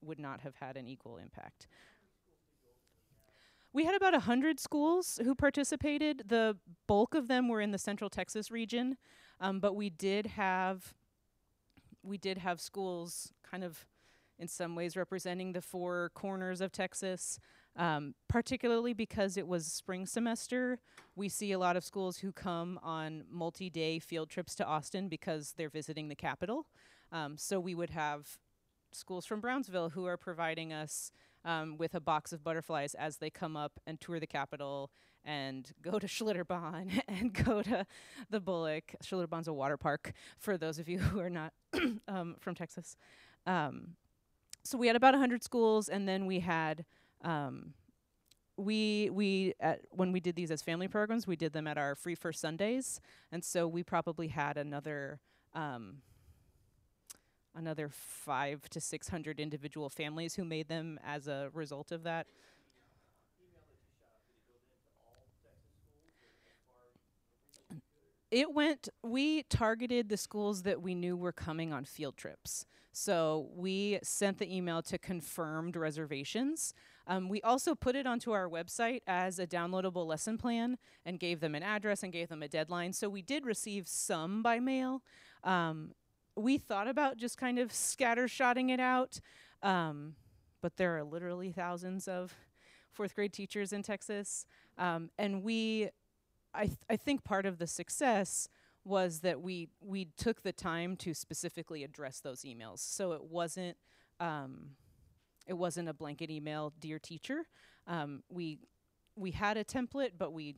would 0.03 0.19
not 0.19 0.41
have 0.41 0.55
had 0.57 0.77
an 0.77 0.89
equal 0.89 1.19
impact. 1.19 1.67
We 3.73 3.85
had 3.85 3.95
about 3.95 4.15
100 4.15 4.59
schools 4.59 5.21
who 5.23 5.35
participated. 5.35 6.25
The 6.27 6.57
bulk 6.87 7.15
of 7.15 7.29
them 7.29 7.49
were 7.49 7.61
in 7.61 7.71
the 7.71 7.79
central 7.79 8.09
Texas 8.09 8.51
region, 8.51 8.97
um, 9.41 9.61
but 9.61 9.75
we 9.75 9.91
did 9.91 10.27
have 10.27 10.95
we 12.03 12.17
did 12.17 12.39
have 12.39 12.61
schools 12.61 13.33
kind 13.43 13.63
of 13.63 13.87
in 14.39 14.49
some 14.49 14.75
ways 14.75 14.97
representing 14.97 15.53
the 15.53 15.61
four 15.61 16.11
corners 16.15 16.61
of 16.61 16.73
Texas. 16.73 17.39
Um, 17.77 18.15
particularly 18.29 18.93
because 18.93 19.37
it 19.37 19.47
was 19.47 19.67
spring 19.67 20.05
semester, 20.05 20.81
we 21.15 21.29
see 21.29 21.53
a 21.53 21.59
lot 21.61 21.77
of 21.77 21.85
schools 21.85 22.19
who 22.19 22.33
come 22.33 22.81
on 22.83 23.23
multi 23.31 23.71
day 23.71 24.01
field 24.01 24.31
trips 24.31 24.57
to 24.57 24.67
Austin 24.67 25.09
because 25.09 25.55
they're 25.57 25.69
visiting 25.69 26.09
the 26.09 26.17
capital. 26.17 26.67
Um, 27.13 27.37
so 27.37 27.61
we 27.61 27.77
would 27.77 27.91
have 27.91 28.39
schools 28.93 29.27
from 29.27 29.41
Brownsville 29.41 29.91
who 29.91 30.07
are 30.07 30.17
providing 30.17 30.73
us 30.73 31.13
um, 31.45 31.77
with 31.79 31.95
a 31.95 32.01
box 32.01 32.33
of 32.33 32.43
butterflies 32.43 32.95
as 32.95 33.19
they 33.19 33.31
come 33.31 33.57
up 33.57 33.81
and 33.87 34.01
tour 34.01 34.19
the 34.19 34.27
Capitol 34.27 34.91
and 35.25 35.71
go 35.83 35.99
to 35.99 36.07
Schlitterbahn 36.09 37.01
and 37.09 37.33
go 37.33 37.63
to 37.63 37.87
the 38.31 38.41
Bullock. 38.41 38.95
Schlitterbahn's 39.03 39.49
a 39.49 39.53
water 39.53 39.77
park 39.77 40.13
for 40.39 40.57
those 40.57 40.79
of 40.79 40.89
you 40.89 40.99
who 40.99 41.21
are 41.21 41.31
not 41.31 41.53
um, 42.09 42.37
from 42.41 42.55
Texas. 42.55 42.97
Um, 43.47 43.95
so 44.69 44.77
we 44.77 44.87
had 44.87 44.97
about 44.97 45.15
100 45.15 45.43
schools, 45.43 45.89
and 45.89 46.07
then 46.07 46.27
we 46.27 46.41
had 46.41 46.85
um, 47.23 47.73
we 48.59 49.09
we 49.11 49.55
at, 49.61 49.81
when 49.93 50.13
we 50.13 50.21
did 50.21 50.37
these 50.37 50.51
as 50.51 50.61
family 50.61 50.89
programs, 50.89 51.27
we 51.27 51.37
did 51.37 51.55
them 51.55 51.67
at 51.67 51.79
our 51.79 51.95
free 51.95 52.15
first 52.15 52.39
Sundays, 52.39 53.01
and 53.33 53.43
so 53.43 53.67
we 53.67 53.83
probably 53.83 54.29
had 54.29 54.59
another 54.59 55.21
um, 55.55 56.03
another 57.55 57.89
five 57.89 58.69
to 58.69 58.79
six 58.79 59.09
hundred 59.09 59.41
individual 59.41 59.89
families 59.89 60.35
who 60.35 60.45
made 60.45 60.69
them 60.69 61.01
as 61.03 61.29
a 61.29 61.49
result 61.55 61.91
of 61.91 62.03
that. 62.03 62.27
It 68.31 68.53
went, 68.53 68.91
we 69.03 69.45
targeted 69.45 70.11
the 70.11 70.19
schools 70.19 70.65
that 70.65 70.83
we 70.83 70.95
knew 70.95 71.17
were 71.17 71.33
coming 71.33 71.73
on 71.73 71.87
field 71.87 72.19
trips. 72.19 72.67
So 72.99 73.49
we 73.55 74.01
sent 74.03 74.39
the 74.39 74.57
email 74.57 74.83
to 74.83 74.99
confirmed 74.99 75.77
reservations. 75.77 76.75
Um, 77.07 77.29
we 77.29 77.41
also 77.43 77.77
put 77.77 77.95
it 77.95 78.09
onto 78.09 78.33
our 78.33 78.49
website 78.49 79.03
as 79.07 79.39
a 79.39 79.47
downloadable 79.47 80.05
lesson 80.05 80.37
plan 80.37 80.79
and 81.07 81.21
gave 81.21 81.39
them 81.39 81.55
an 81.55 81.63
address 81.63 82.03
and 82.03 82.13
gave 82.13 82.29
them 82.29 82.43
a 82.43 82.49
deadline. 82.49 82.93
So 82.93 83.09
we 83.09 83.23
did 83.23 83.47
receive 83.47 83.87
some 83.87 84.43
by 84.43 84.59
mail. 84.59 85.05
Um, 85.45 85.93
we 86.35 86.59
thought 86.59 86.89
about 86.89 87.19
just 87.19 87.39
kind 87.39 87.61
of 87.61 87.71
scattershotting 87.71 88.69
it 88.71 88.81
out, 88.81 89.21
um, 89.63 90.17
but 90.61 90.77
there 90.77 90.99
are 90.99 91.05
literally 91.05 91.53
thousands 91.53 92.09
of 92.09 92.35
fourth 92.91 93.15
grade 93.15 93.33
teachers 93.33 93.73
in 93.73 93.85
Texas. 93.85 94.45
Um, 94.77 95.11
and 95.17 95.45
we 95.45 95.91
I, 96.53 96.67
th- 96.67 96.79
I 96.91 96.97
think 96.97 97.23
part 97.23 97.47
of 97.47 97.59
the 97.59 97.67
success 97.69 98.49
was 98.89 99.21
that 99.21 99.41
we 99.43 99.69
we 99.81 100.07
took 100.17 100.43
the 100.43 100.53
time 100.53 100.97
to 100.97 101.15
specifically 101.15 101.85
address 101.85 102.21
those 102.21 102.41
emails. 102.41 102.79
So 102.79 103.13
it 103.13 103.25
wasn't 103.25 103.77
um, 104.19 104.71
it 105.47 105.55
wasn't 105.55 105.89
a 105.89 105.93
blanket 105.93 106.31
email, 106.31 106.73
dear 106.81 106.99
teacher. 106.99 107.47
Um, 107.87 108.23
we 108.29 108.59
we 109.15 109.31
had 109.31 109.57
a 109.57 109.65
template, 109.65 110.13
but 110.19 110.33
we 110.33 110.57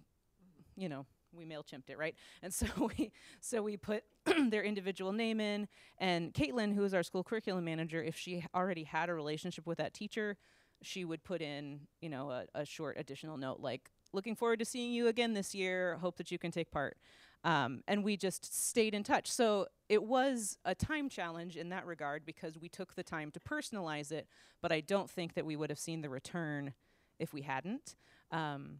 you 0.76 0.88
know 0.88 1.06
we 1.32 1.44
mailchimped 1.44 1.90
it 1.90 1.98
right, 1.98 2.14
and 2.42 2.54
so 2.54 2.66
we 2.96 3.12
so 3.40 3.62
we 3.62 3.76
put 3.76 4.04
their 4.50 4.62
individual 4.62 5.12
name 5.12 5.40
in. 5.40 5.66
And 5.98 6.32
Caitlin, 6.32 6.74
who 6.74 6.84
is 6.84 6.94
our 6.94 7.02
school 7.02 7.24
curriculum 7.24 7.64
manager, 7.64 8.02
if 8.02 8.16
she 8.16 8.44
already 8.54 8.84
had 8.84 9.08
a 9.08 9.14
relationship 9.14 9.66
with 9.66 9.78
that 9.78 9.92
teacher, 9.92 10.36
she 10.82 11.04
would 11.04 11.24
put 11.24 11.42
in 11.42 11.80
you 12.00 12.08
know 12.08 12.30
a, 12.30 12.44
a 12.54 12.64
short 12.64 12.96
additional 12.96 13.36
note 13.36 13.60
like 13.60 13.90
looking 14.12 14.34
forward 14.34 14.58
to 14.58 14.64
seeing 14.64 14.92
you 14.92 15.08
again 15.08 15.34
this 15.34 15.52
year. 15.52 15.96
Hope 15.96 16.16
that 16.18 16.30
you 16.30 16.38
can 16.38 16.52
take 16.52 16.70
part. 16.70 16.96
Um, 17.42 17.82
and 17.88 18.04
we 18.04 18.16
just 18.16 18.68
stayed 18.68 18.94
in 18.94 19.02
touch. 19.02 19.30
So 19.30 19.66
it 19.88 20.02
was 20.02 20.58
a 20.64 20.74
time 20.74 21.08
challenge 21.08 21.56
in 21.56 21.70
that 21.70 21.86
regard 21.86 22.26
because 22.26 22.58
we 22.58 22.68
took 22.68 22.94
the 22.94 23.02
time 23.02 23.30
to 23.32 23.40
personalize 23.40 24.12
it, 24.12 24.26
but 24.60 24.72
I 24.72 24.80
don't 24.80 25.08
think 25.08 25.34
that 25.34 25.46
we 25.46 25.56
would 25.56 25.70
have 25.70 25.78
seen 25.78 26.02
the 26.02 26.10
return 26.10 26.74
if 27.18 27.32
we 27.32 27.42
hadn't. 27.42 27.96
Um, 28.30 28.78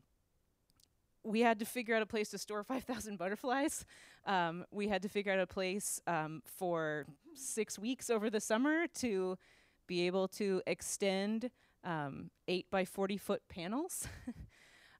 we 1.22 1.40
had 1.40 1.58
to 1.58 1.64
figure 1.64 1.94
out 1.94 2.02
a 2.02 2.06
place 2.06 2.30
to 2.30 2.38
store 2.38 2.62
5,000 2.64 3.18
butterflies. 3.18 3.84
Um, 4.26 4.64
we 4.70 4.88
had 4.88 5.02
to 5.02 5.08
figure 5.08 5.32
out 5.32 5.40
a 5.40 5.46
place 5.46 6.00
um, 6.06 6.42
for 6.44 7.06
six 7.34 7.78
weeks 7.78 8.10
over 8.10 8.30
the 8.30 8.40
summer 8.40 8.86
to 8.96 9.38
be 9.86 10.06
able 10.06 10.28
to 10.28 10.62
extend 10.66 11.50
um, 11.82 12.30
8 12.46 12.70
by 12.70 12.84
40 12.84 13.16
foot 13.16 13.42
panels. 13.48 14.06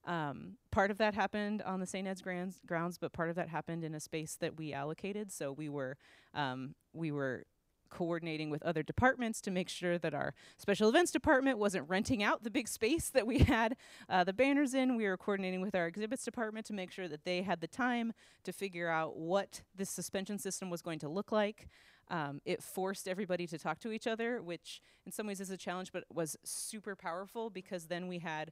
Um, 0.05 0.57
part 0.71 0.89
of 0.89 0.97
that 0.97 1.13
happened 1.13 1.61
on 1.61 1.79
the 1.79 1.85
St. 1.85 2.07
Ed's 2.07 2.21
grounds, 2.21 2.59
grounds, 2.65 2.97
but 2.97 3.13
part 3.13 3.29
of 3.29 3.35
that 3.35 3.49
happened 3.49 3.83
in 3.83 3.93
a 3.93 3.99
space 3.99 4.35
that 4.39 4.57
we 4.57 4.73
allocated. 4.73 5.31
So 5.31 5.51
we 5.51 5.69
were 5.69 5.97
um, 6.33 6.75
we 6.93 7.11
were 7.11 7.45
coordinating 7.91 8.49
with 8.49 8.63
other 8.63 8.81
departments 8.81 9.41
to 9.41 9.51
make 9.51 9.69
sure 9.69 9.97
that 9.99 10.13
our 10.13 10.33
special 10.57 10.89
events 10.89 11.11
department 11.11 11.59
wasn't 11.59 11.87
renting 11.87 12.23
out 12.23 12.43
the 12.43 12.49
big 12.49 12.67
space 12.67 13.09
that 13.09 13.27
we 13.27 13.39
had 13.53 13.75
uh, 14.09 14.23
the 14.23 14.33
banners 14.33 14.73
in. 14.73 14.95
We 14.95 15.05
were 15.05 15.17
coordinating 15.17 15.61
with 15.61 15.75
our 15.75 15.85
exhibits 15.85 16.23
department 16.23 16.65
to 16.67 16.73
make 16.73 16.89
sure 16.91 17.07
that 17.07 17.25
they 17.25 17.43
had 17.43 17.61
the 17.61 17.67
time 17.67 18.13
to 18.43 18.51
figure 18.51 18.89
out 18.89 19.17
what 19.17 19.61
this 19.75 19.89
suspension 19.89 20.39
system 20.39 20.69
was 20.69 20.81
going 20.81 20.99
to 20.99 21.09
look 21.09 21.31
like. 21.31 21.67
Um, 22.09 22.41
it 22.43 22.61
forced 22.63 23.07
everybody 23.07 23.47
to 23.47 23.57
talk 23.57 23.79
to 23.79 23.91
each 23.91 24.07
other, 24.07 24.41
which 24.41 24.81
in 25.05 25.11
some 25.11 25.27
ways 25.27 25.39
is 25.39 25.49
a 25.49 25.57
challenge, 25.57 25.91
but 25.93 26.03
was 26.11 26.35
super 26.43 26.95
powerful 26.95 27.49
because 27.49 27.85
then 27.85 28.07
we 28.07 28.19
had 28.19 28.51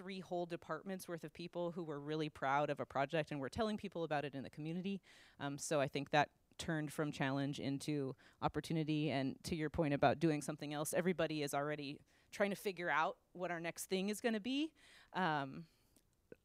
three 0.00 0.20
whole 0.20 0.46
departments 0.46 1.06
worth 1.06 1.24
of 1.24 1.32
people 1.34 1.72
who 1.72 1.84
were 1.84 2.00
really 2.00 2.30
proud 2.30 2.70
of 2.70 2.80
a 2.80 2.86
project 2.86 3.30
and 3.30 3.38
were 3.38 3.50
telling 3.50 3.76
people 3.76 4.02
about 4.02 4.24
it 4.24 4.34
in 4.34 4.42
the 4.42 4.48
community. 4.48 4.98
Um, 5.38 5.58
so 5.58 5.78
I 5.78 5.88
think 5.88 6.10
that 6.10 6.30
turned 6.56 6.90
from 6.90 7.12
challenge 7.12 7.60
into 7.60 8.14
opportunity. 8.40 9.10
And 9.10 9.36
to 9.44 9.54
your 9.54 9.68
point 9.68 9.92
about 9.92 10.18
doing 10.18 10.40
something 10.40 10.72
else, 10.72 10.94
everybody 10.94 11.42
is 11.42 11.52
already 11.52 11.98
trying 12.32 12.50
to 12.50 12.56
figure 12.56 12.88
out 12.88 13.16
what 13.34 13.50
our 13.50 13.60
next 13.60 13.86
thing 13.86 14.08
is 14.08 14.22
going 14.22 14.34
to 14.34 14.40
be. 14.40 14.70
Um, 15.12 15.64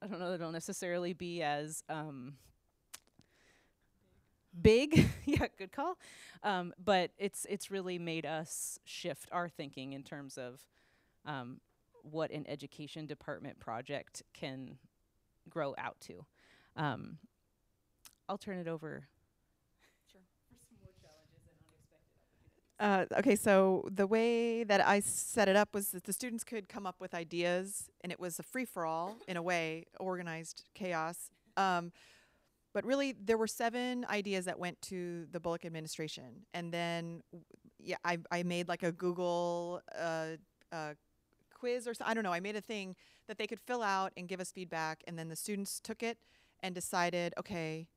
I 0.01 0.07
don't 0.07 0.19
know 0.19 0.29
that 0.31 0.41
it'll 0.41 0.51
necessarily 0.51 1.13
be 1.13 1.41
as 1.41 1.81
um, 1.87 2.33
big. 4.59 5.07
yeah, 5.25 5.47
good 5.57 5.71
call. 5.71 5.97
Um, 6.43 6.73
but 6.83 7.11
it's 7.17 7.45
it's 7.49 7.71
really 7.71 7.99
made 7.99 8.25
us 8.25 8.79
shift 8.83 9.29
our 9.31 9.47
thinking 9.47 9.93
in 9.93 10.03
terms 10.03 10.37
of 10.37 10.65
um, 11.25 11.59
what 12.11 12.31
an 12.31 12.45
education 12.47 13.05
department 13.05 13.59
project 13.59 14.23
can 14.33 14.77
grow 15.49 15.73
out 15.77 15.99
to. 16.01 16.25
Um, 16.75 17.17
I'll 18.27 18.37
turn 18.37 18.57
it 18.57 18.67
over. 18.67 19.07
Uh, 22.77 23.05
okay, 23.19 23.37
so 23.37 23.87
the 23.89 24.05
way 24.05 24.65
that 24.65 24.85
I 24.85 24.99
set 24.99 25.47
it 25.47 25.55
up 25.55 25.73
was 25.73 25.91
that 25.91 26.03
the 26.03 26.11
students 26.11 26.43
could 26.43 26.67
come 26.67 26.85
up 26.85 26.99
with 26.99 27.13
ideas, 27.13 27.89
and 28.01 28.11
it 28.11 28.19
was 28.19 28.37
a 28.37 28.43
free 28.43 28.65
for 28.65 28.85
all 28.85 29.15
in 29.29 29.37
a 29.37 29.41
way, 29.41 29.85
organized 29.97 30.63
chaos. 30.73 31.29
Um, 31.55 31.93
but 32.73 32.85
really, 32.85 33.13
there 33.13 33.37
were 33.37 33.47
seven 33.47 34.05
ideas 34.09 34.43
that 34.45 34.59
went 34.59 34.81
to 34.83 35.25
the 35.31 35.39
Bullock 35.39 35.63
administration, 35.63 36.45
and 36.53 36.73
then 36.73 37.23
yeah, 37.79 37.95
I, 38.03 38.17
I 38.29 38.43
made 38.43 38.67
like 38.67 38.83
a 38.83 38.91
Google 38.91 39.81
uh, 39.97 40.31
uh, 40.73 40.95
quiz 41.65 41.87
or 41.87 41.95
so, 41.95 42.05
I 42.05 42.13
don't 42.13 42.23
know. 42.23 42.33
I 42.33 42.39
made 42.39 42.55
a 42.55 42.61
thing 42.61 42.95
that 43.27 43.39
they 43.39 43.47
could 43.47 43.59
fill 43.59 43.81
out 43.81 44.11
and 44.15 44.27
give 44.27 44.39
us 44.39 44.51
feedback, 44.51 45.03
and 45.07 45.17
then 45.17 45.29
the 45.29 45.35
students 45.35 45.79
took 45.79 46.03
it 46.03 46.19
and 46.61 46.75
decided, 46.75 47.33
okay, 47.39 47.87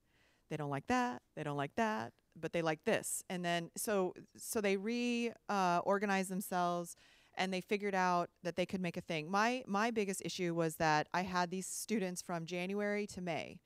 they 0.49 0.57
don't 0.57 0.71
like 0.71 0.87
that, 0.87 1.21
they 1.37 1.43
don't 1.43 1.59
like 1.59 1.75
that, 1.77 2.13
but 2.35 2.53
they 2.55 2.63
like 2.63 2.85
this, 2.85 3.23
and 3.29 3.45
then 3.45 3.71
so 3.77 4.15
so 4.37 4.61
they 4.61 4.77
re 4.77 5.33
uh, 5.49 5.81
themselves 6.29 6.97
and 7.35 7.53
they 7.53 7.61
figured 7.61 7.95
out 7.95 8.31
that 8.43 8.57
they 8.57 8.65
could 8.65 8.81
make 8.81 8.97
a 8.97 9.03
thing. 9.03 9.31
My 9.31 9.63
my 9.67 9.91
biggest 9.91 10.23
issue 10.25 10.55
was 10.55 10.77
that 10.77 11.09
I 11.13 11.23
had 11.23 11.51
these 11.51 11.67
students 11.67 12.23
from 12.23 12.47
January 12.47 13.07
to 13.09 13.21
May, 13.21 13.59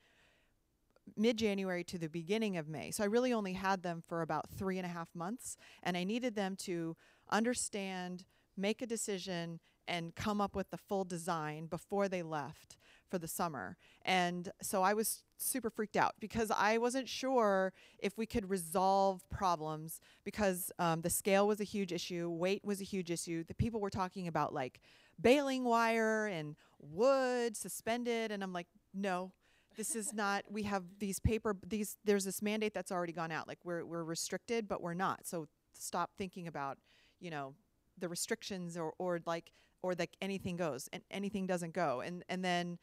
mid 1.15 1.37
January 1.37 1.83
to 1.85 1.97
the 1.97 2.09
beginning 2.09 2.57
of 2.57 2.67
May. 2.67 2.91
So 2.91 3.03
I 3.03 3.07
really 3.07 3.31
only 3.31 3.53
had 3.53 3.83
them 3.83 4.01
for 4.01 4.21
about 4.21 4.49
three 4.49 4.77
and 4.77 4.85
a 4.85 4.89
half 4.89 5.09
months, 5.15 5.55
and 5.81 5.95
I 5.95 6.03
needed 6.03 6.35
them 6.35 6.57
to 6.67 6.97
understand, 7.29 8.25
make 8.57 8.81
a 8.81 8.87
decision, 8.87 9.59
and 9.87 10.15
come 10.15 10.41
up 10.41 10.55
with 10.55 10.69
the 10.69 10.77
full 10.77 11.03
design 11.03 11.65
before 11.67 12.07
they 12.07 12.23
left 12.23 12.77
for 13.13 13.19
the 13.19 13.27
summer. 13.27 13.77
And 14.03 14.51
so 14.61 14.81
I 14.81 14.95
was 14.95 15.23
super 15.37 15.69
freaked 15.69 15.95
out 15.95 16.15
because 16.19 16.49
I 16.49 16.79
wasn't 16.79 17.07
sure 17.07 17.71
if 17.99 18.17
we 18.17 18.25
could 18.25 18.49
resolve 18.49 19.21
problems 19.29 19.99
because 20.23 20.71
um, 20.79 21.01
the 21.01 21.11
scale 21.11 21.47
was 21.47 21.61
a 21.61 21.63
huge 21.63 21.91
issue, 21.91 22.29
weight 22.29 22.65
was 22.65 22.81
a 22.81 22.83
huge 22.83 23.11
issue. 23.11 23.43
The 23.43 23.53
people 23.53 23.79
were 23.79 23.91
talking 23.91 24.27
about 24.27 24.51
like 24.51 24.81
baling 25.21 25.63
wire 25.63 26.25
and 26.25 26.55
wood 26.79 27.55
suspended, 27.55 28.31
and 28.31 28.43
I'm 28.43 28.53
like, 28.53 28.67
no. 28.93 29.31
This 29.75 29.95
is 29.95 30.13
not. 30.15 30.45
We 30.49 30.63
have 30.63 30.83
these 30.99 31.19
paper. 31.19 31.55
These 31.67 31.97
there's 32.05 32.25
this 32.25 32.41
mandate 32.41 32.73
that's 32.73 32.91
already 32.91 33.13
gone 33.13 33.31
out. 33.31 33.47
Like 33.47 33.59
we're 33.63 33.85
we're 33.85 34.03
restricted, 34.03 34.67
but 34.67 34.81
we're 34.81 34.93
not. 34.93 35.25
So 35.25 35.47
stop 35.73 36.11
thinking 36.17 36.47
about, 36.47 36.77
you 37.19 37.31
know, 37.31 37.55
the 37.97 38.07
restrictions 38.07 38.77
or 38.77 38.93
or 38.99 39.19
like 39.25 39.51
or 39.83 39.95
that 39.95 40.09
anything 40.21 40.55
goes 40.55 40.89
and 40.93 41.03
anything 41.11 41.45
doesn't 41.45 41.73
go. 41.73 42.01
And 42.01 42.23
and 42.29 42.43
then 42.43 42.79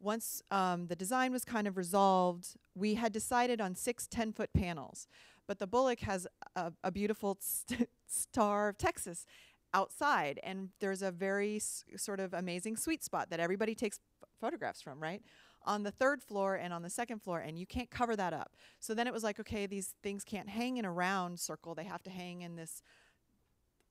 once 0.00 0.42
um, 0.50 0.88
the 0.88 0.96
design 0.96 1.32
was 1.32 1.44
kind 1.44 1.66
of 1.66 1.76
resolved, 1.78 2.56
we 2.74 2.94
had 2.94 3.12
decided 3.12 3.60
on 3.60 3.74
six 3.74 4.06
10 4.06 4.32
foot 4.32 4.50
panels. 4.52 5.06
But 5.46 5.58
the 5.58 5.66
Bullock 5.66 6.00
has 6.00 6.26
a, 6.56 6.72
a 6.82 6.90
beautiful 6.90 7.38
st- 7.40 7.88
star 8.06 8.68
of 8.68 8.78
Texas. 8.78 9.26
outside 9.74 10.38
and 10.44 10.70
there's 10.80 11.02
a 11.02 11.10
very 11.10 11.58
sort 11.96 12.20
of 12.20 12.32
amazing 12.34 12.76
sweet 12.76 13.02
spot 13.02 13.30
that 13.30 13.40
everybody 13.40 13.74
takes 13.74 13.98
ph- 13.98 14.30
photographs 14.40 14.80
from 14.82 15.00
right 15.02 15.22
on 15.66 15.82
the 15.82 15.90
third 15.90 16.22
floor 16.22 16.54
and 16.54 16.72
on 16.72 16.82
the 16.82 16.90
second 16.90 17.20
floor 17.22 17.40
and 17.40 17.58
you 17.58 17.66
can't 17.66 17.90
cover 17.90 18.14
that 18.16 18.32
up 18.32 18.56
so 18.80 18.94
then 18.94 19.06
it 19.08 19.12
was 19.12 19.24
like 19.24 19.40
okay 19.40 19.66
these 19.66 19.94
things 20.02 20.22
can't 20.24 20.48
hang 20.48 20.76
in 20.76 20.84
a 20.84 20.92
round 20.92 21.40
circle 21.40 21.74
they 21.74 21.84
have 21.84 22.02
to 22.04 22.10
hang 22.10 22.42
in 22.42 22.54
this 22.56 22.82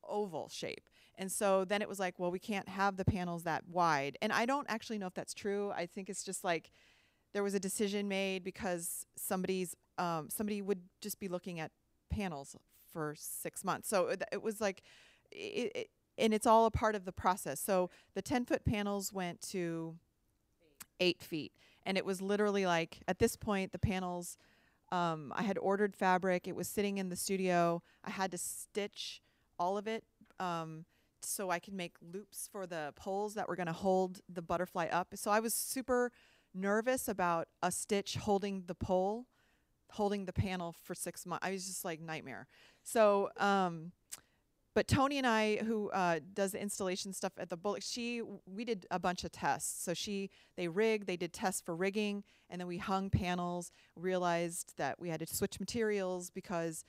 oval 0.07 0.47
shape 0.49 0.87
and 1.17 1.31
so 1.31 1.63
then 1.65 1.81
it 1.81 1.89
was 1.89 1.99
like 1.99 2.19
well 2.19 2.31
we 2.31 2.39
can't 2.39 2.67
have 2.67 2.97
the 2.97 3.05
panels 3.05 3.43
that 3.43 3.63
wide 3.67 4.17
and 4.21 4.31
i 4.31 4.45
don't 4.45 4.65
actually 4.69 4.97
know 4.97 5.07
if 5.07 5.13
that's 5.13 5.33
true 5.33 5.71
i 5.75 5.85
think 5.85 6.09
it's 6.09 6.23
just 6.23 6.43
like 6.43 6.71
there 7.33 7.43
was 7.43 7.53
a 7.53 7.59
decision 7.59 8.07
made 8.07 8.43
because 8.43 9.05
somebody's 9.15 9.75
um, 9.97 10.29
somebody 10.29 10.61
would 10.61 10.81
just 11.01 11.19
be 11.19 11.27
looking 11.27 11.59
at 11.59 11.71
panels 12.09 12.55
for 12.91 13.15
six 13.17 13.63
months. 13.63 13.89
So 13.89 14.07
it, 14.07 14.23
it 14.31 14.41
was 14.41 14.61
like, 14.61 14.83
it, 15.31 15.71
it, 15.75 15.89
and 16.17 16.33
it's 16.33 16.45
all 16.45 16.65
a 16.65 16.71
part 16.71 16.95
of 16.95 17.05
the 17.05 17.11
process. 17.11 17.59
So 17.59 17.89
the 18.13 18.21
10 18.21 18.45
foot 18.45 18.65
panels 18.65 19.11
went 19.11 19.41
to 19.49 19.95
eight 20.99 21.21
feet. 21.21 21.51
And 21.85 21.97
it 21.97 22.05
was 22.05 22.21
literally 22.21 22.65
like, 22.65 22.99
at 23.07 23.19
this 23.19 23.35
point, 23.35 23.71
the 23.71 23.79
panels, 23.79 24.37
um, 24.91 25.33
I 25.35 25.43
had 25.43 25.57
ordered 25.57 25.95
fabric. 25.95 26.47
It 26.47 26.55
was 26.55 26.67
sitting 26.67 26.97
in 26.97 27.09
the 27.09 27.15
studio. 27.15 27.81
I 28.05 28.11
had 28.11 28.31
to 28.31 28.37
stitch 28.37 29.21
all 29.59 29.77
of 29.77 29.87
it 29.87 30.03
um, 30.39 30.85
so 31.25 31.49
I 31.49 31.59
could 31.59 31.73
make 31.73 31.95
loops 32.01 32.49
for 32.51 32.65
the 32.65 32.93
poles 32.95 33.33
that 33.35 33.47
were 33.47 33.55
going 33.55 33.67
to 33.67 33.73
hold 33.73 34.21
the 34.29 34.41
butterfly 34.41 34.87
up. 34.91 35.09
So 35.15 35.31
I 35.31 35.39
was 35.39 35.53
super 35.53 36.11
nervous 36.53 37.07
about 37.07 37.47
a 37.61 37.71
stitch 37.71 38.15
holding 38.15 38.63
the 38.67 38.75
pole, 38.75 39.25
holding 39.91 40.25
the 40.25 40.33
panel 40.33 40.75
for 40.83 40.93
six 40.93 41.25
months. 41.25 41.45
I 41.45 41.51
was 41.51 41.65
just 41.65 41.83
like 41.83 41.99
nightmare. 41.99 42.47
So, 42.83 43.29
um, 43.37 43.91
but 44.75 44.87
Tony 44.87 45.19
and 45.19 45.27
I, 45.27 45.57
who 45.57 45.91
uh, 45.91 46.19
does 46.33 46.53
the 46.53 46.61
installation 46.61 47.13
stuff 47.13 47.33
at 47.37 47.49
the 47.49 47.57
Bullock, 47.57 47.83
she 47.83 48.23
we 48.47 48.65
did 48.65 48.87
a 48.89 48.97
bunch 48.97 49.23
of 49.23 49.31
tests. 49.31 49.83
So 49.83 49.93
she 49.93 50.31
they 50.57 50.67
rigged, 50.67 51.05
they 51.05 51.17
did 51.17 51.31
tests 51.31 51.61
for 51.61 51.75
rigging, 51.75 52.23
and 52.49 52.59
then 52.59 52.67
we 52.67 52.79
hung 52.79 53.11
panels. 53.11 53.71
Realized 53.95 54.73
that 54.77 54.99
we 54.99 55.09
had 55.09 55.19
to 55.19 55.27
switch 55.27 55.59
materials 55.59 56.31
because 56.31 56.83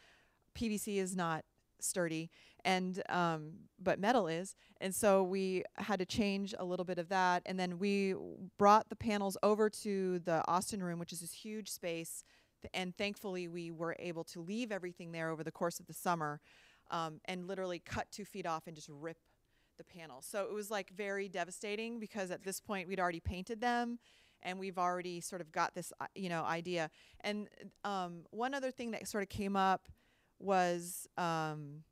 PVC 0.55 0.97
is 0.97 1.15
not 1.15 1.45
sturdy 1.81 2.31
and 2.65 3.03
um, 3.09 3.53
but 3.83 3.99
metal 3.99 4.27
is. 4.27 4.57
And 4.81 4.95
so 4.95 5.23
we 5.23 5.65
had 5.77 5.99
to 5.99 6.07
change 6.07 6.55
a 6.59 6.65
little 6.65 6.85
bit 6.85 6.99
of 6.99 7.09
that 7.09 7.43
and 7.47 7.59
then 7.59 7.79
we 7.79 8.15
brought 8.59 8.89
the 8.89 8.97
panels 8.97 9.37
over 9.43 9.69
to 9.71 10.19
the 10.21 10.43
austin 10.49 10.83
room 10.83 10.99
which 10.99 11.13
is 11.13 11.21
this 11.21 11.33
huge 11.33 11.69
space 11.71 12.25
th- 12.63 12.71
and 12.75 12.97
thankfully 12.97 13.49
we 13.49 13.71
were 13.71 13.97
able 13.99 14.25
to 14.25 14.41
leave 14.41 14.71
everything 14.73 15.13
there 15.13 15.31
over 15.31 15.43
the 15.43 15.51
course 15.53 15.81
of 15.81 15.87
the 15.87 15.93
summer 15.95 16.41
um, 16.91 17.21
and 17.27 17.47
literally 17.47 17.79
cut 17.79 18.07
two 18.11 18.25
feet 18.25 18.47
off 18.47 18.67
and 18.67 18.77
just 18.77 18.89
rip 18.91 19.17
the 19.79 19.85
panels 19.85 20.27
so 20.29 20.45
it 20.45 20.53
was 20.53 20.71
like 20.71 20.91
very 20.91 21.29
devastating 21.29 21.99
because 21.99 22.31
at 22.31 22.43
this 22.45 22.61
point 22.61 22.87
we'd 22.89 23.01
already 23.01 23.21
painted 23.21 23.61
them 23.61 23.99
and 24.43 24.59
we've 24.59 24.79
already 24.79 25.21
sort 25.21 25.41
of 25.41 25.51
got 25.51 25.75
this 25.75 25.93
i- 26.01 26.07
you 26.15 26.29
know 26.29 26.45
idea. 26.45 26.91
And 27.23 27.49
um, 27.85 28.25
one 28.31 28.55
other 28.55 28.71
thing 28.71 28.91
that 28.93 29.09
sort 29.09 29.23
of 29.23 29.29
came 29.31 29.57
up 29.57 29.89
was 30.39 31.07
um, 31.17 31.85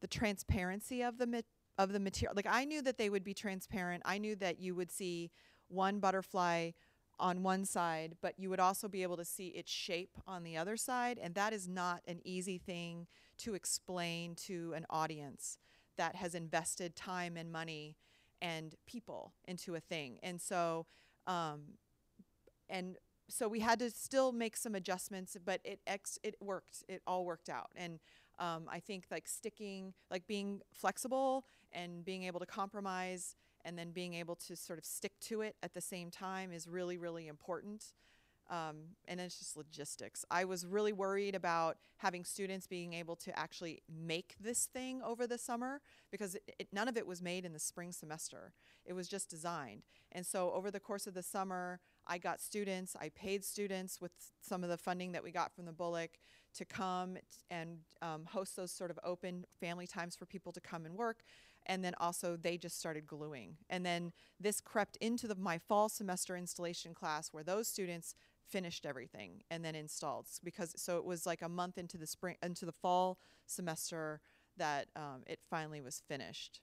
the 0.00 0.06
transparency 0.06 1.02
of 1.02 1.18
the 1.18 1.26
ma- 1.26 1.40
of 1.76 1.92
the 1.92 2.00
material. 2.00 2.34
Like 2.34 2.48
I 2.48 2.64
knew 2.64 2.82
that 2.82 2.98
they 2.98 3.10
would 3.10 3.24
be 3.24 3.34
transparent. 3.34 4.02
I 4.04 4.18
knew 4.18 4.34
that 4.36 4.60
you 4.60 4.74
would 4.74 4.90
see 4.90 5.30
one 5.68 6.00
butterfly 6.00 6.72
on 7.20 7.42
one 7.42 7.64
side, 7.64 8.16
but 8.20 8.34
you 8.38 8.48
would 8.50 8.60
also 8.60 8.88
be 8.88 9.02
able 9.02 9.16
to 9.16 9.24
see 9.24 9.48
its 9.48 9.70
shape 9.70 10.16
on 10.26 10.44
the 10.44 10.56
other 10.56 10.76
side, 10.76 11.18
and 11.20 11.34
that 11.34 11.52
is 11.52 11.68
not 11.68 12.02
an 12.06 12.20
easy 12.24 12.58
thing 12.58 13.06
to 13.38 13.54
explain 13.54 14.34
to 14.34 14.72
an 14.76 14.86
audience 14.90 15.58
that 15.96 16.14
has 16.14 16.34
invested 16.34 16.94
time 16.94 17.36
and 17.36 17.50
money 17.50 17.96
and 18.40 18.76
people 18.86 19.32
into 19.46 19.74
a 19.74 19.80
thing. 19.80 20.18
And 20.22 20.40
so 20.40 20.86
um, 21.26 21.62
and 22.68 22.96
so 23.28 23.48
we 23.48 23.60
had 23.60 23.78
to 23.80 23.90
still 23.90 24.32
make 24.32 24.56
some 24.56 24.74
adjustments, 24.74 25.36
but 25.44 25.60
it 25.64 25.80
ex 25.86 26.18
it 26.22 26.36
worked. 26.40 26.84
It 26.88 27.02
all 27.06 27.24
worked 27.24 27.48
out, 27.48 27.70
and 27.76 27.98
um, 28.38 28.64
I 28.70 28.80
think 28.80 29.06
like 29.10 29.28
sticking, 29.28 29.94
like 30.10 30.26
being 30.26 30.60
flexible 30.72 31.44
and 31.72 32.04
being 32.04 32.24
able 32.24 32.40
to 32.40 32.46
compromise, 32.46 33.36
and 33.64 33.78
then 33.78 33.90
being 33.90 34.14
able 34.14 34.36
to 34.36 34.56
sort 34.56 34.78
of 34.78 34.84
stick 34.84 35.12
to 35.22 35.42
it 35.42 35.56
at 35.62 35.74
the 35.74 35.80
same 35.80 36.10
time 36.10 36.52
is 36.52 36.66
really 36.66 36.96
really 36.96 37.28
important. 37.28 37.92
Um, 38.50 38.96
and 39.06 39.20
then 39.20 39.26
it's 39.26 39.38
just 39.38 39.58
logistics. 39.58 40.24
I 40.30 40.46
was 40.46 40.64
really 40.64 40.94
worried 40.94 41.34
about 41.34 41.76
having 41.98 42.24
students 42.24 42.66
being 42.66 42.94
able 42.94 43.14
to 43.16 43.38
actually 43.38 43.82
make 43.88 44.36
this 44.40 44.64
thing 44.64 45.02
over 45.02 45.26
the 45.26 45.36
summer 45.36 45.82
because 46.10 46.34
it, 46.34 46.54
it, 46.58 46.68
none 46.72 46.88
of 46.88 46.96
it 46.96 47.06
was 47.06 47.20
made 47.20 47.44
in 47.44 47.52
the 47.52 47.58
spring 47.58 47.92
semester. 47.92 48.54
It 48.86 48.94
was 48.94 49.06
just 49.06 49.28
designed. 49.28 49.82
And 50.12 50.24
so 50.24 50.50
over 50.52 50.70
the 50.70 50.80
course 50.80 51.06
of 51.06 51.12
the 51.12 51.22
summer, 51.22 51.80
I 52.08 52.18
got 52.18 52.40
students, 52.40 52.96
I 53.00 53.10
paid 53.10 53.44
students 53.44 54.00
with 54.00 54.12
some 54.40 54.64
of 54.64 54.70
the 54.70 54.78
funding 54.78 55.12
that 55.12 55.22
we 55.22 55.30
got 55.30 55.52
from 55.52 55.66
the 55.66 55.72
Bullock 55.72 56.18
to 56.54 56.64
come 56.64 57.18
and 57.50 57.78
um, 58.00 58.24
host 58.26 58.56
those 58.56 58.72
sort 58.72 58.90
of 58.90 58.98
open 59.04 59.44
family 59.60 59.86
times 59.86 60.16
for 60.16 60.26
people 60.26 60.52
to 60.52 60.60
come 60.60 60.86
and 60.86 60.96
work. 60.96 61.18
And 61.66 61.84
then 61.84 61.94
also 62.00 62.36
they 62.36 62.56
just 62.56 62.78
started 62.78 63.06
gluing. 63.06 63.56
And 63.68 63.84
then 63.84 64.12
this 64.40 64.60
crept 64.60 64.96
into 64.96 65.28
the, 65.28 65.34
my 65.34 65.58
fall 65.58 65.88
semester 65.88 66.36
installation 66.36 66.94
class 66.94 67.28
where 67.28 67.44
those 67.44 67.68
students 67.68 68.14
finished 68.48 68.86
everything 68.86 69.42
and 69.50 69.62
then 69.62 69.74
installed 69.74 70.26
because 70.42 70.72
so 70.76 70.96
it 70.96 71.04
was 71.04 71.26
like 71.26 71.42
a 71.42 71.48
month 71.48 71.76
into 71.76 71.98
the 71.98 72.06
spring 72.06 72.34
into 72.42 72.64
the 72.64 72.72
fall 72.72 73.18
semester 73.44 74.20
that 74.56 74.86
um, 74.96 75.22
it 75.26 75.38
finally 75.50 75.82
was 75.82 76.02
finished 76.08 76.62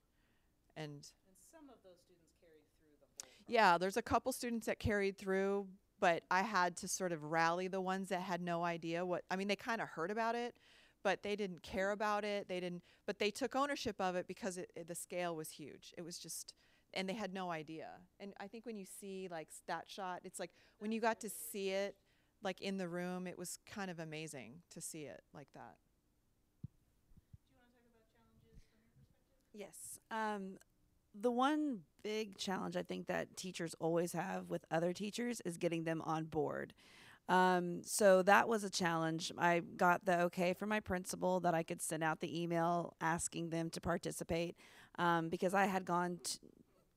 and 0.76 1.14
And 1.30 1.38
some 1.54 1.70
of 1.70 1.78
those 1.86 2.02
students 2.04 2.34
carried 2.42 2.66
through 2.82 2.98
the 3.00 3.08
whole. 3.22 3.35
Yeah, 3.48 3.78
there's 3.78 3.98
a 3.98 4.02
couple 4.02 4.32
students 4.32 4.66
that 4.68 4.80
carried 4.80 5.18
through, 5.18 5.68
but 6.00 6.24
I 6.32 6.42
had 6.42 6.76
to 6.78 6.88
sort 6.88 7.12
of 7.12 7.24
rally 7.24 7.68
the 7.68 7.82
ones 7.82 8.10
that 8.10 8.22
had 8.22 8.42
no 8.42 8.64
idea 8.64 9.06
what 9.06 9.24
I 9.30 9.36
mean, 9.36 9.48
they 9.48 9.56
kind 9.56 9.82
of 9.82 9.88
heard 9.90 10.12
about 10.12 10.36
it, 10.36 10.56
but 11.04 11.22
they 11.24 11.36
didn't 11.36 11.62
care 11.64 11.92
about 11.92 12.24
it. 12.24 12.48
They 12.48 12.60
didn't 12.60 12.84
but 13.06 13.20
they 13.20 13.32
took 13.32 13.56
ownership 13.56 13.96
of 14.00 14.16
it 14.16 14.28
because 14.28 14.58
it, 14.58 14.72
it- 14.76 14.88
the 14.88 14.96
scale 14.96 15.36
was 15.36 15.50
huge. 15.52 15.94
It 15.98 16.02
was 16.04 16.18
just 16.18 16.54
and 16.94 17.10
they 17.10 17.14
had 17.14 17.34
no 17.34 17.52
idea. 17.52 17.90
And 18.20 18.34
I 18.40 18.48
think 18.48 18.66
when 18.66 18.78
you 18.78 18.86
see 18.86 19.28
like 19.30 19.50
that 19.68 19.86
shot, 19.90 20.22
it's 20.24 20.40
like 20.40 20.52
when 20.80 20.92
you 20.92 21.02
got 21.02 21.20
to 21.22 21.30
see 21.30 21.70
it 21.70 21.96
like 22.44 22.62
in 22.62 22.78
the 22.78 22.88
room, 22.88 23.28
it 23.28 23.38
was 23.38 23.60
kind 23.66 23.92
of 23.92 24.00
amazing 24.00 24.62
to 24.72 24.82
see 24.82 25.04
it 25.04 25.22
like 25.34 25.48
that. 25.54 25.76
Do 27.44 27.54
you 27.54 27.58
want 27.60 27.70
to 27.72 27.76
talk 27.78 27.86
about 27.88 28.04
challenges 28.12 28.12
from 28.20 28.42
your 28.46 28.58
perspective? 28.60 29.10
Yes. 29.54 30.00
Um, 30.12 30.58
the 31.20 31.32
one 31.32 31.82
big 32.04 32.38
challenge 32.38 32.76
I 32.76 32.84
think 32.84 33.08
that 33.08 33.36
teachers 33.36 33.76
always 33.80 34.14
have 34.14 34.50
with 34.50 34.66
other 34.70 34.94
teachers 34.94 35.42
is 35.46 35.58
getting 35.58 35.84
them 35.84 36.02
on 36.06 36.26
board. 36.26 36.74
Um, 37.28 37.82
so 37.84 38.22
that 38.22 38.48
was 38.48 38.64
a 38.64 38.70
challenge. 38.70 39.32
I 39.38 39.62
got 39.78 40.06
the 40.06 40.22
okay 40.24 40.54
from 40.54 40.70
my 40.70 40.80
principal 40.80 41.40
that 41.40 41.56
I 41.56 41.64
could 41.64 41.82
send 41.82 42.04
out 42.04 42.20
the 42.20 42.42
email 42.42 42.94
asking 43.02 43.50
them 43.50 43.72
to 43.72 43.82
participate 43.82 44.56
um, 45.00 45.30
because 45.30 45.56
I 45.56 45.66
had 45.66 45.86
gone 45.86 46.20
t- 46.24 46.38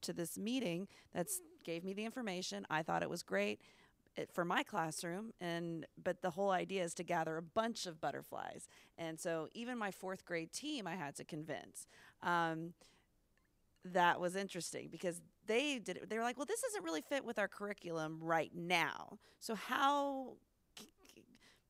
to 0.02 0.12
this 0.12 0.36
meeting 0.36 0.86
that 1.14 1.28
gave 1.64 1.82
me 1.82 1.94
the 1.94 2.04
information. 2.04 2.66
I 2.68 2.82
thought 2.82 3.02
it 3.02 3.08
was 3.08 3.22
great 3.22 3.62
it, 4.18 4.30
for 4.32 4.44
my 4.44 4.62
classroom 4.62 5.32
and 5.40 5.86
but 6.02 6.20
the 6.22 6.30
whole 6.30 6.50
idea 6.50 6.82
is 6.82 6.92
to 6.94 7.04
gather 7.04 7.36
a 7.36 7.42
bunch 7.42 7.86
of 7.86 8.00
butterflies 8.00 8.68
and 8.98 9.18
so 9.18 9.48
even 9.54 9.78
my 9.78 9.90
fourth 9.90 10.24
grade 10.24 10.52
team 10.52 10.86
i 10.86 10.96
had 10.96 11.14
to 11.14 11.24
convince 11.24 11.86
um, 12.22 12.72
that 13.94 14.20
was 14.20 14.36
interesting 14.36 14.88
because 14.90 15.20
they 15.46 15.78
did 15.78 15.96
it, 15.96 16.10
they 16.10 16.16
were 16.16 16.24
like 16.24 16.36
well 16.36 16.46
this 16.46 16.60
doesn't 16.62 16.84
really 16.84 17.00
fit 17.00 17.24
with 17.24 17.38
our 17.38 17.48
curriculum 17.48 18.18
right 18.20 18.52
now. 18.54 19.18
So 19.40 19.54
how 19.54 20.36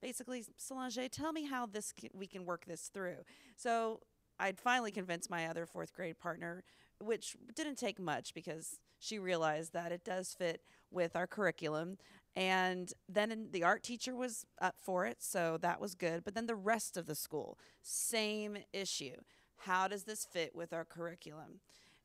basically 0.00 0.44
solange 0.56 0.98
tell 1.10 1.32
me 1.32 1.44
how 1.44 1.66
this 1.66 1.92
c- 2.00 2.10
we 2.14 2.26
can 2.26 2.44
work 2.44 2.64
this 2.66 2.90
through. 2.92 3.24
So 3.56 4.00
i'd 4.40 4.60
finally 4.60 4.92
convinced 4.92 5.28
my 5.28 5.46
other 5.48 5.66
fourth 5.66 5.92
grade 5.92 6.16
partner 6.18 6.62
which 7.00 7.36
didn't 7.54 7.76
take 7.76 7.98
much 7.98 8.34
because 8.34 8.78
she 8.98 9.18
realized 9.18 9.72
that 9.72 9.92
it 9.92 10.04
does 10.04 10.34
fit 10.36 10.62
with 10.90 11.14
our 11.14 11.26
curriculum. 11.26 11.98
And 12.34 12.92
then 13.08 13.48
the 13.50 13.64
art 13.64 13.82
teacher 13.82 14.14
was 14.14 14.44
up 14.60 14.76
for 14.80 15.06
it 15.06 15.18
so 15.20 15.58
that 15.60 15.80
was 15.80 15.94
good. 15.94 16.24
But 16.24 16.34
then 16.34 16.46
the 16.46 16.54
rest 16.54 16.96
of 16.96 17.06
the 17.06 17.14
school 17.14 17.58
same 17.82 18.58
issue. 18.72 19.16
How 19.62 19.88
does 19.88 20.04
this 20.04 20.24
fit 20.24 20.54
with 20.54 20.72
our 20.72 20.84
curriculum 20.84 21.60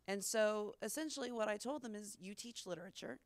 and 0.07 0.23
so 0.23 0.73
essentially 0.81 1.31
what 1.31 1.47
i 1.47 1.57
told 1.57 1.81
them 1.81 1.95
is 1.95 2.17
you 2.19 2.33
teach 2.33 2.65
literature 2.65 3.19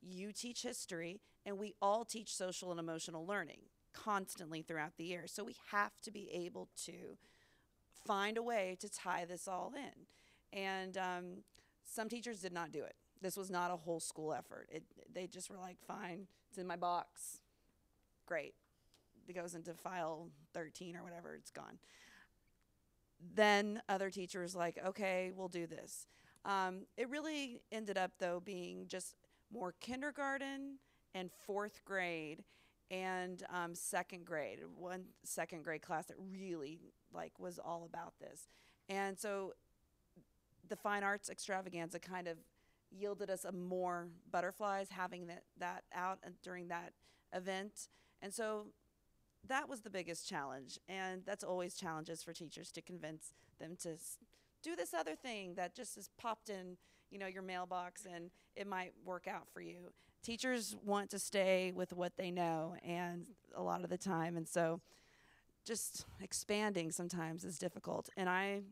you 0.00 0.32
teach 0.32 0.62
history 0.62 1.20
and 1.46 1.58
we 1.58 1.74
all 1.80 2.04
teach 2.04 2.34
social 2.34 2.70
and 2.70 2.80
emotional 2.80 3.26
learning 3.26 3.60
constantly 3.92 4.62
throughout 4.62 4.96
the 4.96 5.04
year. 5.04 5.24
So 5.26 5.44
we 5.44 5.56
have 5.70 5.92
to 6.02 6.10
be 6.10 6.30
able 6.32 6.68
to 6.84 7.16
find 8.06 8.36
a 8.36 8.42
way 8.42 8.76
to 8.80 8.88
tie 8.88 9.24
this 9.24 9.48
all 9.48 9.72
in. 9.74 10.58
And 10.58 10.96
um, 10.98 11.24
some 11.84 12.08
teachers 12.08 12.40
did 12.40 12.52
not 12.52 12.72
do 12.72 12.82
it. 12.82 12.94
This 13.22 13.36
was 13.36 13.50
not 13.50 13.70
a 13.70 13.76
whole 13.76 14.00
school 14.00 14.34
effort. 14.34 14.68
It, 14.70 14.82
they 15.12 15.26
just 15.26 15.48
were 15.48 15.58
like 15.58 15.78
fine 15.86 16.26
it's 16.50 16.58
in 16.58 16.66
my 16.66 16.76
box. 16.76 17.40
Great. 18.26 18.54
It 19.28 19.34
goes 19.34 19.54
into 19.54 19.74
file 19.74 20.28
13 20.52 20.96
or 20.96 21.02
whatever 21.02 21.34
it's 21.34 21.50
gone 21.50 21.78
then 23.34 23.80
other 23.88 24.10
teachers 24.10 24.54
like, 24.54 24.78
okay, 24.86 25.32
we'll 25.34 25.48
do 25.48 25.66
this. 25.66 26.06
Um, 26.44 26.86
it 26.96 27.08
really 27.08 27.62
ended 27.72 27.96
up 27.96 28.12
though 28.18 28.40
being 28.44 28.86
just 28.86 29.16
more 29.52 29.74
kindergarten 29.80 30.78
and 31.14 31.30
fourth 31.46 31.84
grade 31.84 32.44
and 32.90 33.42
um, 33.50 33.74
second 33.74 34.26
grade. 34.26 34.58
One 34.76 35.04
second 35.22 35.64
grade 35.64 35.82
class 35.82 36.06
that 36.06 36.16
really 36.18 36.80
like 37.12 37.32
was 37.38 37.58
all 37.58 37.88
about 37.90 38.14
this, 38.20 38.48
and 38.88 39.18
so 39.18 39.54
the 40.68 40.76
fine 40.76 41.02
arts 41.02 41.30
extravaganza 41.30 41.98
kind 41.98 42.28
of 42.28 42.36
yielded 42.90 43.30
us 43.30 43.44
a 43.44 43.52
more 43.52 44.08
butterflies 44.30 44.88
having 44.90 45.26
that 45.26 45.44
that 45.58 45.84
out 45.94 46.18
and 46.22 46.34
during 46.42 46.68
that 46.68 46.92
event, 47.32 47.88
and 48.20 48.34
so 48.34 48.66
that 49.48 49.68
was 49.68 49.80
the 49.80 49.90
biggest 49.90 50.28
challenge, 50.28 50.78
and 50.88 51.22
that's 51.24 51.44
always 51.44 51.74
challenges 51.74 52.22
for 52.22 52.32
teachers 52.32 52.70
to 52.72 52.82
convince 52.82 53.34
them 53.58 53.76
to 53.82 53.96
do 54.62 54.74
this 54.76 54.94
other 54.94 55.14
thing 55.14 55.54
that 55.54 55.74
just 55.74 55.96
has 55.96 56.08
popped 56.18 56.48
in, 56.48 56.76
you 57.10 57.18
know, 57.18 57.26
your 57.26 57.42
mailbox, 57.42 58.06
and 58.06 58.30
it 58.56 58.66
might 58.66 58.92
work 59.04 59.26
out 59.26 59.46
for 59.52 59.60
you. 59.60 59.92
Teachers 60.22 60.74
want 60.84 61.10
to 61.10 61.18
stay 61.18 61.72
with 61.74 61.92
what 61.92 62.16
they 62.16 62.30
know, 62.30 62.74
and 62.82 63.26
a 63.54 63.62
lot 63.62 63.84
of 63.84 63.90
the 63.90 63.98
time, 63.98 64.36
and 64.36 64.48
so 64.48 64.80
just 65.64 66.06
expanding 66.20 66.90
sometimes 66.90 67.44
is 67.44 67.58
difficult. 67.58 68.08
And 68.16 68.28
I, 68.28 68.62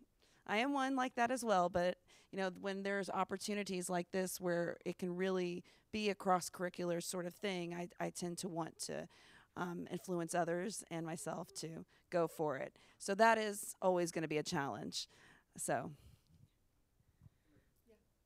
I 0.46 0.58
am 0.58 0.72
one 0.72 0.94
like 0.96 1.14
that 1.14 1.30
as 1.30 1.44
well. 1.44 1.68
But 1.68 1.96
you 2.30 2.38
know, 2.38 2.50
when 2.60 2.82
there's 2.82 3.10
opportunities 3.10 3.90
like 3.90 4.10
this 4.12 4.40
where 4.40 4.76
it 4.84 4.98
can 4.98 5.16
really 5.16 5.64
be 5.92 6.08
a 6.08 6.14
cross 6.14 6.48
curricular 6.50 7.02
sort 7.02 7.26
of 7.26 7.34
thing, 7.34 7.74
I, 7.74 7.88
I 8.04 8.10
tend 8.10 8.38
to 8.38 8.48
want 8.48 8.78
to 8.80 9.08
um, 9.56 9.86
influence 9.90 10.34
others 10.34 10.82
and 10.90 11.04
myself 11.04 11.52
to 11.60 11.84
go 12.10 12.26
for 12.26 12.56
it. 12.56 12.74
So 12.98 13.14
that 13.16 13.38
is 13.38 13.74
always 13.82 14.10
going 14.10 14.22
to 14.22 14.28
be 14.28 14.38
a 14.38 14.42
challenge. 14.42 15.08
So 15.56 15.90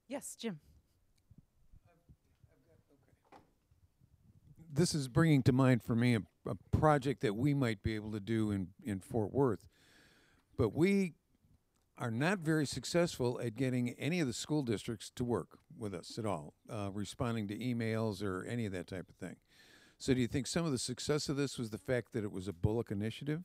Yes, 0.09 0.37
Jim. 0.39 0.61
this 4.73 4.95
is 4.95 5.09
bringing 5.09 5.43
to 5.43 5.53
mind 5.53 5.83
for 5.83 5.97
me 5.97 6.15
a, 6.15 6.21
a 6.47 6.55
project 6.71 7.23
that 7.23 7.35
we 7.35 7.55
might 7.55 7.83
be 7.83 7.95
able 7.95 8.13
to 8.13 8.21
do 8.21 8.51
in, 8.51 8.69
in 8.85 9.01
Fort 9.01 9.33
Worth. 9.33 9.67
But 10.57 10.75
we 10.75 11.15
are 11.99 12.11
not 12.11 12.41
very 12.41 12.67
successful 12.67 13.41
at 13.43 13.57
getting 13.57 13.91
any 13.99 14.21
of 14.21 14.27
the 14.27 14.35
school 14.35 14.63
districts 14.63 15.11
to 15.17 15.25
work 15.25 15.59
with 15.79 15.95
us 15.95 16.19
at 16.19 16.27
all, 16.27 16.53
uh, 16.71 16.91
responding 16.93 17.49
to 17.49 17.57
emails 17.57 18.23
or 18.23 18.45
any 18.45 18.67
of 18.67 18.73
that 18.73 18.87
type 18.87 19.09
of 19.09 19.17
thing. 19.17 19.37
So, 19.99 20.13
do 20.13 20.21
you 20.21 20.27
think 20.27 20.47
some 20.47 20.67
of 20.67 20.73
the 20.73 20.79
success 20.79 21.29
of 21.29 21.37
this 21.37 21.59
was 21.59 21.71
the 21.71 21.79
fact 21.79 22.13
that 22.13 22.23
it 22.23 22.31
was 22.31 22.49
a 22.49 22.53
Bullock 22.53 22.91
initiative? 22.91 23.45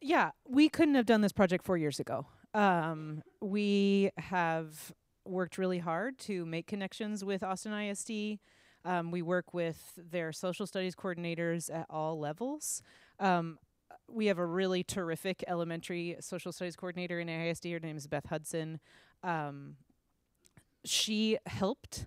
Yeah, 0.00 0.30
we 0.48 0.68
couldn't 0.68 0.94
have 0.94 1.06
done 1.06 1.20
this 1.20 1.32
project 1.32 1.64
four 1.64 1.76
years 1.76 2.00
ago. 2.00 2.26
Um, 2.54 3.22
we 3.40 4.10
have 4.16 4.92
worked 5.26 5.58
really 5.58 5.78
hard 5.78 6.18
to 6.20 6.46
make 6.46 6.66
connections 6.66 7.24
with 7.24 7.42
Austin 7.42 7.72
ISD. 7.72 8.38
Um, 8.84 9.10
we 9.10 9.20
work 9.20 9.52
with 9.52 9.92
their 9.96 10.32
social 10.32 10.66
studies 10.66 10.94
coordinators 10.94 11.74
at 11.74 11.86
all 11.90 12.18
levels. 12.18 12.82
Um, 13.18 13.58
we 14.08 14.26
have 14.26 14.38
a 14.38 14.46
really 14.46 14.84
terrific 14.84 15.42
elementary 15.48 16.16
social 16.20 16.52
studies 16.52 16.76
coordinator 16.76 17.18
in 17.18 17.28
ISD. 17.28 17.66
Her 17.66 17.80
name 17.80 17.96
is 17.96 18.06
Beth 18.06 18.26
Hudson. 18.26 18.78
Um, 19.22 19.76
she 20.84 21.36
helped 21.46 22.06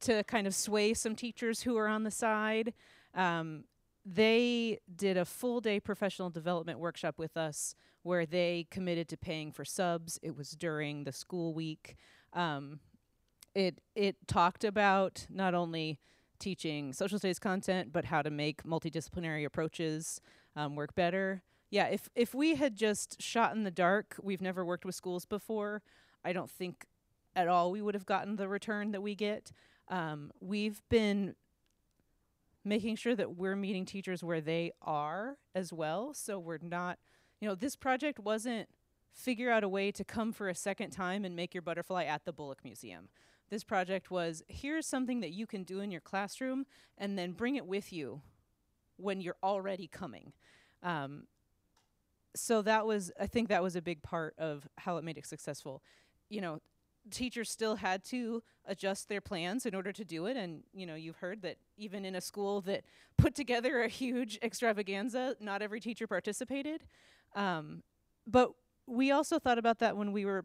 to 0.00 0.22
kind 0.24 0.46
of 0.46 0.54
sway 0.54 0.94
some 0.94 1.14
teachers 1.14 1.62
who 1.62 1.76
are 1.76 1.88
on 1.88 2.04
the 2.04 2.10
side. 2.10 2.72
Um, 3.14 3.64
they 4.04 4.78
did 4.94 5.16
a 5.16 5.24
full 5.24 5.60
day 5.60 5.80
professional 5.80 6.30
development 6.30 6.78
workshop 6.78 7.18
with 7.18 7.36
us 7.36 7.74
where 8.02 8.24
they 8.24 8.66
committed 8.70 9.08
to 9.08 9.16
paying 9.16 9.52
for 9.52 9.64
subs. 9.64 10.18
It 10.22 10.36
was 10.36 10.52
during 10.52 11.04
the 11.04 11.12
school 11.12 11.52
week. 11.52 11.96
Um, 12.32 12.80
it 13.54 13.80
it 13.94 14.16
talked 14.26 14.64
about 14.64 15.26
not 15.28 15.54
only 15.54 15.98
teaching 16.38 16.92
social 16.92 17.18
studies 17.18 17.38
content, 17.38 17.92
but 17.92 18.06
how 18.06 18.22
to 18.22 18.30
make 18.30 18.62
multidisciplinary 18.62 19.44
approaches 19.44 20.20
um, 20.56 20.76
work 20.76 20.94
better. 20.94 21.42
Yeah, 21.70 21.86
if 21.86 22.08
if 22.14 22.34
we 22.34 22.54
had 22.54 22.76
just 22.76 23.20
shot 23.20 23.54
in 23.54 23.64
the 23.64 23.70
dark, 23.70 24.16
we've 24.22 24.40
never 24.40 24.64
worked 24.64 24.84
with 24.84 24.94
schools 24.94 25.26
before. 25.26 25.82
I 26.24 26.32
don't 26.32 26.50
think 26.50 26.86
at 27.36 27.48
all 27.48 27.70
we 27.70 27.82
would 27.82 27.94
have 27.94 28.06
gotten 28.06 28.36
the 28.36 28.48
return 28.48 28.92
that 28.92 29.02
we 29.02 29.14
get. 29.14 29.52
Um, 29.88 30.30
we've 30.40 30.82
been 30.88 31.34
making 32.64 32.96
sure 32.96 33.14
that 33.14 33.36
we're 33.36 33.56
meeting 33.56 33.84
teachers 33.84 34.22
where 34.22 34.40
they 34.40 34.72
are 34.82 35.36
as 35.54 35.72
well. 35.72 36.12
So 36.12 36.38
we're 36.38 36.58
not, 36.60 36.98
you 37.40 37.48
know, 37.48 37.54
this 37.54 37.76
project 37.76 38.18
wasn't 38.18 38.68
figure 39.12 39.50
out 39.50 39.64
a 39.64 39.68
way 39.68 39.90
to 39.90 40.04
come 40.04 40.32
for 40.32 40.48
a 40.48 40.54
second 40.54 40.90
time 40.90 41.24
and 41.24 41.34
make 41.34 41.54
your 41.54 41.62
butterfly 41.62 42.04
at 42.04 42.24
the 42.24 42.32
Bullock 42.32 42.62
Museum. 42.62 43.08
This 43.50 43.64
project 43.64 44.10
was 44.10 44.42
here's 44.48 44.86
something 44.86 45.20
that 45.20 45.32
you 45.32 45.46
can 45.46 45.64
do 45.64 45.80
in 45.80 45.90
your 45.90 46.00
classroom 46.00 46.66
and 46.96 47.18
then 47.18 47.32
bring 47.32 47.56
it 47.56 47.66
with 47.66 47.92
you 47.92 48.20
when 48.96 49.20
you're 49.20 49.36
already 49.42 49.88
coming. 49.88 50.32
Um, 50.82 51.24
so 52.36 52.62
that 52.62 52.86
was, 52.86 53.10
I 53.18 53.26
think 53.26 53.48
that 53.48 53.62
was 53.62 53.74
a 53.74 53.82
big 53.82 54.02
part 54.02 54.34
of 54.38 54.68
how 54.76 54.98
it 54.98 55.04
made 55.04 55.18
it 55.18 55.26
successful. 55.26 55.82
You 56.28 56.42
know, 56.42 56.60
teachers 57.10 57.50
still 57.50 57.76
had 57.76 58.04
to 58.04 58.42
adjust 58.66 59.08
their 59.08 59.20
plans 59.20 59.66
in 59.66 59.74
order 59.74 59.92
to 59.92 60.04
do 60.04 60.26
it. 60.26 60.36
And 60.36 60.62
you 60.72 60.86
know 60.86 60.94
you've 60.94 61.16
heard 61.16 61.42
that 61.42 61.56
even 61.76 62.04
in 62.04 62.14
a 62.14 62.20
school 62.20 62.60
that 62.62 62.84
put 63.16 63.34
together 63.34 63.82
a 63.82 63.88
huge 63.88 64.38
extravaganza 64.42 65.36
not 65.40 65.62
every 65.62 65.80
teacher 65.80 66.06
participated. 66.06 66.84
Um, 67.34 67.82
but 68.26 68.52
we 68.86 69.10
also 69.10 69.38
thought 69.38 69.58
about 69.58 69.78
that 69.80 69.96
when 69.96 70.12
we 70.12 70.24
were 70.24 70.44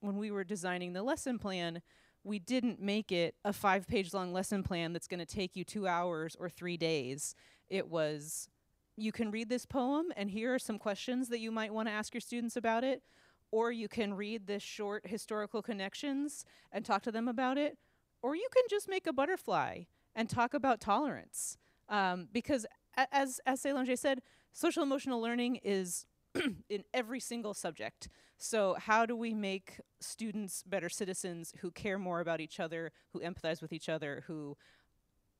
when 0.00 0.16
we 0.16 0.30
were 0.30 0.44
designing 0.44 0.92
the 0.92 1.02
lesson 1.02 1.38
plan. 1.38 1.82
We 2.24 2.38
didn't 2.38 2.80
make 2.80 3.10
it 3.10 3.36
a 3.44 3.52
five 3.52 3.86
page 3.86 4.12
long 4.12 4.32
lesson 4.32 4.62
plan 4.62 4.92
that's 4.92 5.06
going 5.06 5.20
to 5.20 5.26
take 5.26 5.56
you 5.56 5.64
two 5.64 5.86
hours 5.86 6.36
or 6.38 6.50
three 6.50 6.76
days. 6.76 7.34
It 7.70 7.88
was 7.88 8.48
you 8.96 9.12
can 9.12 9.30
read 9.30 9.48
this 9.48 9.64
poem 9.64 10.06
and 10.16 10.28
here 10.28 10.52
are 10.52 10.58
some 10.58 10.78
questions 10.78 11.28
that 11.28 11.38
you 11.38 11.52
might 11.52 11.72
want 11.72 11.88
to 11.88 11.92
ask 11.92 12.12
your 12.12 12.20
students 12.20 12.56
about 12.56 12.82
it 12.82 13.02
or 13.50 13.72
you 13.72 13.88
can 13.88 14.14
read 14.14 14.46
this 14.46 14.62
short 14.62 15.06
historical 15.06 15.62
connections 15.62 16.44
and 16.72 16.84
talk 16.84 17.02
to 17.02 17.12
them 17.12 17.28
about 17.28 17.58
it, 17.58 17.78
or 18.22 18.34
you 18.34 18.48
can 18.52 18.64
just 18.68 18.88
make 18.88 19.06
a 19.06 19.12
butterfly 19.12 19.82
and 20.14 20.28
talk 20.28 20.54
about 20.54 20.80
tolerance. 20.80 21.56
Um, 21.88 22.28
because 22.32 22.66
a- 22.96 23.14
as 23.14 23.40
as 23.46 23.60
Solange 23.60 23.96
said, 23.96 24.20
social 24.52 24.82
emotional 24.82 25.20
learning 25.20 25.56
is 25.62 26.04
in 26.68 26.84
every 26.92 27.20
single 27.20 27.54
subject. 27.54 28.08
So 28.36 28.76
how 28.78 29.06
do 29.06 29.16
we 29.16 29.34
make 29.34 29.80
students 30.00 30.62
better 30.62 30.88
citizens 30.88 31.52
who 31.60 31.70
care 31.70 31.98
more 31.98 32.20
about 32.20 32.40
each 32.40 32.60
other, 32.60 32.92
who 33.12 33.20
empathize 33.20 33.62
with 33.62 33.72
each 33.72 33.88
other, 33.88 34.24
who 34.26 34.56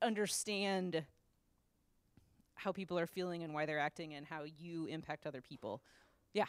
understand 0.01 1.05
how 2.55 2.71
people 2.71 2.99
are 2.99 3.07
feeling 3.07 3.43
and 3.43 3.53
why 3.53 3.65
they're 3.65 3.79
acting 3.79 4.13
and 4.13 4.25
how 4.25 4.43
you 4.43 4.85
impact 4.87 5.25
other 5.25 5.41
people? 5.41 5.81
Yeah. 6.33 6.45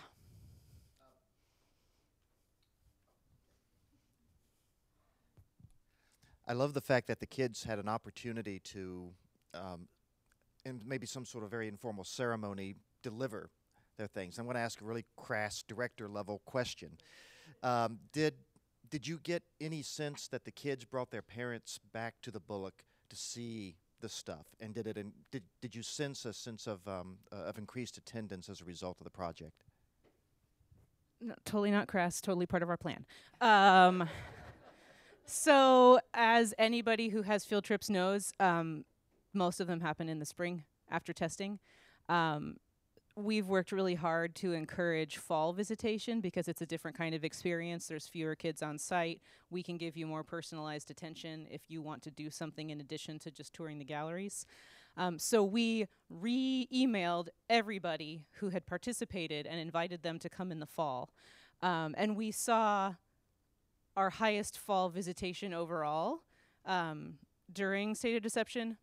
I 6.50 6.52
love 6.52 6.74
the 6.74 6.80
fact 6.80 7.06
that 7.06 7.20
the 7.20 7.26
kids 7.26 7.62
had 7.62 7.78
an 7.78 7.88
opportunity 7.88 8.58
to, 8.58 9.10
um, 9.54 9.86
in 10.64 10.80
maybe 10.84 11.06
some 11.06 11.24
sort 11.24 11.44
of 11.44 11.50
very 11.50 11.68
informal 11.68 12.02
ceremony, 12.02 12.74
deliver 13.04 13.50
their 13.96 14.08
things. 14.08 14.36
I'm 14.36 14.46
going 14.46 14.56
to 14.56 14.60
ask 14.60 14.80
a 14.80 14.84
really 14.84 15.04
crass 15.16 15.62
director 15.62 16.08
level 16.08 16.42
question. 16.46 16.98
Um, 17.62 18.00
did 18.12 18.34
did 18.90 19.06
you 19.06 19.20
get 19.22 19.44
any 19.60 19.82
sense 19.82 20.26
that 20.26 20.44
the 20.44 20.50
kids 20.50 20.84
brought 20.84 21.12
their 21.12 21.22
parents 21.22 21.78
back 21.92 22.16
to 22.22 22.32
the 22.32 22.40
Bullock 22.40 22.82
to 23.10 23.14
see 23.14 23.76
the 24.00 24.08
stuff, 24.08 24.46
and 24.58 24.74
did 24.74 24.88
it? 24.88 24.96
In, 24.96 25.12
did 25.30 25.44
did 25.60 25.76
you 25.76 25.84
sense 25.84 26.24
a 26.24 26.32
sense 26.32 26.66
of 26.66 26.80
um, 26.88 27.18
uh, 27.30 27.44
of 27.44 27.58
increased 27.58 27.96
attendance 27.96 28.48
as 28.48 28.60
a 28.60 28.64
result 28.64 28.98
of 28.98 29.04
the 29.04 29.10
project? 29.10 29.62
No, 31.20 31.34
totally 31.44 31.70
not 31.70 31.86
crass. 31.86 32.20
Totally 32.20 32.46
part 32.46 32.64
of 32.64 32.70
our 32.70 32.76
plan. 32.76 33.06
Um, 33.40 34.08
so, 35.30 36.00
as 36.12 36.54
anybody 36.58 37.08
who 37.08 37.22
has 37.22 37.44
field 37.44 37.64
trips 37.64 37.88
knows, 37.88 38.32
um, 38.40 38.84
most 39.32 39.60
of 39.60 39.66
them 39.66 39.80
happen 39.80 40.08
in 40.08 40.18
the 40.18 40.26
spring 40.26 40.64
after 40.90 41.12
testing. 41.12 41.60
Um, 42.08 42.56
we've 43.16 43.46
worked 43.46 43.70
really 43.70 43.94
hard 43.94 44.34
to 44.36 44.52
encourage 44.52 45.18
fall 45.18 45.52
visitation 45.52 46.20
because 46.20 46.48
it's 46.48 46.62
a 46.62 46.66
different 46.66 46.96
kind 46.96 47.14
of 47.14 47.24
experience. 47.24 47.86
There's 47.86 48.08
fewer 48.08 48.34
kids 48.34 48.62
on 48.62 48.78
site. 48.78 49.20
We 49.50 49.62
can 49.62 49.76
give 49.76 49.96
you 49.96 50.06
more 50.06 50.24
personalized 50.24 50.90
attention 50.90 51.46
if 51.50 51.62
you 51.68 51.80
want 51.82 52.02
to 52.02 52.10
do 52.10 52.30
something 52.30 52.70
in 52.70 52.80
addition 52.80 53.18
to 53.20 53.30
just 53.30 53.52
touring 53.52 53.78
the 53.78 53.84
galleries. 53.84 54.46
Um, 54.96 55.18
so 55.18 55.44
we 55.44 55.86
re 56.08 56.68
emailed 56.74 57.28
everybody 57.48 58.26
who 58.38 58.48
had 58.48 58.66
participated 58.66 59.46
and 59.46 59.60
invited 59.60 60.02
them 60.02 60.18
to 60.18 60.28
come 60.28 60.50
in 60.50 60.58
the 60.58 60.66
fall. 60.66 61.10
Um, 61.62 61.94
and 61.96 62.16
we 62.16 62.32
saw 62.32 62.94
our 63.96 64.10
highest 64.10 64.58
fall 64.58 64.88
visitation 64.88 65.52
overall 65.52 66.22
um, 66.66 67.14
during 67.52 67.94
State 67.94 68.16
of 68.16 68.22
Deception. 68.22 68.76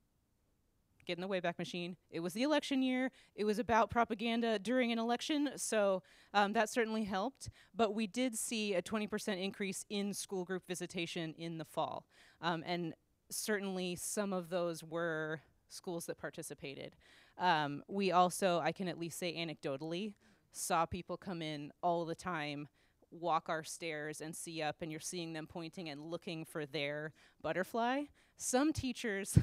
get 1.06 1.18
in 1.18 1.22
the 1.22 1.28
Wayback 1.28 1.58
Machine. 1.58 1.96
It 2.12 2.20
was 2.20 2.34
the 2.34 2.44
election 2.44 2.82
year. 2.82 3.12
It 3.36 3.46
was 3.46 3.60
about 3.60 3.90
propaganda 3.90 4.60
during 4.60 4.92
an 4.92 5.00
election, 5.00 5.52
so 5.56 6.04
um, 6.34 6.54
that 6.54 6.70
certainly 6.70 7.06
helped. 7.06 7.50
But 7.74 7.94
we 7.94 8.08
did 8.08 8.38
see 8.38 8.74
a 8.74 8.82
20% 8.82 9.42
increase 9.42 9.86
in 9.90 10.14
school 10.14 10.44
group 10.44 10.68
visitation 10.68 11.34
in 11.38 11.58
the 11.58 11.66
fall, 11.66 12.06
um, 12.42 12.64
and 12.66 12.94
certainly 13.30 13.96
some 13.96 14.34
of 14.34 14.50
those 14.50 14.84
were 14.84 15.42
schools 15.70 16.06
that 16.06 16.18
participated. 16.18 16.96
Um, 17.38 17.84
we 17.88 18.12
also, 18.12 18.60
I 18.60 18.72
can 18.72 18.88
at 18.88 19.00
least 19.00 19.20
say 19.20 19.34
anecdotally, 19.36 20.14
saw 20.52 20.86
people 20.86 21.18
come 21.18 21.42
in 21.42 21.72
all 21.84 22.06
the 22.06 22.16
time 22.16 22.68
walk 23.12 23.50
our 23.50 23.64
stairs 23.64 24.22
and 24.22 24.36
see 24.36 24.62
up 24.62 24.78
and 24.82 24.92
you're 24.92 25.00
seeing 25.00 25.34
them 25.34 25.48
pointing 25.48 25.90
and 25.90 26.02
looking 26.02 26.46
for 26.46 26.66
their 26.66 27.14
butterfly. 27.42 28.04
Some 28.38 28.74
teachers 28.74 29.38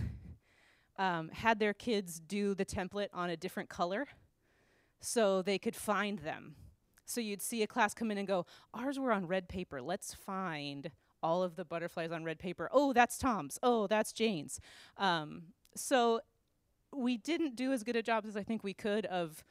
um, 0.98 1.28
had 1.30 1.58
their 1.58 1.74
kids 1.74 2.20
do 2.20 2.54
the 2.54 2.64
template 2.64 3.08
on 3.12 3.30
a 3.30 3.36
different 3.36 3.68
color 3.68 4.06
so 5.00 5.42
they 5.42 5.58
could 5.58 5.76
find 5.76 6.20
them. 6.20 6.56
So 7.06 7.20
you'd 7.20 7.42
see 7.42 7.62
a 7.62 7.66
class 7.66 7.92
come 7.92 8.10
in 8.10 8.18
and 8.18 8.26
go 8.26 8.46
ours 8.72 8.98
were 8.98 9.12
on 9.12 9.26
red 9.26 9.48
paper. 9.48 9.82
Let's 9.82 10.14
find 10.14 10.90
all 11.22 11.42
of 11.42 11.56
the 11.56 11.64
butterflies 11.64 12.12
on 12.12 12.24
red 12.24 12.38
paper. 12.38 12.68
Oh 12.72 12.92
that's 12.92 13.18
tom's. 13.18 13.58
Oh 13.62 13.86
that's 13.86 14.12
jane's. 14.12 14.60
Um, 14.96 15.44
so 15.76 16.20
we 16.96 17.16
didn't 17.16 17.56
do 17.56 17.72
as 17.72 17.82
good 17.82 17.96
a 17.96 18.02
job 18.02 18.24
as 18.26 18.36
i 18.36 18.42
think 18.42 18.62
we 18.62 18.74
could 18.74 19.06
of 19.06 19.44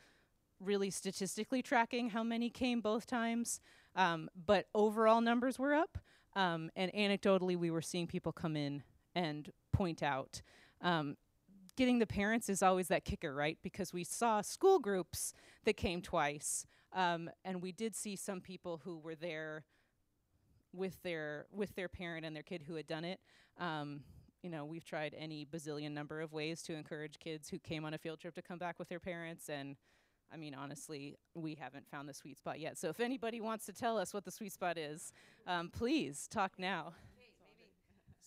really 0.63 0.89
statistically 0.89 1.61
tracking 1.61 2.09
how 2.09 2.23
many 2.23 2.49
came 2.49 2.81
both 2.81 3.05
times 3.05 3.59
um, 3.95 4.29
but 4.45 4.67
overall 4.73 5.21
numbers 5.21 5.59
were 5.59 5.73
up. 5.73 5.97
Um, 6.35 6.71
and 6.75 6.91
anecdotally, 6.93 7.57
we 7.57 7.69
were 7.69 7.81
seeing 7.81 8.07
people 8.07 8.31
come 8.31 8.55
in 8.55 8.83
and 9.15 9.51
point 9.71 10.01
out. 10.01 10.41
Um, 10.81 11.15
getting 11.75 11.99
the 11.99 12.07
parents 12.07 12.49
is 12.49 12.63
always 12.63 12.87
that 12.87 13.05
kicker, 13.05 13.33
right? 13.33 13.57
Because 13.61 13.93
we 13.93 14.03
saw 14.03 14.41
school 14.41 14.79
groups 14.79 15.33
that 15.65 15.77
came 15.77 16.01
twice, 16.01 16.65
um, 16.93 17.29
and 17.45 17.61
we 17.61 17.71
did 17.71 17.95
see 17.95 18.15
some 18.15 18.41
people 18.41 18.81
who 18.83 18.97
were 18.97 19.15
there 19.15 19.65
with 20.73 21.01
their 21.03 21.45
with 21.51 21.75
their 21.75 21.87
parent 21.87 22.25
and 22.25 22.35
their 22.35 22.43
kid 22.43 22.63
who 22.67 22.75
had 22.75 22.87
done 22.87 23.05
it. 23.05 23.19
Um, 23.59 24.01
you 24.41 24.49
know, 24.49 24.65
we've 24.65 24.83
tried 24.83 25.15
any 25.17 25.45
bazillion 25.45 25.91
number 25.91 26.19
of 26.19 26.33
ways 26.33 26.63
to 26.63 26.73
encourage 26.73 27.19
kids 27.19 27.47
who 27.47 27.59
came 27.59 27.85
on 27.85 27.93
a 27.93 27.97
field 27.97 28.19
trip 28.19 28.33
to 28.35 28.41
come 28.41 28.57
back 28.57 28.79
with 28.79 28.89
their 28.89 28.99
parents 28.99 29.49
and 29.49 29.77
I 30.33 30.37
mean, 30.37 30.55
honestly, 30.55 31.17
we 31.35 31.55
haven't 31.55 31.87
found 31.87 32.09
the 32.09 32.13
sweet 32.13 32.39
spot 32.39 32.59
yet. 32.59 32.77
So 32.77 32.89
if 32.89 32.99
anybody 32.99 33.39
wants 33.39 33.65
to 33.67 33.73
tell 33.73 33.97
us 33.97 34.13
what 34.13 34.25
the 34.25 34.31
sweet 34.31 34.51
spot 34.51 34.77
is, 34.77 35.13
um, 35.45 35.69
please 35.69 36.27
talk 36.29 36.53
now. 36.57 36.93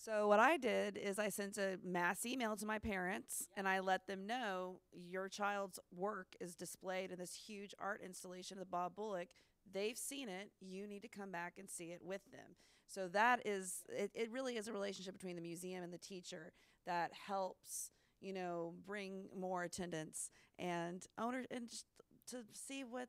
So 0.06 0.28
what 0.28 0.38
I 0.38 0.56
did 0.56 0.96
is 0.96 1.18
I 1.18 1.30
sent 1.30 1.58
a 1.58 1.78
mass 1.82 2.24
email 2.24 2.54
to 2.56 2.66
my 2.66 2.78
parents 2.78 3.48
and 3.56 3.66
I 3.66 3.80
let 3.80 4.06
them 4.06 4.24
know 4.24 4.78
your 4.92 5.28
child's 5.28 5.80
work 5.92 6.28
is 6.40 6.54
displayed 6.54 7.10
in 7.10 7.18
this 7.18 7.34
huge 7.34 7.74
art 7.80 8.02
installation 8.04 8.56
of 8.56 8.60
the 8.60 8.70
Bob 8.70 8.94
Bullock. 8.94 9.28
They've 9.72 9.98
seen 9.98 10.28
it. 10.28 10.52
You 10.60 10.86
need 10.86 11.02
to 11.02 11.08
come 11.08 11.32
back 11.32 11.54
and 11.58 11.68
see 11.68 11.86
it 11.86 12.02
with 12.04 12.20
them. 12.30 12.54
So 12.86 13.08
that 13.08 13.44
is 13.44 13.82
it, 13.88 14.12
it 14.14 14.30
really 14.30 14.56
is 14.56 14.68
a 14.68 14.72
relationship 14.72 15.14
between 15.14 15.34
the 15.34 15.42
museum 15.42 15.82
and 15.82 15.92
the 15.92 15.98
teacher 15.98 16.52
that 16.86 17.10
helps, 17.26 17.90
you 18.20 18.32
know, 18.32 18.74
bring 18.86 19.24
more 19.36 19.64
attendance 19.64 20.30
and 20.58 21.04
owner 21.18 21.44
and 21.50 21.68
just 21.68 21.86
to 22.30 22.38
see 22.52 22.84
what 22.84 23.08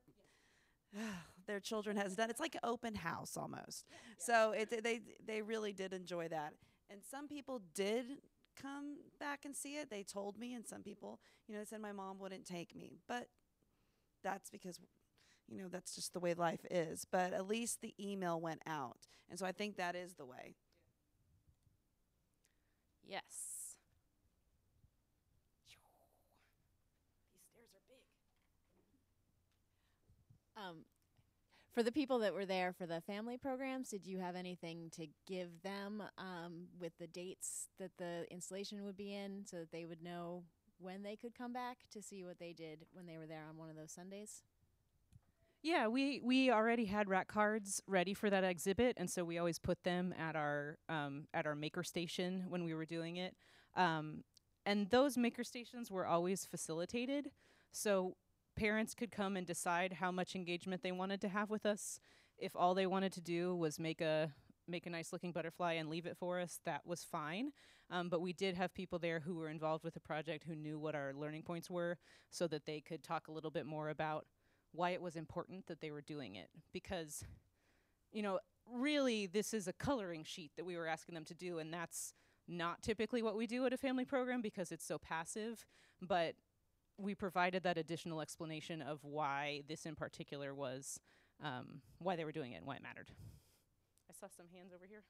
their 1.48 1.60
children 1.60 1.98
has 1.98 2.16
done. 2.16 2.30
It's 2.30 2.40
like 2.40 2.56
an 2.56 2.62
open 2.64 2.96
house 2.96 3.38
almost. 3.38 3.86
So 4.18 4.52
it, 4.52 4.84
they 4.84 5.02
they 5.26 5.42
really 5.42 5.74
did 5.74 5.94
enjoy 5.94 6.28
that, 6.30 6.54
and 6.90 7.02
some 7.10 7.28
people 7.28 7.62
did 7.74 8.06
come 8.62 8.98
back 9.20 9.46
and 9.46 9.56
see 9.56 9.76
it. 9.76 9.90
They 9.90 10.04
told 10.04 10.38
me, 10.40 10.54
and 10.54 10.66
some 10.68 10.82
people, 10.82 11.20
you 11.48 11.56
know, 11.56 11.64
said 11.64 11.82
my 11.82 11.92
mom 11.92 12.20
wouldn't 12.20 12.46
take 12.46 12.76
me, 12.76 13.00
but 13.08 13.28
that's 14.24 14.50
because. 14.50 14.80
You 15.50 15.62
know, 15.62 15.70
that's 15.70 15.96
just 15.96 16.12
the 16.12 16.20
way 16.20 16.34
life 16.34 16.66
is. 16.70 17.06
But 17.10 17.32
at 17.32 17.48
least 17.48 17.82
the 17.82 17.94
email 17.98 18.42
went 18.42 18.62
out. 18.68 19.08
And 19.30 19.40
so 19.40 19.46
I 19.46 19.54
think 19.54 19.78
that 19.78 19.96
is 19.96 20.16
the 20.16 20.26
way. 20.26 20.56
Yes. 23.04 23.57
Um, 30.58 30.86
for 31.72 31.84
the 31.84 31.92
people 31.92 32.20
that 32.20 32.34
were 32.34 32.46
there 32.46 32.74
for 32.74 32.88
the 32.88 33.02
family 33.02 33.38
programs, 33.38 33.90
did 33.90 34.08
you 34.08 34.18
have 34.18 34.36
anything 34.36 34.90
to 34.96 35.08
give 35.28 35.62
them 35.62 36.02
um, 36.18 36.68
with 36.80 36.94
the 37.00 37.08
dates 37.08 37.68
that 37.78 37.92
the 37.98 38.26
installation 38.32 38.84
would 38.84 38.98
be 38.98 39.14
in 39.14 39.46
so 39.46 39.58
that 39.58 39.72
they 39.72 39.86
would 39.86 40.02
know 40.02 40.44
when 40.80 41.04
they 41.04 41.16
could 41.16 41.36
come 41.38 41.54
back 41.54 41.78
to 41.92 42.02
see 42.02 42.24
what 42.24 42.40
they 42.40 42.54
did 42.54 42.86
when 42.94 43.06
they 43.06 43.18
were 43.18 43.28
there 43.28 43.46
on 43.48 43.58
one 43.58 43.70
of 43.70 43.76
those 43.76 43.92
Sundays? 43.92 44.42
Yeah, 45.64 45.88
we 45.88 46.22
we 46.24 46.52
already 46.52 46.86
had 46.86 47.10
rack 47.10 47.28
cards 47.28 47.82
ready 47.88 48.14
for 48.14 48.30
that 48.30 48.44
exhibit, 48.44 48.96
and 48.98 49.10
so 49.10 49.24
we 49.24 49.38
always 49.38 49.60
put 49.60 49.84
them 49.84 50.14
at 50.18 50.36
our 50.36 50.78
um, 50.88 51.28
at 51.34 51.46
our 51.46 51.56
maker 51.56 51.84
station 51.84 52.46
when 52.48 52.64
we 52.64 52.74
were 52.74 52.86
doing 52.86 53.18
it. 53.18 53.36
Um, 53.76 54.24
and 54.66 54.90
those 54.90 55.18
maker 55.18 55.44
stations 55.44 55.90
were 55.92 56.06
always 56.06 56.46
facilitated, 56.46 57.32
so 57.72 58.16
parents 58.58 58.94
could 58.94 59.12
come 59.12 59.38
and 59.38 59.48
decide 59.48 59.94
how 59.94 60.12
much 60.12 60.36
engagement 60.36 60.84
they 60.84 60.92
wanted 60.92 61.22
to 61.22 61.30
have 61.30 61.50
with 61.50 61.66
us. 61.66 62.00
If 62.38 62.56
all 62.56 62.74
they 62.74 62.88
wanted 62.88 63.14
to 63.14 63.22
do 63.22 63.56
was 63.56 63.80
make 63.80 64.02
a 64.02 64.32
make 64.68 64.86
a 64.86 64.90
nice 64.90 65.14
looking 65.14 65.32
butterfly 65.32 65.74
and 65.74 65.90
leave 65.90 66.06
it 66.06 66.18
for 66.18 66.40
us, 66.42 66.60
that 66.66 66.86
was 66.86 67.04
fine. 67.04 67.52
Um, 67.90 68.10
but 68.10 68.20
we 68.20 68.34
did 68.34 68.56
have 68.56 68.74
people 68.74 69.00
there 69.00 69.22
who 69.22 69.36
were 69.36 69.50
involved 69.50 69.86
with 69.86 69.94
the 69.94 70.02
project 70.02 70.44
who 70.44 70.56
knew 70.56 70.78
what 70.78 70.94
our 70.94 71.14
learning 71.14 71.44
points 71.44 71.70
were 71.70 71.98
so 72.30 72.48
that 72.48 72.66
they 72.66 72.82
could 72.82 73.02
talk 73.02 73.30
a 73.30 73.32
little 73.32 73.50
bit 73.52 73.66
more 73.66 73.90
about 73.90 74.26
why 74.74 74.90
it 74.90 75.02
was 75.02 75.16
important 75.16 75.68
that 75.68 75.80
they 75.80 75.90
were 75.90 76.02
doing 76.02 76.36
it. 76.36 76.50
Because, 76.74 77.24
you 78.12 78.22
know, 78.22 78.40
really, 78.70 79.26
this 79.26 79.54
is 79.54 79.70
a 79.70 79.74
coloring 79.74 80.26
sheet 80.26 80.52
that 80.58 80.66
we 80.66 80.76
were 80.76 80.88
asking 80.88 81.16
them 81.16 81.24
to 81.26 81.34
do, 81.34 81.60
and 81.60 81.74
that's 81.74 82.14
not 82.46 82.82
typically 82.82 83.22
what 83.22 83.38
we 83.38 83.48
do 83.48 83.66
at 83.66 83.72
a 83.72 83.78
family 83.78 84.06
program 84.06 84.42
because 84.42 84.72
it's 84.74 84.86
so 84.86 84.98
passive. 84.98 85.66
But 86.02 86.36
we 86.98 87.14
provided 87.14 87.64
that 87.64 87.78
additional 87.78 88.22
explanation 88.22 88.82
of 88.82 89.04
why 89.04 89.62
this 89.68 89.86
in 89.86 89.96
particular 89.96 90.54
was 90.54 91.00
um, 91.44 91.82
why 92.00 92.16
they 92.16 92.26
were 92.26 92.32
doing 92.32 92.54
it 92.54 92.58
and 92.58 92.66
why 92.66 92.76
it 92.76 92.84
mattered. 92.84 93.12
I 94.10 94.14
saw 94.20 94.28
some 94.36 94.48
hands 94.54 94.72
over 94.74 94.86
here. 94.88 95.04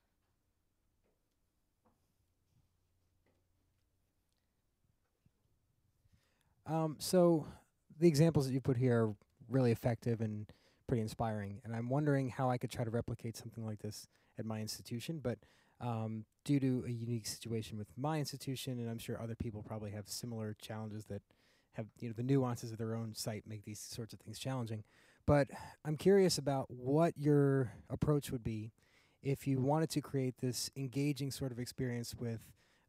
Um, 6.66 6.98
so 7.00 7.48
the 8.00 8.08
examples 8.08 8.48
that 8.48 8.54
you 8.54 8.60
put 8.60 8.76
here 8.76 9.06
are 9.06 9.16
really 9.50 9.72
effective 9.72 10.20
and 10.20 10.46
pretty 10.88 11.02
inspiring, 11.02 11.62
and 11.64 11.74
I'm 11.74 11.90
wondering 11.90 12.30
how 12.30 12.50
I 12.50 12.58
could 12.58 12.72
try 12.72 12.84
to 12.84 12.90
replicate 12.90 13.38
something 13.38 13.66
like 13.66 13.80
this 13.80 14.08
at 14.38 14.46
my 14.46 14.60
institution. 14.60 15.20
But 15.24 15.40
um, 15.80 16.26
due 16.44 16.60
to 16.60 16.84
a 16.88 16.92
unique 16.92 17.28
situation 17.28 17.78
with 17.78 17.88
my 17.96 18.20
institution, 18.20 18.80
and 18.80 18.90
I'm 18.90 18.98
sure 18.98 19.22
other 19.22 19.36
people 19.36 19.64
probably 19.64 19.92
have 19.92 20.10
similar 20.10 20.56
challenges 20.62 21.06
that 21.06 21.22
have 21.78 21.86
you 22.00 22.10
know 22.10 22.14
the 22.18 22.24
nuances 22.24 22.72
of 22.72 22.78
their 22.78 22.96
own 22.96 23.14
site 23.16 23.44
make 23.48 23.64
these 23.64 23.80
sorts 23.80 24.12
of 24.14 24.20
things 24.20 24.40
challenging. 24.40 24.84
But 25.26 25.48
I'm 25.86 25.96
curious 25.96 26.38
about 26.38 26.66
what 26.70 27.14
your 27.18 27.72
approach 27.90 28.32
would 28.32 28.44
be 28.44 28.72
if 29.22 29.46
you 29.46 29.60
wanted 29.60 29.90
to 29.92 30.02
create 30.02 30.38
this 30.40 30.72
engaging 30.76 31.32
sort 31.32 31.52
of 31.52 31.60
experience 31.60 32.16
with 32.16 32.42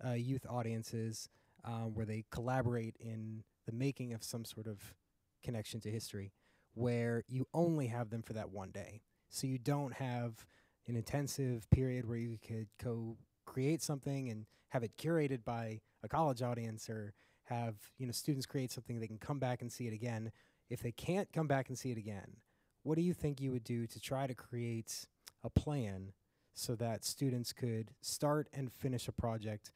uh, 0.05 0.13
youth 0.13 0.47
audiences 0.49 1.29
um, 1.65 1.95
where 1.95 2.07
they 2.07 2.25
collaborate 2.31 2.97
in 3.01 3.43
the 3.67 3.73
making 3.73 4.13
of 4.13 4.23
some 4.23 4.45
sort 4.45 4.67
of 4.67 4.95
connection 5.43 5.81
to 5.81 5.91
history, 5.91 6.33
where 6.75 7.25
you 7.29 7.47
only 7.53 7.89
have 7.89 8.11
them 8.11 8.23
for 8.23 8.33
that 8.33 8.51
one 8.51 8.71
day. 8.71 9.03
So 9.29 9.47
you 9.47 9.59
don't 9.59 9.95
have 9.95 10.47
an 10.87 10.97
intensive 10.97 11.69
period 11.71 12.09
where 12.09 12.17
you 12.17 12.39
could 12.47 12.69
co 12.79 13.17
create 13.45 13.83
something 13.83 14.29
and 14.29 14.47
have 14.69 14.83
it 14.83 14.93
curated 14.97 15.45
by 15.45 15.81
a 16.03 16.09
college 16.09 16.43
audience 16.43 16.89
or 16.89 17.13
have 17.49 17.75
you 17.99 18.07
know 18.07 18.13
students 18.13 18.47
create 18.47 18.71
something 18.71 19.01
they 19.01 19.07
can 19.07 19.19
come 19.19 19.39
back 19.39 19.63
and 19.63 19.73
see 19.73 19.87
it 19.87 19.93
again. 19.93 20.33
If 20.71 20.81
they 20.81 20.93
can't 20.93 21.33
come 21.33 21.47
back 21.47 21.69
and 21.69 21.79
see 21.79 21.91
it 21.91 21.99
again, 21.99 22.37
what 22.83 22.97
do 22.97 23.03
you 23.03 23.15
think 23.15 23.41
you 23.41 23.53
would 23.53 23.65
do 23.65 23.87
to 23.87 24.01
try 24.01 24.27
to 24.27 24.35
create 24.35 25.07
a 25.43 25.51
plan 25.51 26.13
so 26.55 26.75
that 26.75 27.05
students 27.05 27.53
could 27.53 27.93
start 28.01 28.49
and 28.53 28.73
finish 28.73 29.09
a 29.09 29.13
project 29.13 29.73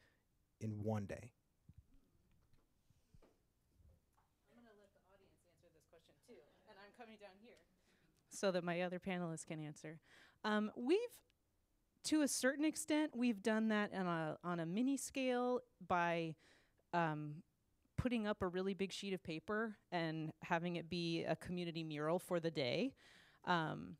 in 0.59 0.83
one 0.83 1.05
day? 1.05 1.31
I'm 4.51 4.61
going 4.61 4.75
to 4.75 4.81
let 4.81 4.93
the 4.93 5.01
audience 5.13 5.37
answer 5.49 5.69
this 5.73 5.85
question 5.89 6.13
too, 6.27 6.41
and 6.67 6.77
I'm 6.77 6.93
coming 6.99 7.17
down 7.19 7.37
here 7.41 7.57
so 8.29 8.51
that 8.51 8.63
my 8.63 8.81
other 8.81 8.99
panelists 8.99 9.45
can 9.45 9.59
answer. 9.59 9.99
Um, 10.43 10.71
we've 10.75 10.99
to 12.05 12.21
a 12.21 12.27
certain 12.27 12.65
extent, 12.65 13.11
we've 13.15 13.41
done 13.41 13.69
that 13.69 13.93
on 13.93 14.05
a 14.05 14.37
on 14.43 14.59
a 14.59 14.65
mini 14.65 14.97
scale 14.97 15.61
by 15.87 16.35
um, 16.93 17.35
putting 18.03 18.27
up 18.27 18.41
a 18.41 18.47
really 18.47 18.73
big 18.73 18.91
sheet 18.91 19.13
of 19.13 19.23
paper 19.23 19.77
and 19.89 20.33
having 20.41 20.75
it 20.75 20.89
be 20.89 21.23
a 21.23 21.37
community 21.37 21.85
mural 21.85 22.19
for 22.19 22.37
the 22.37 22.51
day. 22.51 22.93
Um, 23.45 23.95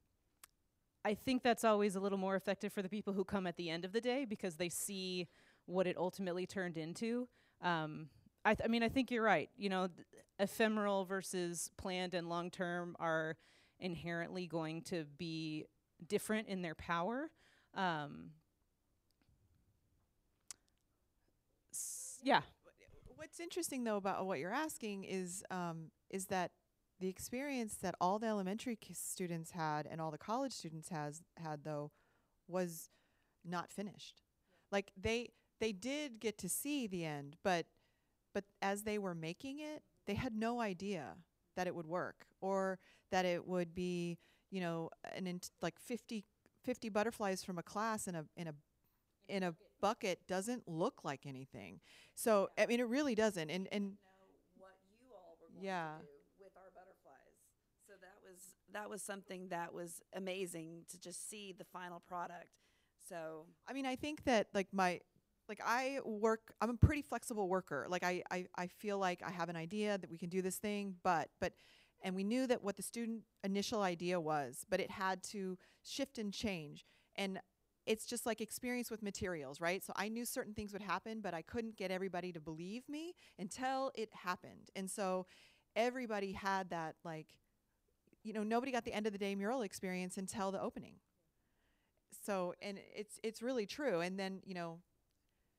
I 1.06 1.14
think 1.14 1.41
that's 1.41 1.64
always 1.64 1.95
a 1.95 2.01
little 2.01 2.18
more 2.18 2.36
effective 2.36 2.74
for 2.74 2.82
the 2.82 2.89
people 2.89 3.14
who 3.14 3.24
come 3.24 3.47
at 3.47 3.56
the 3.56 3.70
end 3.70 3.86
of 3.86 3.93
the 3.93 4.01
day 4.01 4.26
because 4.26 4.58
they 4.58 4.68
see 4.68 5.30
what 5.68 5.88
it 5.88 5.95
ultimately 5.97 6.45
turned 6.45 6.78
into. 6.78 7.30
Um, 7.62 8.10
I, 8.43 8.58
I 8.62 8.68
mean, 8.68 8.84
I 8.84 8.89
think 8.89 9.10
you're 9.10 9.24
right. 9.24 9.49
You 9.56 9.70
know, 9.70 9.88
ephemeral 10.38 11.06
versus 11.06 11.72
planned 11.78 12.14
and 12.14 12.28
long 12.28 12.51
term 12.51 12.97
are 12.99 13.38
inherently 13.80 14.47
going 14.47 14.82
to 14.82 15.06
be 15.18 15.64
different 16.06 16.49
in 16.49 16.62
their 16.62 16.76
power. 16.76 17.30
Um, 17.74 18.32
yeah, 22.22 22.41
What's 23.24 23.40
interesting 23.40 23.86
though 23.86 23.96
about 23.96 24.26
what 24.26 24.40
you're 24.40 24.52
asking 24.52 25.06
is 25.06 25.46
um, 25.50 25.92
is 26.10 26.26
that 26.26 26.52
the 27.00 27.08
experience 27.08 27.76
that 27.76 27.96
all 28.02 28.20
the 28.20 28.28
elementary 28.28 28.78
students 28.92 29.52
had 29.52 29.88
and 29.90 30.02
all 30.02 30.12
the 30.12 30.18
college 30.18 30.52
students 30.52 30.90
has 30.90 31.22
had 31.38 31.64
though 31.64 31.92
was 32.50 32.90
not 33.46 33.72
finished. 33.72 34.22
Like 34.74 34.92
they 35.02 35.30
they 35.62 35.72
did 35.72 36.20
get 36.20 36.38
to 36.40 36.50
see 36.50 36.86
the 36.86 37.06
end, 37.06 37.38
but 37.46 37.66
but 38.34 38.44
as 38.62 38.84
they 38.84 38.98
were 39.00 39.16
making 39.16 39.60
it, 39.60 39.84
they 40.06 40.16
had 40.16 40.36
no 40.36 40.60
idea 40.60 41.16
that 41.56 41.66
it 41.66 41.74
would 41.74 41.88
work 41.88 42.26
or 42.42 42.78
that 43.10 43.24
it 43.24 43.48
would 43.48 43.74
be 43.74 44.18
you 44.52 44.60
know 44.60 44.90
an 45.16 45.28
int- 45.28 45.52
like 45.62 45.80
50, 45.80 46.26
50 46.66 46.90
butterflies 46.90 47.42
from 47.42 47.58
a 47.58 47.64
class 47.64 48.06
in 48.06 48.16
a 48.16 48.26
in 48.36 48.50
a 48.50 48.54
in 49.28 49.44
a 49.44 49.56
bucket 49.82 50.20
doesn't 50.28 50.68
look 50.68 51.04
like 51.04 51.26
anything. 51.26 51.80
So 52.16 52.50
I 52.58 52.66
mean, 52.66 52.80
it 52.80 52.88
really 52.88 53.16
doesn't. 53.16 53.50
And 53.50 53.68
and 53.72 53.94
what 54.58 54.74
you 55.02 55.10
all 55.14 55.38
were 55.42 55.50
going 55.50 55.64
Yeah. 55.66 55.98
to 56.00 56.04
do 56.06 56.12
with 56.40 56.54
our 56.58 56.72
butterflies. 56.74 57.38
So 57.88 57.94
that 58.02 58.18
was 58.24 58.40
that 58.72 58.90
was 58.90 59.02
something 59.02 59.50
that 59.50 59.74
was 59.74 60.02
amazing 60.16 60.86
to 60.90 61.00
just 61.00 61.30
see 61.30 61.54
the 61.58 61.66
final 61.66 62.00
product. 62.00 62.50
So 63.08 63.46
I 63.68 63.74
mean, 63.74 63.86
I 63.86 63.96
think 63.96 64.24
that 64.26 64.48
like 64.54 64.68
my 64.72 65.02
like 65.50 65.60
I 65.64 66.00
work. 66.06 66.54
I'm 66.62 66.70
a 66.70 66.76
pretty 66.76 67.02
flexible 67.02 67.48
worker. 67.50 67.86
Like 67.90 68.04
I 68.04 68.24
I 68.32 68.48
I 68.58 68.68
feel 68.68 68.98
like 68.98 69.22
I 69.24 69.32
have 69.32 69.50
an 69.50 69.56
idea 69.56 69.98
that 69.98 70.10
we 70.10 70.18
can 70.18 70.30
do 70.30 70.42
this 70.42 70.58
thing, 70.58 70.96
but 71.04 71.30
but. 71.40 71.54
And 72.06 72.16
we 72.16 72.26
knew 72.26 72.48
that 72.48 72.62
what 72.62 72.76
the 72.76 72.84
student 72.84 73.22
initial 73.46 73.82
idea 73.82 74.20
was, 74.20 74.66
but 74.70 74.82
it 74.82 74.92
had 74.92 75.24
to 75.32 75.58
shift 75.84 76.18
and 76.18 76.34
change. 76.34 76.86
And 77.16 77.40
it's 77.86 78.06
just 78.06 78.26
like 78.26 78.42
experience 78.42 78.90
with 78.90 79.04
materials, 79.04 79.60
right? 79.62 79.84
So 79.84 79.94
I 79.96 80.08
knew 80.10 80.26
certain 80.26 80.54
things 80.54 80.74
would 80.74 80.82
happen, 80.82 81.22
but 81.22 81.34
I 81.34 81.42
couldn't 81.42 81.78
get 81.78 81.92
everybody 81.92 82.32
to 82.32 82.40
believe 82.40 82.88
me 82.90 83.14
until 83.40 83.92
it 83.96 84.10
happened. 84.14 84.70
And 84.76 84.90
so 84.90 85.26
everybody 85.76 86.34
had 86.34 86.70
that 86.70 86.96
like 87.04 87.28
you 88.24 88.34
know, 88.34 88.44
nobody 88.44 88.72
got 88.72 88.86
the 88.86 88.94
end 88.94 89.06
of 89.06 89.12
the 89.14 89.20
day 89.20 89.36
mural 89.36 89.62
experience 89.62 90.18
until 90.18 90.52
the 90.52 90.62
opening. 90.62 90.96
So 92.26 92.54
and 92.62 92.80
it's 92.96 93.20
it's 93.24 93.42
really 93.42 93.66
true. 93.66 94.00
And 94.02 94.20
then, 94.20 94.40
you 94.46 94.54
know, 94.54 94.80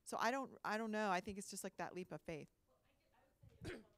so 0.05 0.17
I 0.21 0.31
don't 0.31 0.51
I 0.65 0.77
don't 0.77 0.91
know. 0.91 1.09
I 1.11 1.19
think 1.21 1.37
it's 1.37 1.49
just 1.49 1.63
like 1.63 1.77
that 1.77 1.95
leap 1.95 2.11
of 2.11 2.21
faith. 2.21 2.49
Thank 3.63 3.94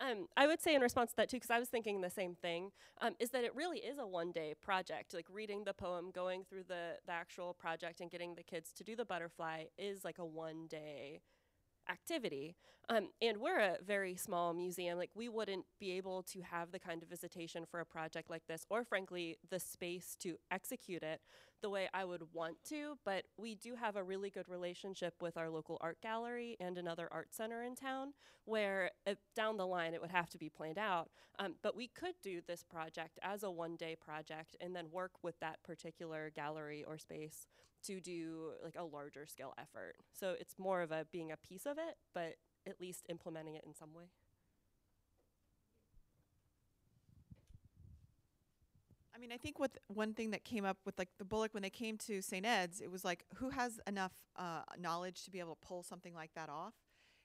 Um, 0.00 0.26
I 0.36 0.46
would 0.46 0.60
say 0.60 0.74
in 0.74 0.80
response 0.80 1.10
to 1.10 1.16
that 1.16 1.28
too, 1.28 1.38
because 1.38 1.50
I 1.50 1.58
was 1.58 1.68
thinking 1.68 2.00
the 2.00 2.10
same 2.10 2.34
thing, 2.36 2.70
um, 3.00 3.14
is 3.18 3.30
that 3.30 3.42
it 3.42 3.54
really 3.54 3.78
is 3.78 3.98
a 3.98 4.06
one-day 4.06 4.54
project. 4.62 5.12
Like 5.12 5.26
reading 5.28 5.64
the 5.64 5.74
poem, 5.74 6.10
going 6.12 6.44
through 6.44 6.64
the 6.68 6.98
the 7.04 7.12
actual 7.12 7.54
project, 7.54 8.00
and 8.00 8.10
getting 8.10 8.34
the 8.36 8.44
kids 8.44 8.72
to 8.74 8.84
do 8.84 8.94
the 8.94 9.04
butterfly 9.04 9.64
is 9.76 10.04
like 10.04 10.18
a 10.18 10.24
one-day 10.24 11.20
activity. 11.88 12.54
Um, 12.90 13.08
and 13.20 13.38
we're 13.38 13.58
a 13.58 13.76
very 13.86 14.16
small 14.16 14.54
museum. 14.54 14.96
Like 14.96 15.10
we 15.14 15.28
wouldn't 15.28 15.66
be 15.78 15.92
able 15.92 16.22
to 16.24 16.40
have 16.40 16.72
the 16.72 16.78
kind 16.78 17.02
of 17.02 17.08
visitation 17.08 17.64
for 17.70 17.80
a 17.80 17.86
project 17.86 18.30
like 18.30 18.46
this, 18.46 18.64
or 18.70 18.82
frankly, 18.82 19.36
the 19.50 19.60
space 19.60 20.16
to 20.20 20.36
execute 20.50 21.02
it 21.02 21.20
the 21.60 21.68
way 21.68 21.88
I 21.92 22.04
would 22.04 22.22
want 22.32 22.56
to. 22.68 22.96
But 23.04 23.24
we 23.36 23.54
do 23.54 23.74
have 23.74 23.96
a 23.96 24.02
really 24.02 24.30
good 24.30 24.48
relationship 24.48 25.14
with 25.20 25.36
our 25.36 25.50
local 25.50 25.76
art 25.82 25.98
gallery 26.00 26.56
and 26.60 26.78
another 26.78 27.08
art 27.10 27.34
center 27.34 27.62
in 27.62 27.74
town, 27.74 28.14
where 28.44 28.92
uh, 29.06 29.14
down 29.36 29.58
the 29.58 29.66
line 29.66 29.92
it 29.92 30.00
would 30.00 30.10
have 30.10 30.30
to 30.30 30.38
be 30.38 30.48
planned 30.48 30.78
out. 30.78 31.10
Um, 31.38 31.56
but 31.62 31.76
we 31.76 31.88
could 31.88 32.14
do 32.22 32.40
this 32.46 32.62
project 32.62 33.18
as 33.22 33.42
a 33.42 33.50
one-day 33.50 33.96
project 33.96 34.56
and 34.60 34.74
then 34.74 34.86
work 34.90 35.12
with 35.22 35.38
that 35.40 35.62
particular 35.62 36.30
gallery 36.34 36.84
or 36.86 36.96
space 36.96 37.46
to 37.84 38.00
do 38.00 38.50
like 38.62 38.74
a 38.76 38.84
larger 38.84 39.26
scale 39.26 39.54
effort. 39.58 39.96
So 40.12 40.34
it's 40.38 40.58
more 40.58 40.82
of 40.82 40.90
a 40.90 41.06
being 41.12 41.32
a 41.32 41.36
piece 41.36 41.66
of 41.66 41.78
it, 41.78 41.96
but 42.14 42.34
at 42.66 42.80
least 42.80 43.06
implementing 43.08 43.54
it 43.54 43.64
in 43.66 43.74
some 43.74 43.94
way. 43.94 44.04
I 49.18 49.20
mean, 49.20 49.32
I 49.32 49.36
think 49.36 49.58
what 49.58 49.72
one 49.88 50.14
thing 50.14 50.30
that 50.30 50.44
came 50.44 50.64
up 50.64 50.76
with 50.84 50.96
like 50.96 51.08
the 51.18 51.24
Bullock 51.24 51.52
when 51.52 51.62
they 51.64 51.70
came 51.70 51.98
to 51.98 52.22
St. 52.22 52.46
Ed's, 52.46 52.80
it 52.80 52.88
was 52.90 53.04
like 53.04 53.24
who 53.34 53.50
has 53.50 53.80
enough 53.88 54.12
uh, 54.36 54.62
knowledge 54.78 55.24
to 55.24 55.30
be 55.32 55.40
able 55.40 55.56
to 55.56 55.66
pull 55.66 55.82
something 55.82 56.14
like 56.14 56.30
that 56.34 56.48
off. 56.48 56.74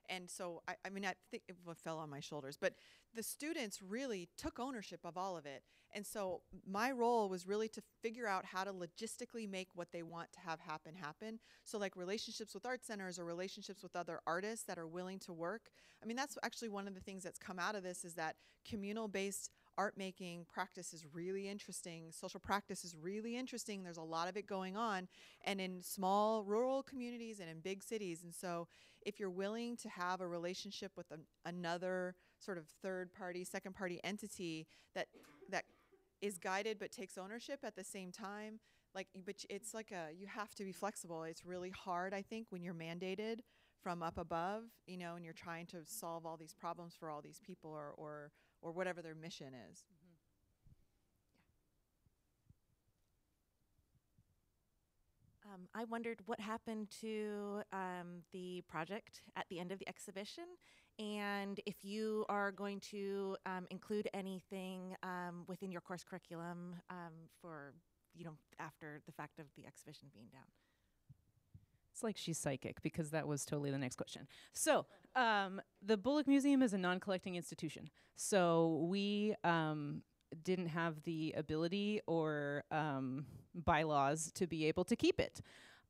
And 0.10 0.30
so, 0.30 0.62
I, 0.68 0.76
I 0.86 0.90
mean, 0.90 1.06
I 1.06 1.14
think 1.32 1.44
it 1.48 1.56
fell 1.78 1.98
on 1.98 2.10
my 2.10 2.20
shoulders, 2.20 2.58
but 2.60 2.74
the 3.16 3.24
students 3.24 3.82
really 3.82 4.30
took 4.38 4.60
ownership 4.60 5.00
of 5.04 5.18
all 5.18 5.38
of 5.38 5.46
it. 5.46 5.64
And 5.96 6.06
so, 6.06 6.42
my 6.66 6.92
role 6.92 7.30
was 7.30 7.48
really 7.48 7.68
to 7.70 7.82
figure 8.02 8.28
out 8.28 8.46
how 8.46 8.64
to 8.64 8.74
logistically 8.74 9.50
make 9.50 9.70
what 9.76 9.92
they 9.92 10.04
want 10.04 10.32
to 10.34 10.40
have 10.40 10.60
happen 10.60 10.96
happen. 10.96 11.40
So, 11.64 11.78
like 11.78 11.96
relationships 11.96 12.54
with 12.54 12.66
art 12.66 12.84
centers 12.84 13.20
or 13.20 13.26
relationships 13.26 13.84
with 13.84 13.96
other 13.96 14.20
artists 14.26 14.66
that 14.66 14.78
are 14.78 14.88
willing 14.88 15.20
to 15.20 15.34
work. 15.34 15.70
I 16.02 16.06
mean, 16.06 16.18
that's 16.18 16.38
actually 16.44 16.70
one 16.70 16.88
of 16.88 16.96
the 16.96 17.02
things 17.02 17.24
that's 17.24 17.40
come 17.40 17.60
out 17.60 17.76
of 17.76 17.84
this 17.84 18.04
is 18.04 18.16
that 18.16 18.36
communal 18.68 19.08
based 19.08 19.50
art 19.78 19.98
making 19.98 20.46
practice 20.52 20.94
is 20.94 21.06
really 21.14 21.48
interesting. 21.48 22.12
Social 22.12 22.40
practice 22.40 22.84
is 22.84 22.96
really 22.96 23.36
interesting. 23.36 23.84
There's 23.84 23.98
a 23.98 24.04
lot 24.04 24.30
of 24.30 24.38
it 24.38 24.46
going 24.46 24.78
on, 24.78 25.08
and 25.46 25.60
in 25.60 25.82
small 25.82 26.44
rural 26.44 26.84
communities 26.84 27.40
and 27.40 27.50
in 27.50 27.60
big 27.60 27.84
cities. 27.84 28.24
And 28.24 28.34
so, 28.34 28.68
if 29.06 29.20
you're 29.20 29.30
willing 29.30 29.78
to 29.78 29.90
have 29.90 30.22
a 30.22 30.28
relationship 30.28 30.92
with 30.96 31.12
an, 31.12 31.22
another 31.46 32.16
sort 32.40 32.58
of 32.58 32.66
third 32.82 33.14
party, 33.14 33.44
second 33.44 33.76
party 33.76 34.00
entity 34.04 34.68
that 34.96 35.08
that 35.50 35.66
is 36.22 36.38
guided 36.38 36.80
but 36.80 36.92
takes 36.92 37.18
ownership 37.18 37.60
at 37.64 37.76
the 37.76 37.84
same 37.84 38.12
time, 38.12 38.60
like, 38.96 39.08
but 39.26 39.36
it's 39.50 39.74
like 39.74 39.92
a 39.92 40.14
you 40.14 40.28
have 40.28 40.54
to 40.56 40.64
be 40.64 40.72
flexible. 40.72 41.24
It's 41.24 41.46
really 41.46 41.72
hard, 41.72 42.14
I 42.14 42.22
think, 42.22 42.48
when 42.50 42.64
you're 42.64 42.74
mandated 42.74 43.40
from 43.82 44.02
up 44.02 44.18
above, 44.18 44.64
you 44.88 44.98
know, 44.98 45.16
and 45.16 45.26
you're 45.26 45.34
trying 45.34 45.66
to 45.68 45.80
solve 45.86 46.26
all 46.26 46.38
these 46.38 46.54
problems 46.54 46.96
for 46.98 47.10
all 47.10 47.22
these 47.22 47.40
people 47.46 47.72
or 47.72 47.94
or 47.98 48.32
or 48.62 48.72
whatever 48.72 49.02
their 49.02 49.16
mission 49.16 49.54
is. 49.72 49.84
Um, 55.46 55.68
I 55.76 55.84
wondered 55.86 56.20
what 56.26 56.40
happened 56.40 56.88
to 57.02 57.62
um, 57.74 58.24
the 58.32 58.64
project 58.68 59.22
at 59.36 59.46
the 59.50 59.60
end 59.60 59.72
of 59.72 59.80
the 59.80 59.88
exhibition, 59.88 60.46
and 61.00 61.60
if 61.66 61.84
you 61.84 62.26
are 62.30 62.52
going 62.52 62.80
to 62.92 63.36
um, 63.46 63.68
include 63.70 64.08
anything 64.14 64.96
um, 65.04 65.44
within 65.48 65.72
your 65.72 65.82
course 65.82 66.04
curriculum 66.04 66.76
um, 66.90 67.14
for, 67.42 67.74
you 68.16 68.24
know, 68.24 68.38
after 68.60 69.02
the 69.06 69.12
fact 69.12 69.40
of 69.40 69.46
the 69.58 69.66
exhibition 69.66 70.08
being 70.14 70.28
down. 70.32 70.44
It's 71.92 72.04
like 72.04 72.18
she's 72.18 72.40
psychic 72.40 72.82
because 72.82 73.12
that 73.12 73.28
was 73.28 73.46
totally 73.46 73.70
the 73.70 73.78
next 73.78 73.98
question. 73.98 74.28
So, 74.52 74.86
um, 75.16 75.62
the 75.86 75.98
Bullock 75.98 76.28
Museum 76.28 76.64
is 76.64 76.74
a 76.74 76.78
non 76.78 77.00
collecting 77.00 77.36
institution. 77.36 77.90
So, 78.16 78.88
we 78.90 79.36
um, 79.44 80.02
didn't 80.42 80.68
have 80.68 81.04
the 81.04 81.34
ability 81.38 82.02
or 82.08 82.64
um, 82.72 83.26
bylaws 83.54 84.32
to 84.36 84.48
be 84.48 84.66
able 84.66 84.84
to 84.86 84.96
keep 84.96 85.20
it. 85.20 85.42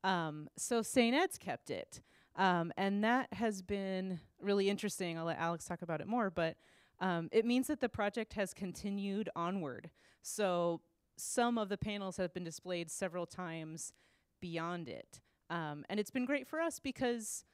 Um, 0.02 0.48
so, 0.56 0.82
St. 0.82 1.14
Ed's 1.14 1.38
kept 1.38 1.70
it. 1.70 2.00
Um, 2.36 2.72
and 2.76 3.04
that 3.04 3.32
has 3.32 3.62
been 3.62 4.20
really 4.40 4.68
interesting. 4.68 5.18
I'll 5.18 5.24
let 5.24 5.38
Alex 5.38 5.64
talk 5.64 5.82
about 5.82 6.00
it 6.00 6.06
more, 6.06 6.30
but 6.30 6.56
um, 7.00 7.28
it 7.32 7.44
means 7.44 7.68
that 7.68 7.80
the 7.80 7.88
project 7.88 8.34
has 8.34 8.52
continued 8.52 9.30
onward. 9.36 9.90
So, 10.22 10.80
some 11.16 11.58
of 11.58 11.68
the 11.68 11.78
panels 11.78 12.16
have 12.16 12.34
been 12.34 12.44
displayed 12.44 12.90
several 12.90 13.24
times 13.24 13.92
beyond 14.40 14.88
it. 14.88 15.20
Um, 15.48 15.84
and 15.88 16.00
it's 16.00 16.10
been 16.10 16.24
great 16.24 16.48
for 16.48 16.60
us 16.60 16.80
because 16.80 17.44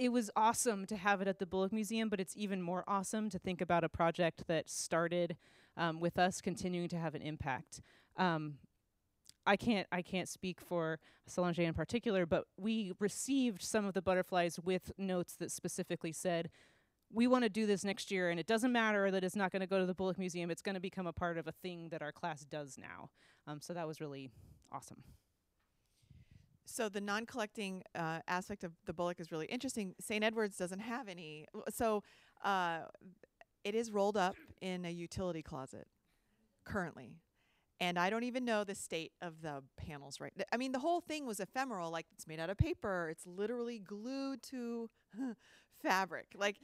it 0.00 0.10
was 0.10 0.30
awesome 0.34 0.86
to 0.86 0.96
have 0.96 1.20
it 1.20 1.28
at 1.28 1.38
the 1.38 1.44
Bullock 1.44 1.74
Museum, 1.74 2.08
but 2.08 2.20
it's 2.20 2.34
even 2.34 2.62
more 2.62 2.84
awesome 2.88 3.28
to 3.28 3.38
think 3.38 3.60
about 3.60 3.84
a 3.84 3.88
project 3.90 4.44
that 4.48 4.70
started 4.70 5.36
um, 5.76 6.00
with 6.00 6.18
us 6.18 6.40
continuing 6.40 6.88
to 6.88 6.96
have 6.96 7.14
an 7.14 7.20
impact. 7.20 7.82
Um, 8.16 8.54
I 9.44 9.58
can't 9.58 9.86
I 9.92 10.00
can't 10.00 10.28
speak 10.28 10.58
for 10.58 11.00
Solange 11.26 11.58
in 11.58 11.74
particular, 11.74 12.24
but 12.24 12.44
we 12.56 12.94
received 12.98 13.60
some 13.62 13.84
of 13.84 13.92
the 13.92 14.00
butterflies 14.00 14.58
with 14.58 14.90
notes 14.96 15.34
that 15.34 15.50
specifically 15.50 16.12
said, 16.12 16.48
"We 17.12 17.26
want 17.26 17.44
to 17.44 17.50
do 17.50 17.66
this 17.66 17.84
next 17.84 18.10
year, 18.10 18.30
and 18.30 18.40
it 18.40 18.46
doesn't 18.46 18.72
matter 18.72 19.10
that 19.10 19.22
it's 19.22 19.36
not 19.36 19.52
going 19.52 19.60
to 19.60 19.66
go 19.66 19.80
to 19.80 19.86
the 19.86 19.94
Bullock 19.94 20.18
Museum. 20.18 20.50
It's 20.50 20.62
going 20.62 20.76
to 20.76 20.80
become 20.80 21.06
a 21.06 21.12
part 21.12 21.36
of 21.36 21.46
a 21.46 21.52
thing 21.52 21.90
that 21.90 22.00
our 22.00 22.12
class 22.12 22.46
does 22.46 22.78
now." 22.78 23.10
Um, 23.46 23.60
so 23.60 23.74
that 23.74 23.86
was 23.86 24.00
really 24.00 24.30
awesome. 24.72 25.02
So 26.70 26.88
the 26.88 27.00
non-collecting 27.00 27.82
uh, 27.94 28.20
aspect 28.28 28.64
of 28.64 28.72
the 28.86 28.92
Bullock 28.92 29.20
is 29.20 29.32
really 29.32 29.46
interesting. 29.46 29.94
St. 30.00 30.24
Edward's 30.24 30.56
doesn't 30.56 30.80
have 30.80 31.08
any. 31.08 31.46
So 31.70 32.02
uh, 32.44 32.80
it 33.64 33.74
is 33.74 33.90
rolled 33.90 34.16
up 34.16 34.36
in 34.60 34.84
a 34.84 34.90
utility 34.90 35.42
closet 35.42 35.86
currently, 36.64 37.16
and 37.80 37.98
I 37.98 38.10
don't 38.10 38.24
even 38.24 38.44
know 38.44 38.64
the 38.64 38.74
state 38.74 39.12
of 39.22 39.42
the 39.42 39.62
panels 39.76 40.20
right. 40.20 40.32
I 40.52 40.56
mean, 40.58 40.72
the 40.72 40.78
whole 40.80 41.00
thing 41.00 41.26
was 41.26 41.40
ephemeral. 41.40 41.90
Like 41.90 42.06
it's 42.14 42.26
made 42.26 42.40
out 42.40 42.50
of 42.50 42.58
paper. 42.58 43.08
It's 43.10 43.26
literally 43.26 43.78
glued 43.78 44.42
to 44.44 44.90
fabric. 45.82 46.28
Like 46.36 46.56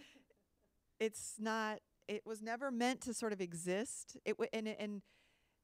it's 1.01 1.35
not. 1.39 1.79
It 2.09 2.23
was 2.25 2.41
never 2.41 2.71
meant 2.71 3.01
to 3.03 3.15
sort 3.15 3.33
of 3.33 3.41
exist. 3.41 4.17
It 4.25 4.39
w- 4.39 4.49
and 4.53 4.69
and 4.69 5.03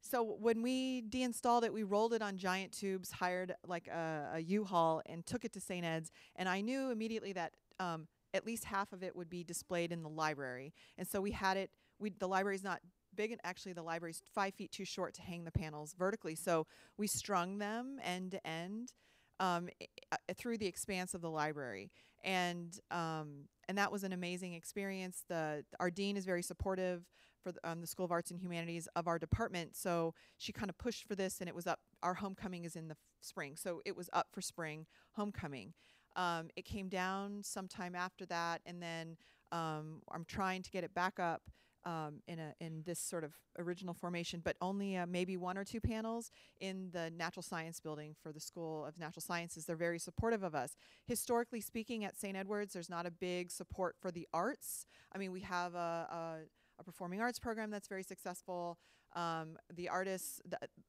so 0.03 0.21
when 0.21 0.61
we 0.61 1.01
deinstalled 1.01 1.63
it, 1.63 1.73
we 1.73 1.83
rolled 1.83 2.13
it 2.13 2.21
on 2.21 2.37
giant 2.37 2.73
tubes, 2.73 3.09
hired 3.11 3.55
like 3.65 3.87
a, 3.87 4.31
a 4.35 4.39
U-Haul, 4.39 5.01
and 5.05 5.25
took 5.25 5.45
it 5.45 5.53
to 5.53 5.61
St. 5.61 5.85
Ed's. 5.85 6.11
And 6.35 6.49
I 6.49 6.59
knew 6.59 6.91
immediately 6.91 7.31
that 7.33 7.53
um, 7.79 8.07
at 8.33 8.45
least 8.45 8.65
half 8.65 8.91
of 8.91 9.01
it 9.01 9.15
would 9.15 9.29
be 9.29 9.43
displayed 9.45 9.93
in 9.93 10.03
the 10.03 10.09
library. 10.09 10.73
And 10.97 11.07
so 11.07 11.21
we 11.21 11.31
had 11.31 11.55
it. 11.55 11.71
We 11.99 12.09
the 12.09 12.27
library's 12.27 12.63
not 12.63 12.81
big, 13.15 13.31
and 13.31 13.39
actually 13.45 13.73
the 13.73 13.81
library's 13.83 14.21
five 14.35 14.53
feet 14.55 14.71
too 14.71 14.85
short 14.85 15.13
to 15.15 15.21
hang 15.21 15.45
the 15.45 15.51
panels 15.51 15.95
vertically. 15.97 16.35
So 16.35 16.67
we 16.97 17.07
strung 17.07 17.59
them 17.59 17.97
end 18.03 18.31
to 18.31 18.45
end 18.47 18.91
um, 19.39 19.69
i- 19.81 19.87
uh, 20.11 20.33
through 20.35 20.57
the 20.57 20.67
expanse 20.67 21.13
of 21.13 21.21
the 21.21 21.29
library, 21.29 21.91
and 22.25 22.77
um, 22.91 23.45
and 23.69 23.77
that 23.77 23.91
was 23.91 24.03
an 24.03 24.11
amazing 24.11 24.53
experience. 24.53 25.23
The 25.29 25.63
our 25.79 25.89
dean 25.89 26.17
is 26.17 26.25
very 26.25 26.43
supportive 26.43 27.03
for 27.43 27.51
the, 27.51 27.59
um, 27.69 27.81
the 27.81 27.87
School 27.87 28.05
of 28.05 28.11
Arts 28.11 28.31
and 28.31 28.39
Humanities 28.39 28.87
of 28.95 29.07
our 29.07 29.19
department, 29.19 29.75
so 29.75 30.13
she 30.37 30.51
kind 30.51 30.69
of 30.69 30.77
pushed 30.77 31.07
for 31.07 31.15
this, 31.15 31.39
and 31.39 31.47
it 31.47 31.55
was 31.55 31.67
up. 31.67 31.79
Our 32.01 32.15
homecoming 32.15 32.65
is 32.65 32.75
in 32.75 32.87
the 32.87 32.93
f- 32.93 32.97
spring, 33.21 33.55
so 33.55 33.81
it 33.85 33.95
was 33.95 34.09
up 34.13 34.27
for 34.31 34.41
spring 34.41 34.85
homecoming. 35.11 35.73
Um, 36.15 36.49
it 36.55 36.65
came 36.65 36.89
down 36.89 37.41
sometime 37.43 37.95
after 37.95 38.25
that, 38.27 38.61
and 38.65 38.81
then 38.81 39.17
um, 39.51 40.01
I'm 40.11 40.25
trying 40.25 40.61
to 40.63 40.71
get 40.71 40.83
it 40.83 40.93
back 40.93 41.19
up 41.19 41.41
um, 41.85 42.21
in 42.27 42.39
a 42.39 42.53
in 42.59 42.83
this 42.85 42.99
sort 42.99 43.23
of 43.23 43.33
original 43.59 43.93
formation, 43.93 44.41
but 44.43 44.55
only 44.61 44.95
uh, 44.95 45.05
maybe 45.05 45.37
one 45.37 45.57
or 45.57 45.63
two 45.63 45.81
panels 45.81 46.31
in 46.59 46.89
the 46.91 47.11
natural 47.11 47.43
science 47.43 47.79
building 47.79 48.15
for 48.21 48.31
the 48.31 48.39
School 48.39 48.85
of 48.85 48.97
Natural 48.97 49.21
Sciences. 49.21 49.65
They're 49.65 49.75
very 49.75 49.99
supportive 49.99 50.43
of 50.43 50.55
us. 50.55 50.75
Historically 51.05 51.61
speaking, 51.61 52.05
at 52.05 52.17
St. 52.17 52.37
Edward's, 52.37 52.73
there's 52.73 52.89
not 52.89 53.05
a 53.05 53.11
big 53.11 53.51
support 53.51 53.95
for 53.99 54.11
the 54.11 54.27
arts. 54.33 54.85
I 55.13 55.17
mean, 55.17 55.31
we 55.31 55.41
have 55.41 55.75
a, 55.75 55.77
a, 56.09 56.35
a 56.79 56.83
performing 56.83 57.21
arts 57.21 57.39
program 57.39 57.69
that's 57.69 57.87
very 57.87 58.03
successful. 58.03 58.77
Um, 59.15 59.57
the 59.73 59.89
artists, 59.89 60.41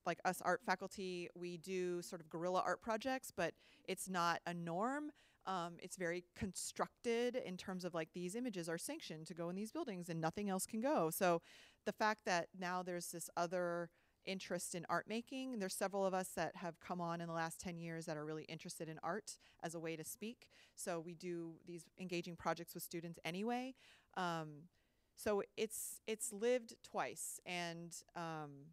like 0.06 0.18
us 0.24 0.40
art 0.44 0.62
faculty, 0.64 1.28
we 1.34 1.58
do 1.58 2.00
sort 2.02 2.20
of 2.20 2.30
guerrilla 2.30 2.62
art 2.64 2.80
projects, 2.80 3.30
but 3.34 3.54
it's 3.86 4.08
not 4.08 4.40
a 4.46 4.54
norm. 4.54 5.10
Um, 5.46 5.74
it's 5.78 5.96
very 5.96 6.24
constructed 6.34 7.36
in 7.36 7.58
terms 7.58 7.84
of 7.84 7.92
like 7.92 8.08
these 8.14 8.34
images 8.34 8.68
are 8.68 8.78
sanctioned 8.78 9.26
to 9.26 9.34
go 9.34 9.50
in 9.50 9.56
these 9.56 9.72
buildings 9.72 10.08
and 10.08 10.20
nothing 10.20 10.48
else 10.48 10.64
can 10.64 10.80
go. 10.80 11.10
So 11.10 11.42
the 11.84 11.92
fact 11.92 12.20
that 12.24 12.48
now 12.58 12.82
there's 12.82 13.08
this 13.08 13.28
other 13.36 13.90
interest 14.24 14.74
in 14.74 14.86
art 14.88 15.06
making, 15.06 15.58
there's 15.58 15.74
several 15.74 16.06
of 16.06 16.14
us 16.14 16.28
that 16.36 16.56
have 16.56 16.80
come 16.80 17.00
on 17.00 17.20
in 17.20 17.28
the 17.28 17.34
last 17.34 17.60
10 17.60 17.76
years 17.76 18.06
that 18.06 18.16
are 18.16 18.24
really 18.24 18.44
interested 18.44 18.88
in 18.88 18.98
art 19.02 19.36
as 19.62 19.74
a 19.74 19.78
way 19.78 19.96
to 19.96 20.04
speak. 20.04 20.48
So 20.74 20.98
we 20.98 21.14
do 21.14 21.52
these 21.66 21.84
engaging 22.00 22.36
projects 22.36 22.72
with 22.72 22.82
students 22.82 23.18
anyway. 23.24 23.74
Um, 24.16 24.68
so 25.16 25.42
it's 25.56 26.00
it's 26.06 26.32
lived 26.32 26.74
twice, 26.82 27.40
and 27.46 27.94
um, 28.16 28.72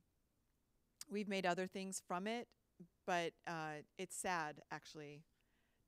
we've 1.10 1.30
made 1.30 1.46
other 1.46 1.68
things 1.68 2.02
from 2.06 2.28
it. 2.28 2.48
But 3.06 3.34
uh, 3.48 3.84
it's 3.98 4.16
sad, 4.16 4.62
actually, 4.72 5.24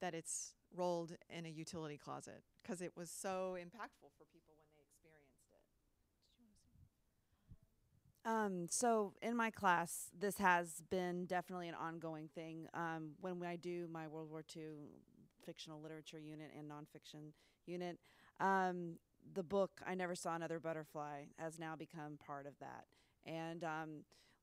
that 0.01 0.13
it's 0.13 0.53
rolled 0.75 1.13
in 1.29 1.45
a 1.45 1.49
utility 1.49 1.97
closet 1.97 2.43
because 2.61 2.81
it 2.81 2.91
was 2.95 3.09
so 3.09 3.55
impactful 3.59 4.11
for 4.17 4.25
people 4.31 4.53
when 4.57 4.67
they 4.75 4.83
experienced 4.83 5.47
it. 8.25 8.29
Um, 8.29 8.67
so 8.69 9.13
in 9.21 9.35
my 9.35 9.49
class, 9.51 10.09
this 10.17 10.37
has 10.37 10.81
been 10.89 11.25
definitely 11.25 11.67
an 11.67 11.75
ongoing 11.75 12.29
thing. 12.33 12.67
Um, 12.73 13.11
when 13.21 13.41
I 13.43 13.55
do 13.55 13.87
my 13.91 14.07
World 14.07 14.29
War 14.29 14.43
II 14.55 14.63
fictional 15.45 15.81
literature 15.81 16.19
unit 16.19 16.51
and 16.57 16.69
nonfiction 16.69 17.33
unit, 17.65 17.99
um, 18.39 18.95
the 19.33 19.43
book 19.43 19.81
"I 19.85 19.95
Never 19.95 20.15
Saw 20.15 20.35
Another 20.35 20.59
Butterfly" 20.59 21.23
has 21.37 21.59
now 21.59 21.75
become 21.75 22.17
part 22.17 22.45
of 22.45 22.57
that. 22.59 22.85
And 23.25 23.63
um, 23.63 23.89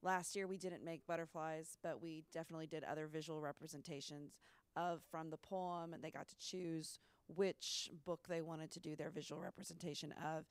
last 0.03 0.35
year 0.37 0.47
we 0.47 0.57
didn't 0.59 0.85
make 0.85 1.07
butterflies, 1.07 1.77
but 1.83 2.01
we 2.01 2.25
definitely 2.33 2.67
did 2.67 2.85
other 2.85 3.07
visual 3.07 3.41
representations 3.41 4.33
of 4.77 5.03
from 5.11 5.31
the 5.31 5.37
poem, 5.37 5.93
and 5.93 6.03
they 6.03 6.11
got 6.11 6.29
to 6.29 6.37
choose 6.39 6.99
which 7.35 7.91
book 8.05 8.21
they 8.29 8.41
wanted 8.41 8.71
to 8.73 8.81
do 8.81 8.97
their 8.97 9.11
visual 9.11 9.41
representation 9.41 10.13
of. 10.13 10.45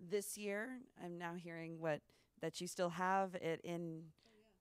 This 0.00 0.36
year, 0.36 0.78
I'm 1.02 1.18
now 1.18 1.34
hearing 1.34 1.78
what 1.80 2.00
that 2.40 2.60
you 2.60 2.66
still 2.66 2.90
have 2.90 3.34
it 3.36 3.60
in 3.62 4.02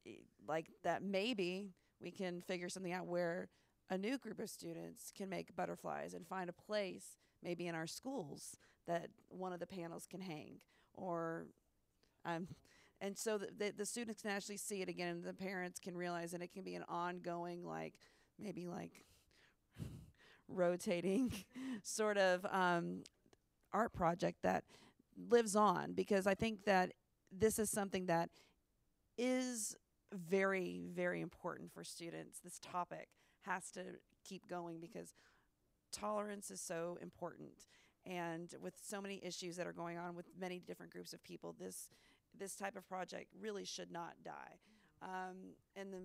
i- 0.05 0.19
like 0.47 0.71
that 0.83 1.01
maybe 1.03 1.73
we 1.99 2.11
can 2.11 2.41
figure 2.41 2.69
something 2.69 2.91
out 2.93 3.07
where 3.07 3.49
a 3.89 3.97
new 3.97 4.17
group 4.17 4.39
of 4.39 4.49
students 4.49 5.11
can 5.15 5.29
make 5.29 5.55
butterflies 5.55 6.13
and 6.13 6.27
find 6.27 6.49
a 6.49 6.53
place 6.53 7.17
maybe 7.43 7.67
in 7.67 7.75
our 7.75 7.87
schools 7.87 8.55
that 8.91 9.09
one 9.29 9.53
of 9.53 9.59
the 9.59 9.67
panels 9.67 10.05
can 10.09 10.19
hang 10.21 10.55
or 10.93 11.45
um 12.25 12.47
and 12.99 13.17
so 13.17 13.37
the, 13.37 13.73
the 13.75 13.85
students 13.85 14.21
can 14.21 14.31
actually 14.31 14.57
see 14.57 14.81
it 14.81 14.89
again 14.89 15.07
and 15.07 15.23
the 15.23 15.33
parents 15.33 15.79
can 15.79 15.97
realize 15.97 16.31
that 16.31 16.41
it 16.41 16.51
can 16.51 16.63
be 16.63 16.75
an 16.75 16.83
ongoing 16.87 17.63
like 17.63 17.95
maybe 18.37 18.67
like 18.67 19.05
rotating 20.47 21.33
sort 21.83 22.17
of 22.17 22.45
um, 22.51 23.03
art 23.73 23.93
project 23.93 24.39
that 24.43 24.63
lives 25.29 25.55
on 25.55 25.93
because 25.93 26.27
I 26.27 26.35
think 26.35 26.65
that 26.65 26.91
this 27.31 27.57
is 27.57 27.69
something 27.69 28.07
that 28.07 28.29
is 29.17 29.75
very, 30.13 30.81
very 30.93 31.21
important 31.21 31.71
for 31.73 31.83
students. 31.83 32.39
This 32.43 32.59
topic 32.59 33.07
has 33.43 33.71
to 33.71 33.81
keep 34.25 34.47
going 34.47 34.79
because 34.79 35.13
tolerance 35.91 36.51
is 36.51 36.61
so 36.61 36.97
important. 37.01 37.67
And 38.05 38.53
with 38.61 38.73
so 38.83 39.01
many 39.01 39.21
issues 39.23 39.57
that 39.57 39.67
are 39.67 39.73
going 39.73 39.97
on 39.97 40.15
with 40.15 40.25
many 40.39 40.59
different 40.59 40.91
groups 40.91 41.13
of 41.13 41.23
people, 41.23 41.55
this 41.59 41.89
this 42.37 42.55
type 42.55 42.75
of 42.75 42.87
project 42.87 43.27
really 43.39 43.65
should 43.65 43.91
not 43.91 44.13
die. 44.23 44.59
Um, 45.01 45.55
and 45.75 45.93
the 45.93 46.01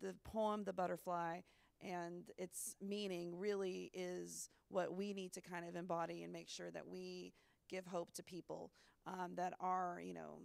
the 0.00 0.14
poem, 0.24 0.64
The 0.64 0.72
Butterfly, 0.72 1.40
and 1.82 2.30
its 2.38 2.76
meaning 2.80 3.38
really 3.38 3.90
is 3.92 4.48
what 4.68 4.94
we 4.94 5.12
need 5.12 5.32
to 5.32 5.40
kind 5.40 5.68
of 5.68 5.76
embody 5.76 6.22
and 6.22 6.32
make 6.32 6.48
sure 6.48 6.70
that 6.70 6.86
we 6.86 7.32
give 7.68 7.86
hope 7.86 8.12
to 8.14 8.22
people 8.22 8.70
um, 9.06 9.32
that 9.36 9.54
are, 9.60 10.00
you 10.02 10.14
know, 10.14 10.38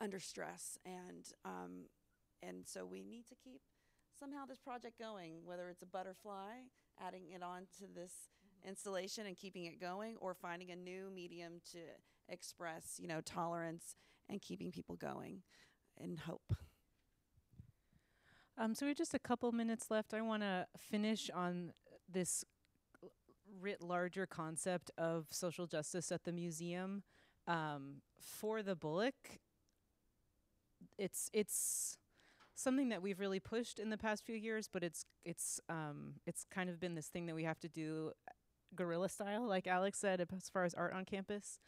under 0.00 0.18
stress 0.18 0.78
and 0.84 1.28
um, 1.44 1.84
and 2.42 2.66
so 2.66 2.84
we 2.84 3.04
need 3.04 3.26
to 3.28 3.36
keep 3.36 3.60
somehow 4.18 4.44
this 4.44 4.58
project 4.58 4.98
going 4.98 5.34
whether 5.44 5.68
it's 5.68 5.82
a 5.82 5.86
butterfly 5.86 6.54
adding 7.00 7.30
it 7.32 7.42
on 7.42 7.62
to 7.78 7.84
this 7.94 8.12
installation 8.66 9.26
and 9.26 9.36
keeping 9.36 9.64
it 9.66 9.80
going 9.80 10.16
or 10.20 10.34
finding 10.34 10.70
a 10.70 10.76
new 10.76 11.10
medium 11.14 11.60
to 11.72 11.78
express 12.28 12.98
you 12.98 13.08
know 13.08 13.20
tolerance 13.20 13.96
and 14.28 14.40
keeping 14.40 14.70
people 14.72 14.96
going 14.96 15.42
and 15.98 16.20
hope 16.20 16.54
Um, 18.58 18.74
so 18.74 18.86
we 18.86 18.90
have 18.90 18.98
just 18.98 19.14
a 19.14 19.18
couple 19.18 19.50
minutes 19.52 19.90
left. 19.90 20.14
I 20.14 20.20
want 20.20 20.42
to 20.42 20.66
finish 20.78 21.30
on 21.34 21.72
this 22.08 22.44
writ 23.60 23.82
larger 23.82 24.26
concept 24.26 24.90
of 24.98 25.26
social 25.30 25.66
justice 25.66 26.12
at 26.12 26.24
the 26.24 26.32
museum. 26.32 27.02
Um, 27.46 28.02
for 28.20 28.62
the 28.62 28.76
Bullock, 28.76 29.40
it's 30.98 31.30
it's 31.32 31.96
something 32.54 32.88
that 32.90 33.02
we've 33.02 33.20
really 33.20 33.40
pushed 33.40 33.78
in 33.78 33.90
the 33.90 33.98
past 33.98 34.24
few 34.24 34.36
years, 34.36 34.68
but 34.72 34.82
it's 34.84 35.04
it's 35.24 35.60
um, 35.68 36.14
it's 36.26 36.44
kind 36.50 36.70
of 36.70 36.78
been 36.80 36.94
this 36.94 37.08
thing 37.08 37.26
that 37.26 37.34
we 37.34 37.44
have 37.44 37.58
to 37.60 37.68
do 37.68 38.12
guerrilla 38.74 39.08
style, 39.08 39.46
like 39.46 39.66
Alex 39.66 39.98
said, 39.98 40.26
as 40.36 40.48
far 40.48 40.64
as 40.64 40.74
art 40.74 40.92
on 40.92 41.04
campus. 41.04 41.58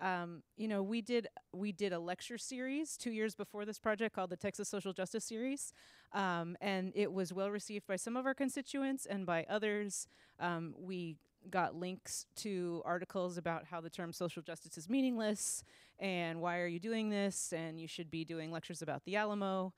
Um, 0.00 0.42
you 0.56 0.66
know, 0.66 0.82
we 0.82 1.02
did 1.02 1.28
we 1.52 1.72
did 1.72 1.92
a 1.92 1.98
lecture 1.98 2.38
series 2.38 2.96
two 2.96 3.10
years 3.10 3.34
before 3.34 3.66
this 3.66 3.78
project 3.78 4.14
called 4.14 4.30
the 4.30 4.36
Texas 4.36 4.68
Social 4.68 4.94
Justice 4.94 5.24
Series, 5.24 5.74
um, 6.12 6.56
and 6.60 6.92
it 6.94 7.12
was 7.12 7.32
well 7.32 7.50
received 7.50 7.86
by 7.86 7.96
some 7.96 8.16
of 8.16 8.24
our 8.24 8.34
constituents 8.34 9.04
and 9.04 9.26
by 9.26 9.44
others. 9.48 10.08
Um, 10.38 10.74
we 10.78 11.16
got 11.50 11.74
links 11.74 12.26
to 12.36 12.82
articles 12.84 13.38
about 13.38 13.64
how 13.64 13.80
the 13.80 13.90
term 13.90 14.12
social 14.12 14.42
justice 14.42 14.76
is 14.76 14.88
meaningless 14.90 15.64
and 15.98 16.40
why 16.40 16.58
are 16.58 16.66
you 16.66 16.78
doing 16.78 17.08
this 17.08 17.52
and 17.54 17.80
you 17.80 17.88
should 17.88 18.10
be 18.10 18.26
doing 18.26 18.52
lectures 18.52 18.82
about 18.82 19.04
the 19.04 19.16
Alamo. 19.16 19.72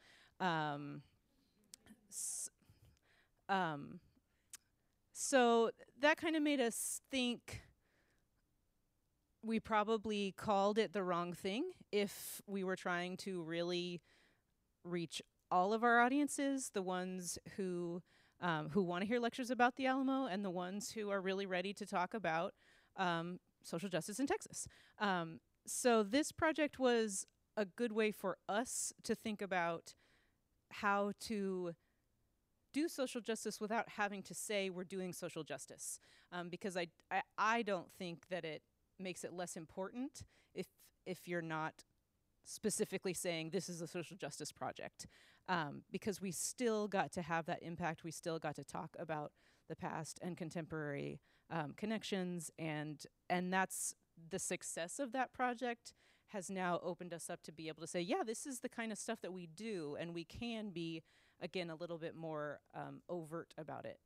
So 5.25 5.71
that 6.01 6.17
kind 6.17 6.35
of 6.35 6.43
made 6.43 6.61
us 6.61 7.01
think 7.09 7.63
we 9.41 9.61
probably 9.61 10.35
called 10.37 10.79
it 10.79 10.93
the 10.93 11.05
wrong 11.05 11.33
thing 11.33 11.71
if 11.93 12.41
we 12.49 12.65
were 12.65 12.75
trying 12.75 13.17
to 13.19 13.41
really 13.43 14.01
reach 14.85 15.23
all 15.49 15.73
of 15.73 15.85
our 15.85 16.01
audiences, 16.01 16.71
the 16.75 16.83
ones 16.83 17.39
who 17.57 18.03
um, 18.41 18.71
who 18.71 18.83
want 18.83 19.03
to 19.03 19.07
hear 19.07 19.21
lectures 19.21 19.49
about 19.49 19.77
the 19.77 19.87
Alamo 19.87 20.27
and 20.27 20.45
the 20.45 20.51
ones 20.51 20.91
who 20.91 21.11
are 21.11 21.21
really 21.21 21.47
ready 21.47 21.73
to 21.73 21.87
talk 21.87 22.15
about 22.15 22.53
um, 22.97 23.39
social 23.63 23.89
justice 23.89 24.19
in 24.19 24.27
Texas. 24.27 24.67
Um, 24.99 25.39
so 25.65 26.03
this 26.03 26.33
project 26.33 26.81
was 26.81 27.25
a 27.57 27.65
good 27.65 27.93
way 27.93 28.11
for 28.11 28.39
us 28.49 28.93
to 29.05 29.15
think 29.15 29.41
about 29.41 29.95
how 30.73 31.13
to 31.21 31.75
do 32.73 32.89
social 32.89 33.21
justice 33.21 33.61
without 33.61 33.89
having 33.89 34.23
to 34.23 34.35
say 34.35 34.71
we're 34.71 34.85
doing 34.85 35.13
social 35.13 35.43
justice 35.45 35.99
um, 36.33 36.49
because 36.49 36.77
I, 36.77 36.89
I 37.11 37.23
i 37.39 37.63
don't 37.63 37.93
think 37.93 38.29
that 38.31 38.45
it 38.45 38.63
makes 38.99 39.25
it 39.25 39.33
less 39.33 39.57
important 39.57 40.23
if 40.55 40.67
if 41.07 41.27
you're 41.27 41.43
not 41.43 41.85
specifically 42.45 43.15
saying 43.15 43.51
this 43.51 43.69
is 43.69 43.81
a 43.81 43.87
social 43.87 44.17
justice 44.17 44.53
project 44.53 45.07
um, 45.49 45.83
because 45.91 46.21
we 46.21 46.33
still 46.33 46.89
got 46.89 47.13
to 47.13 47.23
have 47.23 47.47
that 47.47 47.63
impact. 47.63 48.05
We 48.05 48.11
still 48.11 48.39
got 48.39 48.57
to 48.57 48.65
talk 48.65 48.97
about 48.99 49.33
the 49.69 49.77
past 49.77 50.19
and 50.23 50.37
contemporary 50.37 51.21
um, 51.51 51.75
connections 51.77 52.51
and 52.59 53.05
and 53.29 53.53
that's 53.53 53.95
the 54.31 54.39
success 54.39 54.99
of 54.99 55.13
that 55.13 55.33
project 55.33 55.93
has 56.29 56.51
now 56.51 56.81
opened 56.83 57.13
us 57.13 57.29
up 57.29 57.43
to 57.43 57.53
be 57.53 57.69
able 57.69 57.81
to 57.83 57.87
say 57.87 58.01
yeah 58.01 58.23
this 58.25 58.47
is 58.47 58.61
the 58.61 58.69
kind 58.69 58.91
of 58.91 58.99
stuff 58.99 59.21
that 59.21 59.33
we 59.33 59.47
do 59.47 59.97
and 60.01 60.15
we 60.15 60.25
can 60.25 60.71
be 60.71 61.03
again 61.43 61.71
a 61.71 61.75
little 61.75 61.99
bit 61.99 62.15
more 62.17 62.61
um, 62.75 63.03
overt 63.09 63.55
about 63.59 63.85
it 63.85 63.99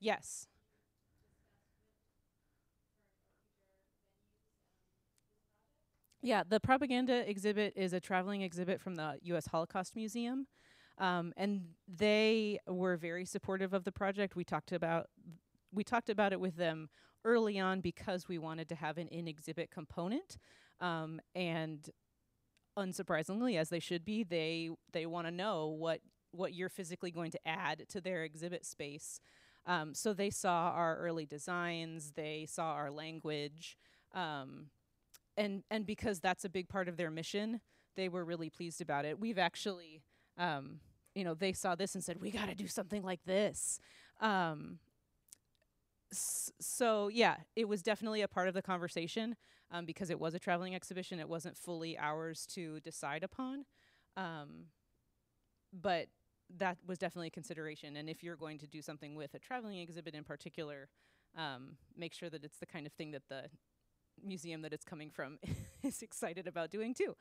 yes 0.00 0.46
Yeah, 6.22 6.42
the 6.48 6.58
propaganda 6.58 7.28
exhibit 7.28 7.74
is 7.76 7.92
a 7.92 8.00
traveling 8.00 8.40
exhibit 8.40 8.80
from 8.80 8.94
the 8.94 9.18
U.S. 9.24 9.46
Holocaust 9.46 9.94
Museum, 9.94 10.46
um, 10.96 11.34
and 11.36 11.64
they 11.86 12.58
were 12.66 12.96
very 12.96 13.26
supportive 13.26 13.74
of 13.74 13.84
the 13.84 13.92
project. 13.92 14.34
We 14.34 14.44
talked 14.44 14.72
about 14.72 15.08
we 15.70 15.84
talked 15.84 16.08
about 16.08 16.32
it 16.32 16.40
with 16.40 16.56
them 16.56 16.88
early 17.26 17.58
on 17.58 17.80
because 17.80 18.26
we 18.28 18.38
wanted 18.38 18.68
to 18.70 18.74
have 18.74 18.96
an 18.96 19.08
in-exhibit 19.08 19.70
component, 19.70 20.38
um, 20.80 21.20
and 21.34 21.90
unsurprisingly, 22.76 23.58
as 23.58 23.68
they 23.68 23.80
should 23.80 24.04
be, 24.04 24.22
they 24.22 24.70
they 24.92 25.06
want 25.06 25.26
to 25.26 25.30
know 25.30 25.68
what 25.68 26.00
what 26.32 26.52
you're 26.52 26.68
physically 26.68 27.10
going 27.10 27.30
to 27.30 27.48
add 27.48 27.84
to 27.88 28.00
their 28.00 28.24
exhibit 28.24 28.66
space. 28.66 29.20
Um, 29.66 29.94
so 29.94 30.12
they 30.12 30.30
saw 30.30 30.72
our 30.74 30.96
early 30.98 31.26
designs, 31.26 32.12
they 32.16 32.46
saw 32.48 32.72
our 32.72 32.90
language. 32.90 33.76
Um, 34.12 34.66
and 35.36 35.62
and 35.70 35.86
because 35.86 36.20
that's 36.20 36.44
a 36.44 36.48
big 36.48 36.68
part 36.68 36.88
of 36.88 36.96
their 36.96 37.10
mission, 37.10 37.60
they 37.96 38.08
were 38.08 38.24
really 38.24 38.50
pleased 38.50 38.80
about 38.80 39.04
it. 39.04 39.18
We've 39.18 39.38
actually, 39.38 40.02
um, 40.38 40.80
you 41.14 41.24
know, 41.24 41.34
they 41.34 41.52
saw 41.52 41.74
this 41.74 41.94
and 41.94 42.04
said, 42.04 42.20
"We 42.20 42.30
got 42.30 42.48
to 42.48 42.54
do 42.54 42.68
something 42.68 43.02
like 43.02 43.24
this." 43.24 43.80
Um, 44.20 44.78
so 46.12 47.08
yeah, 47.08 47.36
it 47.56 47.68
was 47.68 47.82
definitely 47.82 48.22
a 48.22 48.28
part 48.28 48.48
of 48.48 48.54
the 48.54 48.62
conversation 48.62 49.36
um, 49.70 49.84
because 49.84 50.10
it 50.10 50.20
was 50.20 50.34
a 50.34 50.38
traveling 50.38 50.74
exhibition. 50.74 51.18
It 51.18 51.28
wasn't 51.28 51.56
fully 51.56 51.98
ours 51.98 52.46
to 52.54 52.80
decide 52.80 53.22
upon, 53.22 53.64
um, 54.16 54.66
but 55.72 56.08
that 56.58 56.78
was 56.86 56.98
definitely 56.98 57.28
a 57.28 57.30
consideration. 57.30 57.96
And 57.96 58.08
if 58.08 58.22
you're 58.22 58.36
going 58.36 58.58
to 58.58 58.66
do 58.66 58.82
something 58.82 59.14
with 59.14 59.34
a 59.34 59.38
traveling 59.38 59.78
exhibit 59.78 60.14
in 60.14 60.24
particular, 60.24 60.88
um, 61.36 61.76
make 61.96 62.14
sure 62.14 62.30
that 62.30 62.44
it's 62.44 62.58
the 62.58 62.66
kind 62.66 62.86
of 62.86 62.92
thing 62.92 63.10
that 63.12 63.22
the 63.28 63.44
museum 64.22 64.62
that 64.62 64.72
it's 64.72 64.84
coming 64.84 65.10
from 65.10 65.38
is 65.82 66.02
excited 66.02 66.46
about 66.46 66.70
doing 66.70 66.94
too. 66.94 67.16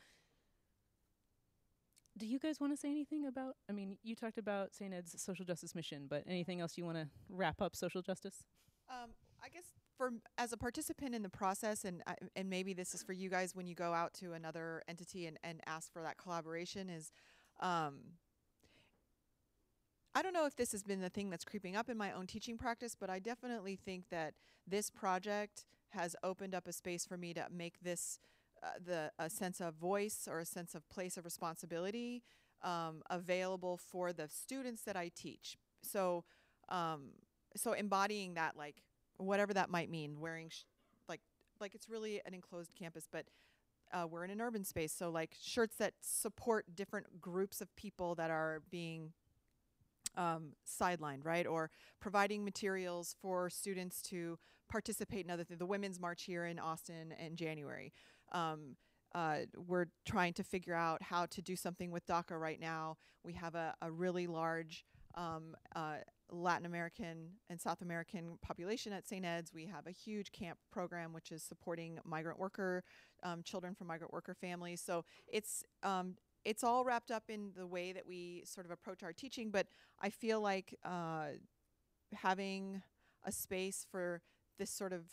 Do 2.15 2.27
you 2.27 2.37
guys 2.37 2.59
want 2.59 2.71
to 2.73 2.77
say 2.77 2.89
anything 2.89 3.25
about? 3.25 3.55
I 3.67 3.73
mean, 3.73 3.97
you 4.03 4.15
talked 4.15 4.37
about 4.37 4.75
St. 4.75 4.93
Ed's 4.93 5.19
social 5.19 5.45
justice 5.45 5.73
mission, 5.73 6.05
but 6.07 6.23
anything 6.27 6.61
else 6.61 6.77
you 6.77 6.85
want 6.85 6.97
to 6.97 7.07
wrap 7.27 7.59
up 7.59 7.75
social 7.75 8.03
justice? 8.03 8.43
Um, 8.87 9.09
I 9.43 9.49
guess 9.49 9.65
for 9.97 10.11
as 10.37 10.53
a 10.53 10.57
participant 10.57 11.15
in 11.15 11.23
the 11.23 11.29
process, 11.29 11.85
and 11.85 12.01
uh, 12.07 12.13
and 12.35 12.49
maybe 12.49 12.73
this 12.73 12.93
is 12.93 13.03
for 13.03 13.13
you 13.13 13.29
guys 13.29 13.55
when 13.55 13.67
you 13.67 13.75
go 13.75 13.93
out 13.93 14.13
to 14.15 14.33
another 14.33 14.81
entity 14.87 15.27
and, 15.27 15.37
and 15.43 15.61
ask 15.65 15.91
for 15.91 16.01
that 16.01 16.17
collaboration 16.17 16.89
is, 16.89 17.11
um, 17.59 17.99
I 20.15 20.21
don't 20.21 20.33
know 20.33 20.45
if 20.45 20.55
this 20.55 20.71
has 20.71 20.83
been 20.83 21.01
the 21.01 21.09
thing 21.09 21.29
that's 21.29 21.45
creeping 21.45 21.75
up 21.75 21.89
in 21.89 21.97
my 21.97 22.11
own 22.11 22.27
teaching 22.27 22.57
practice, 22.57 22.95
but 22.99 23.09
I 23.09 23.19
definitely 23.19 23.75
think 23.75 24.05
that 24.09 24.33
this 24.67 24.89
project 24.89 25.65
has 25.89 26.15
opened 26.23 26.55
up 26.55 26.67
a 26.67 26.73
space 26.73 27.05
for 27.05 27.17
me 27.17 27.33
to 27.33 27.45
make 27.51 27.79
this 27.81 28.19
uh, 28.63 28.67
the 28.83 29.11
a 29.19 29.29
sense 29.29 29.59
of 29.59 29.75
voice 29.75 30.27
or 30.29 30.39
a 30.39 30.45
sense 30.45 30.73
of 30.75 30.87
place 30.89 31.17
of 31.17 31.25
responsibility 31.25 32.23
um, 32.63 33.01
available 33.09 33.77
for 33.77 34.13
the 34.13 34.27
students 34.27 34.83
that 34.83 34.95
I 34.95 35.11
teach. 35.13 35.57
So, 35.81 36.23
um, 36.69 37.11
so 37.55 37.73
embodying 37.73 38.35
that, 38.35 38.57
like 38.57 38.81
whatever 39.17 39.53
that 39.53 39.69
might 39.69 39.89
mean, 39.89 40.19
wearing 40.19 40.49
sh- 40.49 40.63
like 41.07 41.21
like 41.59 41.75
it's 41.75 41.89
really 41.89 42.21
an 42.25 42.33
enclosed 42.33 42.71
campus, 42.77 43.07
but 43.11 43.25
uh, 43.93 44.07
we're 44.07 44.23
in 44.23 44.31
an 44.31 44.41
urban 44.41 44.63
space, 44.63 44.91
so 44.91 45.09
like 45.09 45.35
shirts 45.39 45.75
that 45.77 45.93
support 46.01 46.75
different 46.75 47.21
groups 47.21 47.61
of 47.61 47.73
people 47.75 48.15
that 48.15 48.31
are 48.31 48.61
being 48.71 49.13
um, 50.17 50.53
sidelined, 50.67 51.23
right? 51.25 51.45
Or 51.45 51.69
providing 51.99 52.43
materials 52.43 53.15
for 53.21 53.49
students 53.49 54.01
to 54.03 54.39
participate 54.69 55.25
in 55.25 55.31
other 55.31 55.43
things. 55.43 55.59
The 55.59 55.65
Women's 55.65 55.99
March 55.99 56.23
here 56.23 56.45
in 56.45 56.59
Austin 56.59 57.13
in 57.19 57.35
January. 57.35 57.93
Um, 58.31 58.75
uh, 59.13 59.39
we're 59.55 59.85
trying 60.05 60.33
to 60.33 60.43
figure 60.43 60.73
out 60.73 61.03
how 61.03 61.27
to 61.27 61.41
do 61.41 61.55
something 61.55 61.91
with 61.91 62.05
DACA 62.07 62.39
right 62.39 62.59
now. 62.59 62.97
We 63.23 63.33
have 63.33 63.53
a, 63.53 63.75
a 63.81 63.91
really 63.91 64.25
large 64.25 64.85
um, 65.15 65.55
uh, 65.75 65.97
Latin 66.43 66.65
American 66.65 67.29
and 67.49 67.59
South 67.59 67.81
American 67.81 68.37
population 68.41 68.93
at 68.93 69.07
St. 69.07 69.25
Ed's. 69.25 69.53
We 69.53 69.65
have 69.67 69.87
a 69.87 69.91
huge 69.91 70.31
camp 70.31 70.59
program 70.71 71.13
which 71.13 71.31
is 71.31 71.41
supporting 71.41 71.99
migrant 72.05 72.39
worker 72.39 72.83
um, 73.23 73.41
children 73.43 73.73
from 73.73 73.87
migrant 73.87 74.13
worker 74.13 74.35
families. 74.35 74.81
So 74.85 75.05
it's 75.27 75.63
um, 75.81 76.15
it's 76.45 76.63
all 76.63 76.83
wrapped 76.83 77.09
up 77.09 77.23
in 77.29 77.51
the 77.55 77.65
way 77.65 77.93
that 77.93 78.05
we 78.05 78.43
sort 78.45 78.65
of 78.65 78.71
approach 78.71 79.01
our 79.01 79.13
teaching. 79.13 79.49
But 79.49 79.67
I 80.01 80.09
feel 80.09 80.41
like 80.41 80.77
uh, 80.83 81.29
having 82.13 82.81
a 83.25 83.31
space 83.31 83.85
for 83.89 84.21
this 84.59 84.69
sort 84.69 84.93
of 84.93 85.03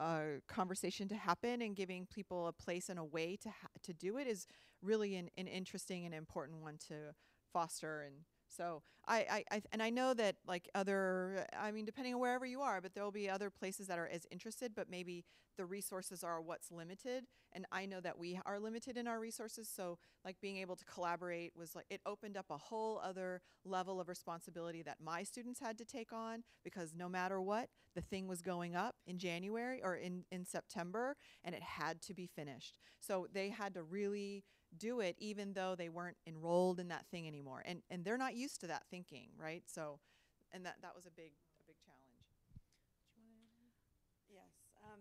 uh, 0.00 0.40
conversation 0.48 1.06
to 1.08 1.14
happen 1.14 1.62
and 1.62 1.76
giving 1.76 2.06
people 2.06 2.48
a 2.48 2.52
place 2.52 2.88
and 2.88 2.98
a 2.98 3.04
way 3.04 3.36
to 3.36 3.50
to 3.82 3.92
do 3.92 4.18
it 4.18 4.26
is 4.26 4.46
really 4.82 5.14
an, 5.14 5.30
an 5.38 5.46
interesting 5.46 6.04
and 6.04 6.14
important 6.14 6.60
one 6.60 6.76
to 6.88 7.14
foster 7.52 8.02
and 8.02 8.16
so 8.56 8.82
I, 9.06 9.26
I, 9.50 9.56
I 9.56 9.62
and 9.72 9.82
I 9.82 9.90
know 9.90 10.14
that 10.14 10.36
like 10.46 10.68
other 10.74 11.46
I 11.58 11.72
mean 11.72 11.84
depending 11.84 12.14
on 12.14 12.20
wherever 12.20 12.46
you 12.46 12.60
are 12.60 12.80
but 12.80 12.94
there 12.94 13.04
will 13.04 13.12
be 13.12 13.28
other 13.28 13.50
places 13.50 13.86
that 13.88 13.98
are 13.98 14.08
as 14.08 14.26
interested 14.30 14.72
but 14.74 14.90
maybe 14.90 15.24
the 15.56 15.64
resources 15.64 16.24
are 16.24 16.40
what's 16.40 16.70
limited. 16.70 17.24
And 17.52 17.66
I 17.70 17.86
know 17.86 18.00
that 18.00 18.18
we 18.18 18.40
are 18.46 18.58
limited 18.58 18.96
in 18.96 19.06
our 19.06 19.20
resources. 19.20 19.68
So 19.74 19.98
like 20.24 20.36
being 20.40 20.56
able 20.58 20.76
to 20.76 20.84
collaborate 20.84 21.52
was 21.56 21.74
like 21.74 21.86
it 21.90 22.00
opened 22.06 22.36
up 22.36 22.46
a 22.50 22.56
whole 22.56 23.00
other 23.04 23.42
level 23.64 24.00
of 24.00 24.08
responsibility 24.08 24.82
that 24.82 24.98
my 25.00 25.22
students 25.22 25.60
had 25.60 25.78
to 25.78 25.84
take 25.84 26.12
on 26.12 26.42
because 26.64 26.94
no 26.96 27.08
matter 27.08 27.40
what 27.40 27.68
the 27.94 28.00
thing 28.00 28.26
was 28.26 28.40
going 28.40 28.74
up 28.74 28.96
in 29.06 29.18
January 29.18 29.80
or 29.82 29.96
in 29.96 30.24
in 30.30 30.44
September 30.44 31.16
and 31.44 31.54
it 31.54 31.62
had 31.62 32.00
to 32.02 32.14
be 32.14 32.26
finished. 32.26 32.78
So 33.00 33.26
they 33.32 33.50
had 33.50 33.74
to 33.74 33.82
really 33.82 34.44
do 34.78 35.00
it 35.00 35.16
even 35.18 35.52
though 35.52 35.74
they 35.74 35.88
weren't 35.88 36.16
enrolled 36.26 36.80
in 36.80 36.88
that 36.88 37.06
thing 37.10 37.26
anymore 37.26 37.62
and 37.66 37.82
and 37.90 38.04
they're 38.04 38.18
not 38.18 38.34
used 38.34 38.60
to 38.60 38.66
that 38.66 38.82
thinking 38.90 39.28
right 39.38 39.62
so 39.66 39.98
and 40.52 40.64
that 40.64 40.76
that 40.82 40.94
was 40.94 41.06
a 41.06 41.10
big 41.10 41.32
a 41.60 41.64
big 41.66 41.76
challenge 41.84 42.02
Yes. 44.32 44.44
Um, 44.84 45.00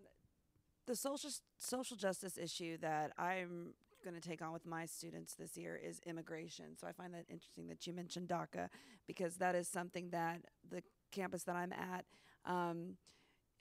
the 0.86 0.96
social 0.96 1.30
social 1.58 1.98
justice 1.98 2.38
issue 2.38 2.78
that 2.80 3.12
I'm 3.18 3.74
going 4.04 4.20
to 4.20 4.28
take 4.28 4.42
on 4.42 4.52
with 4.52 4.66
my 4.66 4.86
students 4.86 5.36
this 5.36 5.56
year 5.56 5.80
is 5.82 6.00
immigration. 6.06 6.76
So 6.76 6.88
I 6.88 6.92
find 6.92 7.14
that 7.14 7.26
interesting 7.30 7.68
that 7.68 7.86
you 7.86 7.94
mentioned 7.94 8.28
DACA 8.28 8.68
because 9.08 9.36
that 9.38 9.56
is 9.56 9.68
something 9.68 10.10
that 10.10 10.42
the 10.70 10.82
campus 11.12 11.44
that 11.44 11.56
I'm 11.56 11.72
at 11.74 12.06
um, 12.46 12.98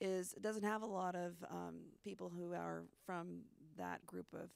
is 0.00 0.34
doesn't 0.40 0.64
have 0.64 0.82
a 0.82 0.86
lot 0.86 1.14
of 1.14 1.34
um, 1.50 1.76
people 2.02 2.30
who 2.34 2.54
are 2.54 2.84
from 3.04 3.40
that 3.76 4.04
group 4.06 4.26
of 4.32 4.50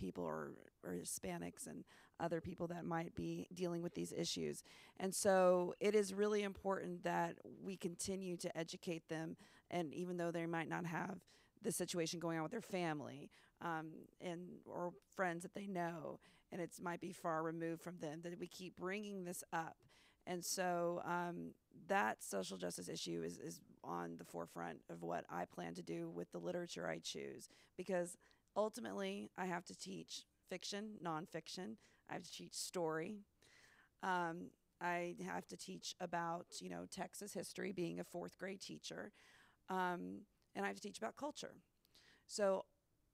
people 0.00 0.24
or, 0.24 0.52
or 0.84 0.94
Hispanics 0.94 1.66
and 1.66 1.84
other 2.18 2.40
people 2.40 2.66
that 2.68 2.84
might 2.84 3.14
be 3.14 3.46
dealing 3.54 3.82
with 3.82 3.94
these 3.94 4.12
issues. 4.12 4.62
And 4.98 5.14
so 5.14 5.74
it 5.80 5.94
is 5.94 6.12
really 6.12 6.42
important 6.42 7.04
that 7.04 7.36
we 7.62 7.76
continue 7.76 8.36
to 8.38 8.58
educate 8.58 9.08
them. 9.08 9.36
And 9.70 9.94
even 9.94 10.16
though 10.16 10.30
they 10.30 10.46
might 10.46 10.68
not 10.68 10.86
have 10.86 11.20
the 11.62 11.72
situation 11.72 12.18
going 12.18 12.38
on 12.38 12.42
with 12.42 12.52
their 12.52 12.60
family 12.60 13.30
um, 13.62 13.90
and 14.20 14.40
or 14.64 14.92
friends 15.14 15.42
that 15.42 15.54
they 15.54 15.66
know, 15.66 16.18
and 16.50 16.60
it 16.60 16.70
might 16.82 17.00
be 17.00 17.12
far 17.12 17.42
removed 17.42 17.82
from 17.82 17.98
them, 17.98 18.20
that 18.22 18.38
we 18.38 18.46
keep 18.46 18.76
bringing 18.76 19.24
this 19.24 19.44
up. 19.52 19.76
And 20.26 20.44
so 20.44 21.02
um, 21.04 21.52
that 21.88 22.22
social 22.22 22.56
justice 22.56 22.88
issue 22.88 23.22
is, 23.24 23.38
is 23.38 23.60
on 23.82 24.16
the 24.18 24.24
forefront 24.24 24.78
of 24.90 25.02
what 25.02 25.24
I 25.30 25.44
plan 25.44 25.74
to 25.74 25.82
do 25.82 26.10
with 26.10 26.30
the 26.32 26.38
literature 26.38 26.88
I 26.88 26.98
choose 26.98 27.48
because 27.76 28.16
ultimately 28.56 29.30
I 29.38 29.46
have 29.46 29.64
to 29.66 29.76
teach 29.78 30.24
fiction, 30.48 30.96
nonfiction. 31.04 31.76
I 32.08 32.14
have 32.14 32.24
to 32.24 32.32
teach 32.32 32.54
story. 32.54 33.18
Um, 34.02 34.50
I 34.80 35.14
have 35.26 35.46
to 35.48 35.56
teach 35.56 35.94
about 36.00 36.46
you 36.60 36.70
know 36.70 36.86
Texas 36.90 37.32
history, 37.34 37.72
being 37.72 38.00
a 38.00 38.04
fourth 38.04 38.38
grade 38.38 38.60
teacher, 38.60 39.12
um, 39.68 40.22
and 40.54 40.64
I 40.64 40.68
have 40.68 40.76
to 40.76 40.82
teach 40.82 40.98
about 40.98 41.16
culture. 41.16 41.54
So 42.26 42.64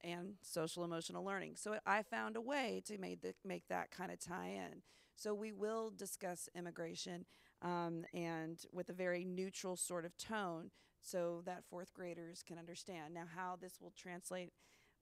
and 0.03 0.35
social 0.43 0.85
emotional 0.85 1.25
learning. 1.25 1.55
So 1.57 1.79
I 1.87 2.03
found 2.03 2.37
a 2.37 2.41
way 2.41 2.83
to 2.87 2.99
make 2.99 3.23
the, 3.23 3.35
make 3.45 3.67
that 3.69 3.91
kind 3.91 4.13
of 4.13 4.21
tie 4.21 4.51
in. 4.51 4.83
So 5.17 5.35
we 5.35 5.53
will 5.53 5.91
discuss 5.91 6.49
immigration 6.55 7.25
um, 7.63 8.05
and 8.13 8.61
with 8.73 8.91
a 8.91 8.93
very 8.93 9.25
neutral 9.25 9.77
sort 9.77 10.05
of 10.05 10.17
tone, 10.19 10.71
so 11.01 11.43
that 11.47 11.65
fourth 11.71 11.95
graders 11.95 12.43
can 12.47 12.59
understand. 12.59 13.15
Now, 13.15 13.25
how 13.35 13.57
this 13.61 13.81
will 13.81 13.95
translate 13.97 14.53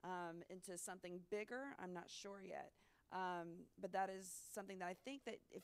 um, 0.05 0.43
into 0.49 0.77
something 0.77 1.19
bigger, 1.29 1.75
I'm 1.81 1.93
not 1.93 2.09
sure 2.09 2.41
yet. 2.47 2.71
Um, 3.11 3.65
but 3.81 3.91
that 3.93 4.09
is 4.09 4.29
something 4.53 4.79
that 4.79 4.87
I 4.87 4.95
think 5.03 5.25
that 5.25 5.39
if 5.51 5.63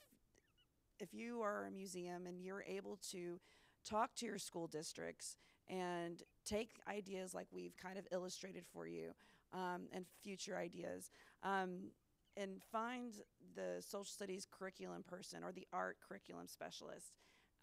if 1.00 1.14
you 1.14 1.42
are 1.42 1.66
a 1.66 1.72
museum 1.72 2.28
and 2.28 2.44
you're 2.44 2.64
able 2.68 3.00
to 3.12 3.40
talk 3.84 4.14
to 4.16 4.26
your 4.26 4.38
school 4.38 4.68
districts 4.68 5.36
and 5.68 6.22
take 6.46 6.80
ideas 6.88 7.34
like 7.34 7.48
we've 7.52 7.76
kind 7.76 7.98
of 7.98 8.06
illustrated 8.12 8.64
for 8.72 8.86
you 8.86 9.12
um, 9.52 9.88
and 9.92 10.06
future 10.24 10.58
ideas 10.58 11.10
um, 11.42 11.90
and 12.38 12.62
find 12.72 13.14
the 13.56 13.82
social 13.82 14.06
studies 14.06 14.46
curriculum 14.52 15.04
person 15.04 15.44
or 15.44 15.52
the 15.52 15.68
art 15.74 15.98
curriculum 16.08 16.46
specialist 16.48 17.14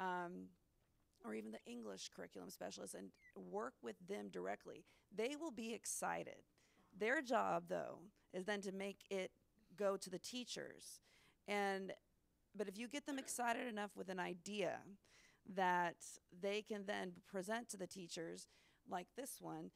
um, 0.01 0.49
or 1.25 1.35
even 1.35 1.53
the 1.53 1.71
English 1.71 2.11
curriculum 2.15 2.51
specialist 2.51 2.95
and 2.95 3.11
work 3.37 3.75
with 3.83 3.97
them 4.09 4.29
directly. 4.31 4.85
They 5.15 5.37
will 5.41 5.51
be 5.51 5.75
excited. 5.75 6.43
Their 6.97 7.23
job, 7.23 7.65
though, 7.69 7.99
is 8.33 8.45
then 8.45 8.61
to 8.63 8.73
make 8.73 8.99
it 9.11 9.31
go 9.77 9.97
to 9.97 10.11
the 10.11 10.19
teachers. 10.19 11.01
And 11.47 11.93
but 12.55 12.69
if 12.69 12.77
you 12.77 12.89
get 12.89 13.07
them 13.07 13.19
excited 13.19 13.69
enough 13.69 13.93
with 13.97 14.09
an 14.09 14.19
idea 14.19 14.79
that 15.55 15.97
they 16.43 16.63
can 16.63 16.85
then 16.87 17.13
present 17.31 17.69
to 17.71 17.77
the 17.77 17.87
teachers 17.87 18.49
like 18.91 19.07
this 19.17 19.37
one, 19.41 19.71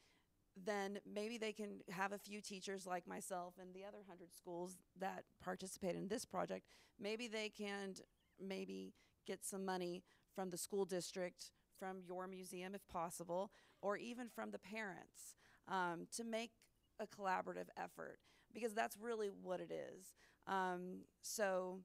then 0.61 0.99
maybe 1.11 1.37
they 1.37 1.51
can 1.51 1.79
have 1.89 2.11
a 2.11 2.17
few 2.17 2.41
teachers 2.41 2.85
like 2.85 3.07
myself 3.07 3.55
and 3.59 3.73
the 3.73 3.83
other 3.83 3.99
100 3.99 4.33
schools 4.35 4.77
that 4.99 5.23
participate 5.41 5.95
in 5.95 6.07
this 6.07 6.25
project. 6.25 6.67
Maybe 6.99 7.27
they 7.27 7.49
can 7.49 7.95
maybe 8.39 8.93
get 9.25 9.43
some 9.43 9.65
money 9.65 10.03
from 10.35 10.49
the 10.49 10.57
school 10.57 10.85
district, 10.85 11.51
from 11.79 11.97
your 12.05 12.27
museum 12.27 12.75
if 12.75 12.87
possible, 12.87 13.51
or 13.81 13.97
even 13.97 14.27
from 14.29 14.51
the 14.51 14.59
parents 14.59 15.35
um, 15.67 16.07
to 16.15 16.23
make 16.23 16.51
a 16.99 17.07
collaborative 17.07 17.67
effort 17.77 18.19
because 18.53 18.73
that's 18.73 18.97
really 18.97 19.29
what 19.41 19.59
it 19.59 19.71
is. 19.71 20.13
Um, 20.47 20.99
so 21.21 21.79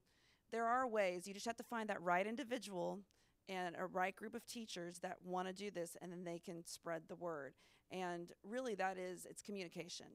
there 0.50 0.66
are 0.66 0.86
ways. 0.86 1.26
You 1.26 1.34
just 1.34 1.46
have 1.46 1.56
to 1.56 1.62
find 1.64 1.88
that 1.88 2.02
right 2.02 2.26
individual 2.26 3.00
and 3.48 3.76
a 3.78 3.86
right 3.86 4.14
group 4.14 4.34
of 4.34 4.46
teachers 4.46 4.98
that 4.98 5.16
want 5.24 5.48
to 5.48 5.54
do 5.54 5.70
this, 5.70 5.96
and 6.02 6.12
then 6.12 6.24
they 6.24 6.38
can 6.38 6.64
spread 6.66 7.02
the 7.08 7.16
word. 7.16 7.54
And 7.90 8.30
really, 8.42 8.74
that 8.74 8.98
is 8.98 9.26
it's 9.28 9.42
communication 9.42 10.06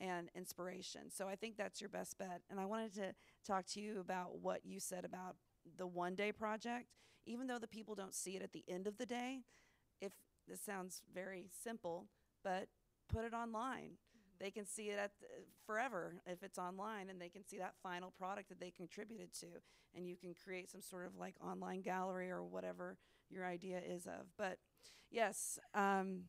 and 0.00 0.30
inspiration. 0.34 1.10
So 1.10 1.28
I 1.28 1.36
think 1.36 1.56
that's 1.56 1.80
your 1.80 1.90
best 1.90 2.16
bet. 2.16 2.40
And 2.50 2.58
I 2.58 2.64
wanted 2.64 2.94
to 2.94 3.14
talk 3.46 3.66
to 3.72 3.80
you 3.80 4.00
about 4.00 4.38
what 4.40 4.64
you 4.64 4.80
said 4.80 5.04
about 5.04 5.36
the 5.76 5.86
one 5.86 6.14
day 6.14 6.32
project. 6.32 6.86
Even 7.26 7.46
though 7.46 7.58
the 7.58 7.68
people 7.68 7.94
don't 7.94 8.14
see 8.14 8.34
it 8.36 8.42
at 8.42 8.52
the 8.52 8.64
end 8.66 8.86
of 8.86 8.96
the 8.96 9.04
day, 9.04 9.40
if 10.00 10.12
this 10.48 10.62
sounds 10.62 11.02
very 11.14 11.50
simple, 11.62 12.06
but 12.42 12.68
put 13.12 13.26
it 13.26 13.34
online 13.34 13.92
they 14.40 14.50
can 14.50 14.66
see 14.66 14.90
it 14.90 14.98
at 14.98 15.12
the, 15.20 15.26
forever 15.66 16.14
if 16.26 16.42
it's 16.42 16.58
online 16.58 17.10
and 17.10 17.20
they 17.20 17.28
can 17.28 17.46
see 17.46 17.58
that 17.58 17.74
final 17.82 18.12
product 18.18 18.48
that 18.48 18.60
they 18.60 18.70
contributed 18.70 19.32
to 19.32 19.46
and 19.94 20.06
you 20.06 20.16
can 20.16 20.34
create 20.34 20.70
some 20.70 20.80
sort 20.82 21.06
of 21.06 21.16
like 21.18 21.34
online 21.44 21.82
gallery 21.82 22.30
or 22.30 22.42
whatever 22.42 22.96
your 23.28 23.44
idea 23.44 23.80
is 23.86 24.06
of. 24.06 24.26
But 24.38 24.58
yes 25.10 25.58
um, 25.74 26.22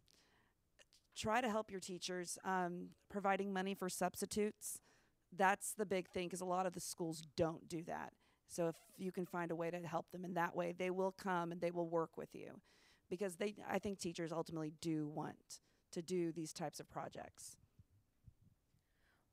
try 1.15 1.41
to 1.41 1.49
help 1.49 1.71
your 1.71 1.79
teachers 1.79 2.38
um, 2.43 2.89
providing 3.09 3.53
money 3.53 3.73
for 3.73 3.89
substitutes. 3.89 4.79
That's 5.35 5.73
the 5.73 5.85
big 5.85 6.09
thing 6.09 6.27
because 6.27 6.41
a 6.41 6.45
lot 6.45 6.65
of 6.65 6.73
the 6.73 6.81
schools 6.81 7.23
don't 7.38 7.67
do 7.69 7.83
that. 7.83 8.13
So 8.47 8.67
if 8.67 8.75
you 8.97 9.11
can 9.11 9.25
find 9.25 9.49
a 9.49 9.55
way 9.55 9.71
to 9.71 9.79
help 9.79 10.11
them 10.11 10.25
in 10.25 10.33
that 10.35 10.55
way 10.55 10.73
they 10.77 10.89
will 10.89 11.11
come 11.11 11.51
and 11.51 11.61
they 11.61 11.71
will 11.71 11.88
work 11.88 12.17
with 12.17 12.29
you 12.33 12.59
because 13.09 13.35
they 13.35 13.55
i 13.69 13.79
think 13.79 13.99
teachers 13.99 14.31
ultimately 14.31 14.73
do 14.81 15.07
want 15.07 15.59
to 15.91 16.01
do 16.01 16.31
these 16.31 16.53
types 16.53 16.79
of 16.79 16.89
projects 16.89 17.57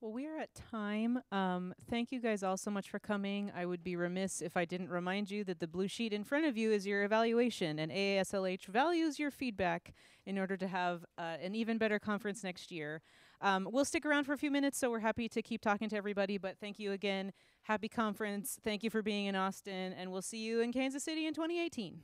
well, 0.00 0.12
we 0.12 0.26
are 0.26 0.38
at 0.38 0.54
time. 0.54 1.20
Um, 1.32 1.74
thank 1.90 2.12
you 2.12 2.20
guys 2.20 2.44
all 2.44 2.56
so 2.56 2.70
much 2.70 2.88
for 2.88 3.00
coming. 3.00 3.50
I 3.54 3.66
would 3.66 3.82
be 3.82 3.96
remiss 3.96 4.40
if 4.40 4.56
I 4.56 4.64
didn't 4.64 4.90
remind 4.90 5.30
you 5.30 5.42
that 5.44 5.58
the 5.58 5.66
blue 5.66 5.88
sheet 5.88 6.12
in 6.12 6.22
front 6.22 6.46
of 6.46 6.56
you 6.56 6.70
is 6.70 6.86
your 6.86 7.02
evaluation, 7.02 7.80
and 7.80 7.90
AASLH 7.90 8.66
values 8.66 9.18
your 9.18 9.32
feedback 9.32 9.94
in 10.24 10.38
order 10.38 10.56
to 10.56 10.68
have 10.68 11.04
uh, 11.18 11.36
an 11.42 11.56
even 11.56 11.78
better 11.78 11.98
conference 11.98 12.44
next 12.44 12.70
year. 12.70 13.02
Um, 13.40 13.68
we'll 13.70 13.84
stick 13.84 14.06
around 14.06 14.24
for 14.24 14.32
a 14.32 14.38
few 14.38 14.52
minutes, 14.52 14.78
so 14.78 14.88
we're 14.90 15.00
happy 15.00 15.28
to 15.30 15.42
keep 15.42 15.62
talking 15.62 15.88
to 15.88 15.96
everybody, 15.96 16.38
but 16.38 16.58
thank 16.60 16.78
you 16.78 16.92
again. 16.92 17.32
Happy 17.62 17.88
conference. 17.88 18.58
Thank 18.62 18.84
you 18.84 18.90
for 18.90 19.02
being 19.02 19.26
in 19.26 19.34
Austin, 19.34 19.92
and 19.94 20.12
we'll 20.12 20.22
see 20.22 20.38
you 20.38 20.60
in 20.60 20.72
Kansas 20.72 21.02
City 21.02 21.26
in 21.26 21.34
2018. 21.34 22.00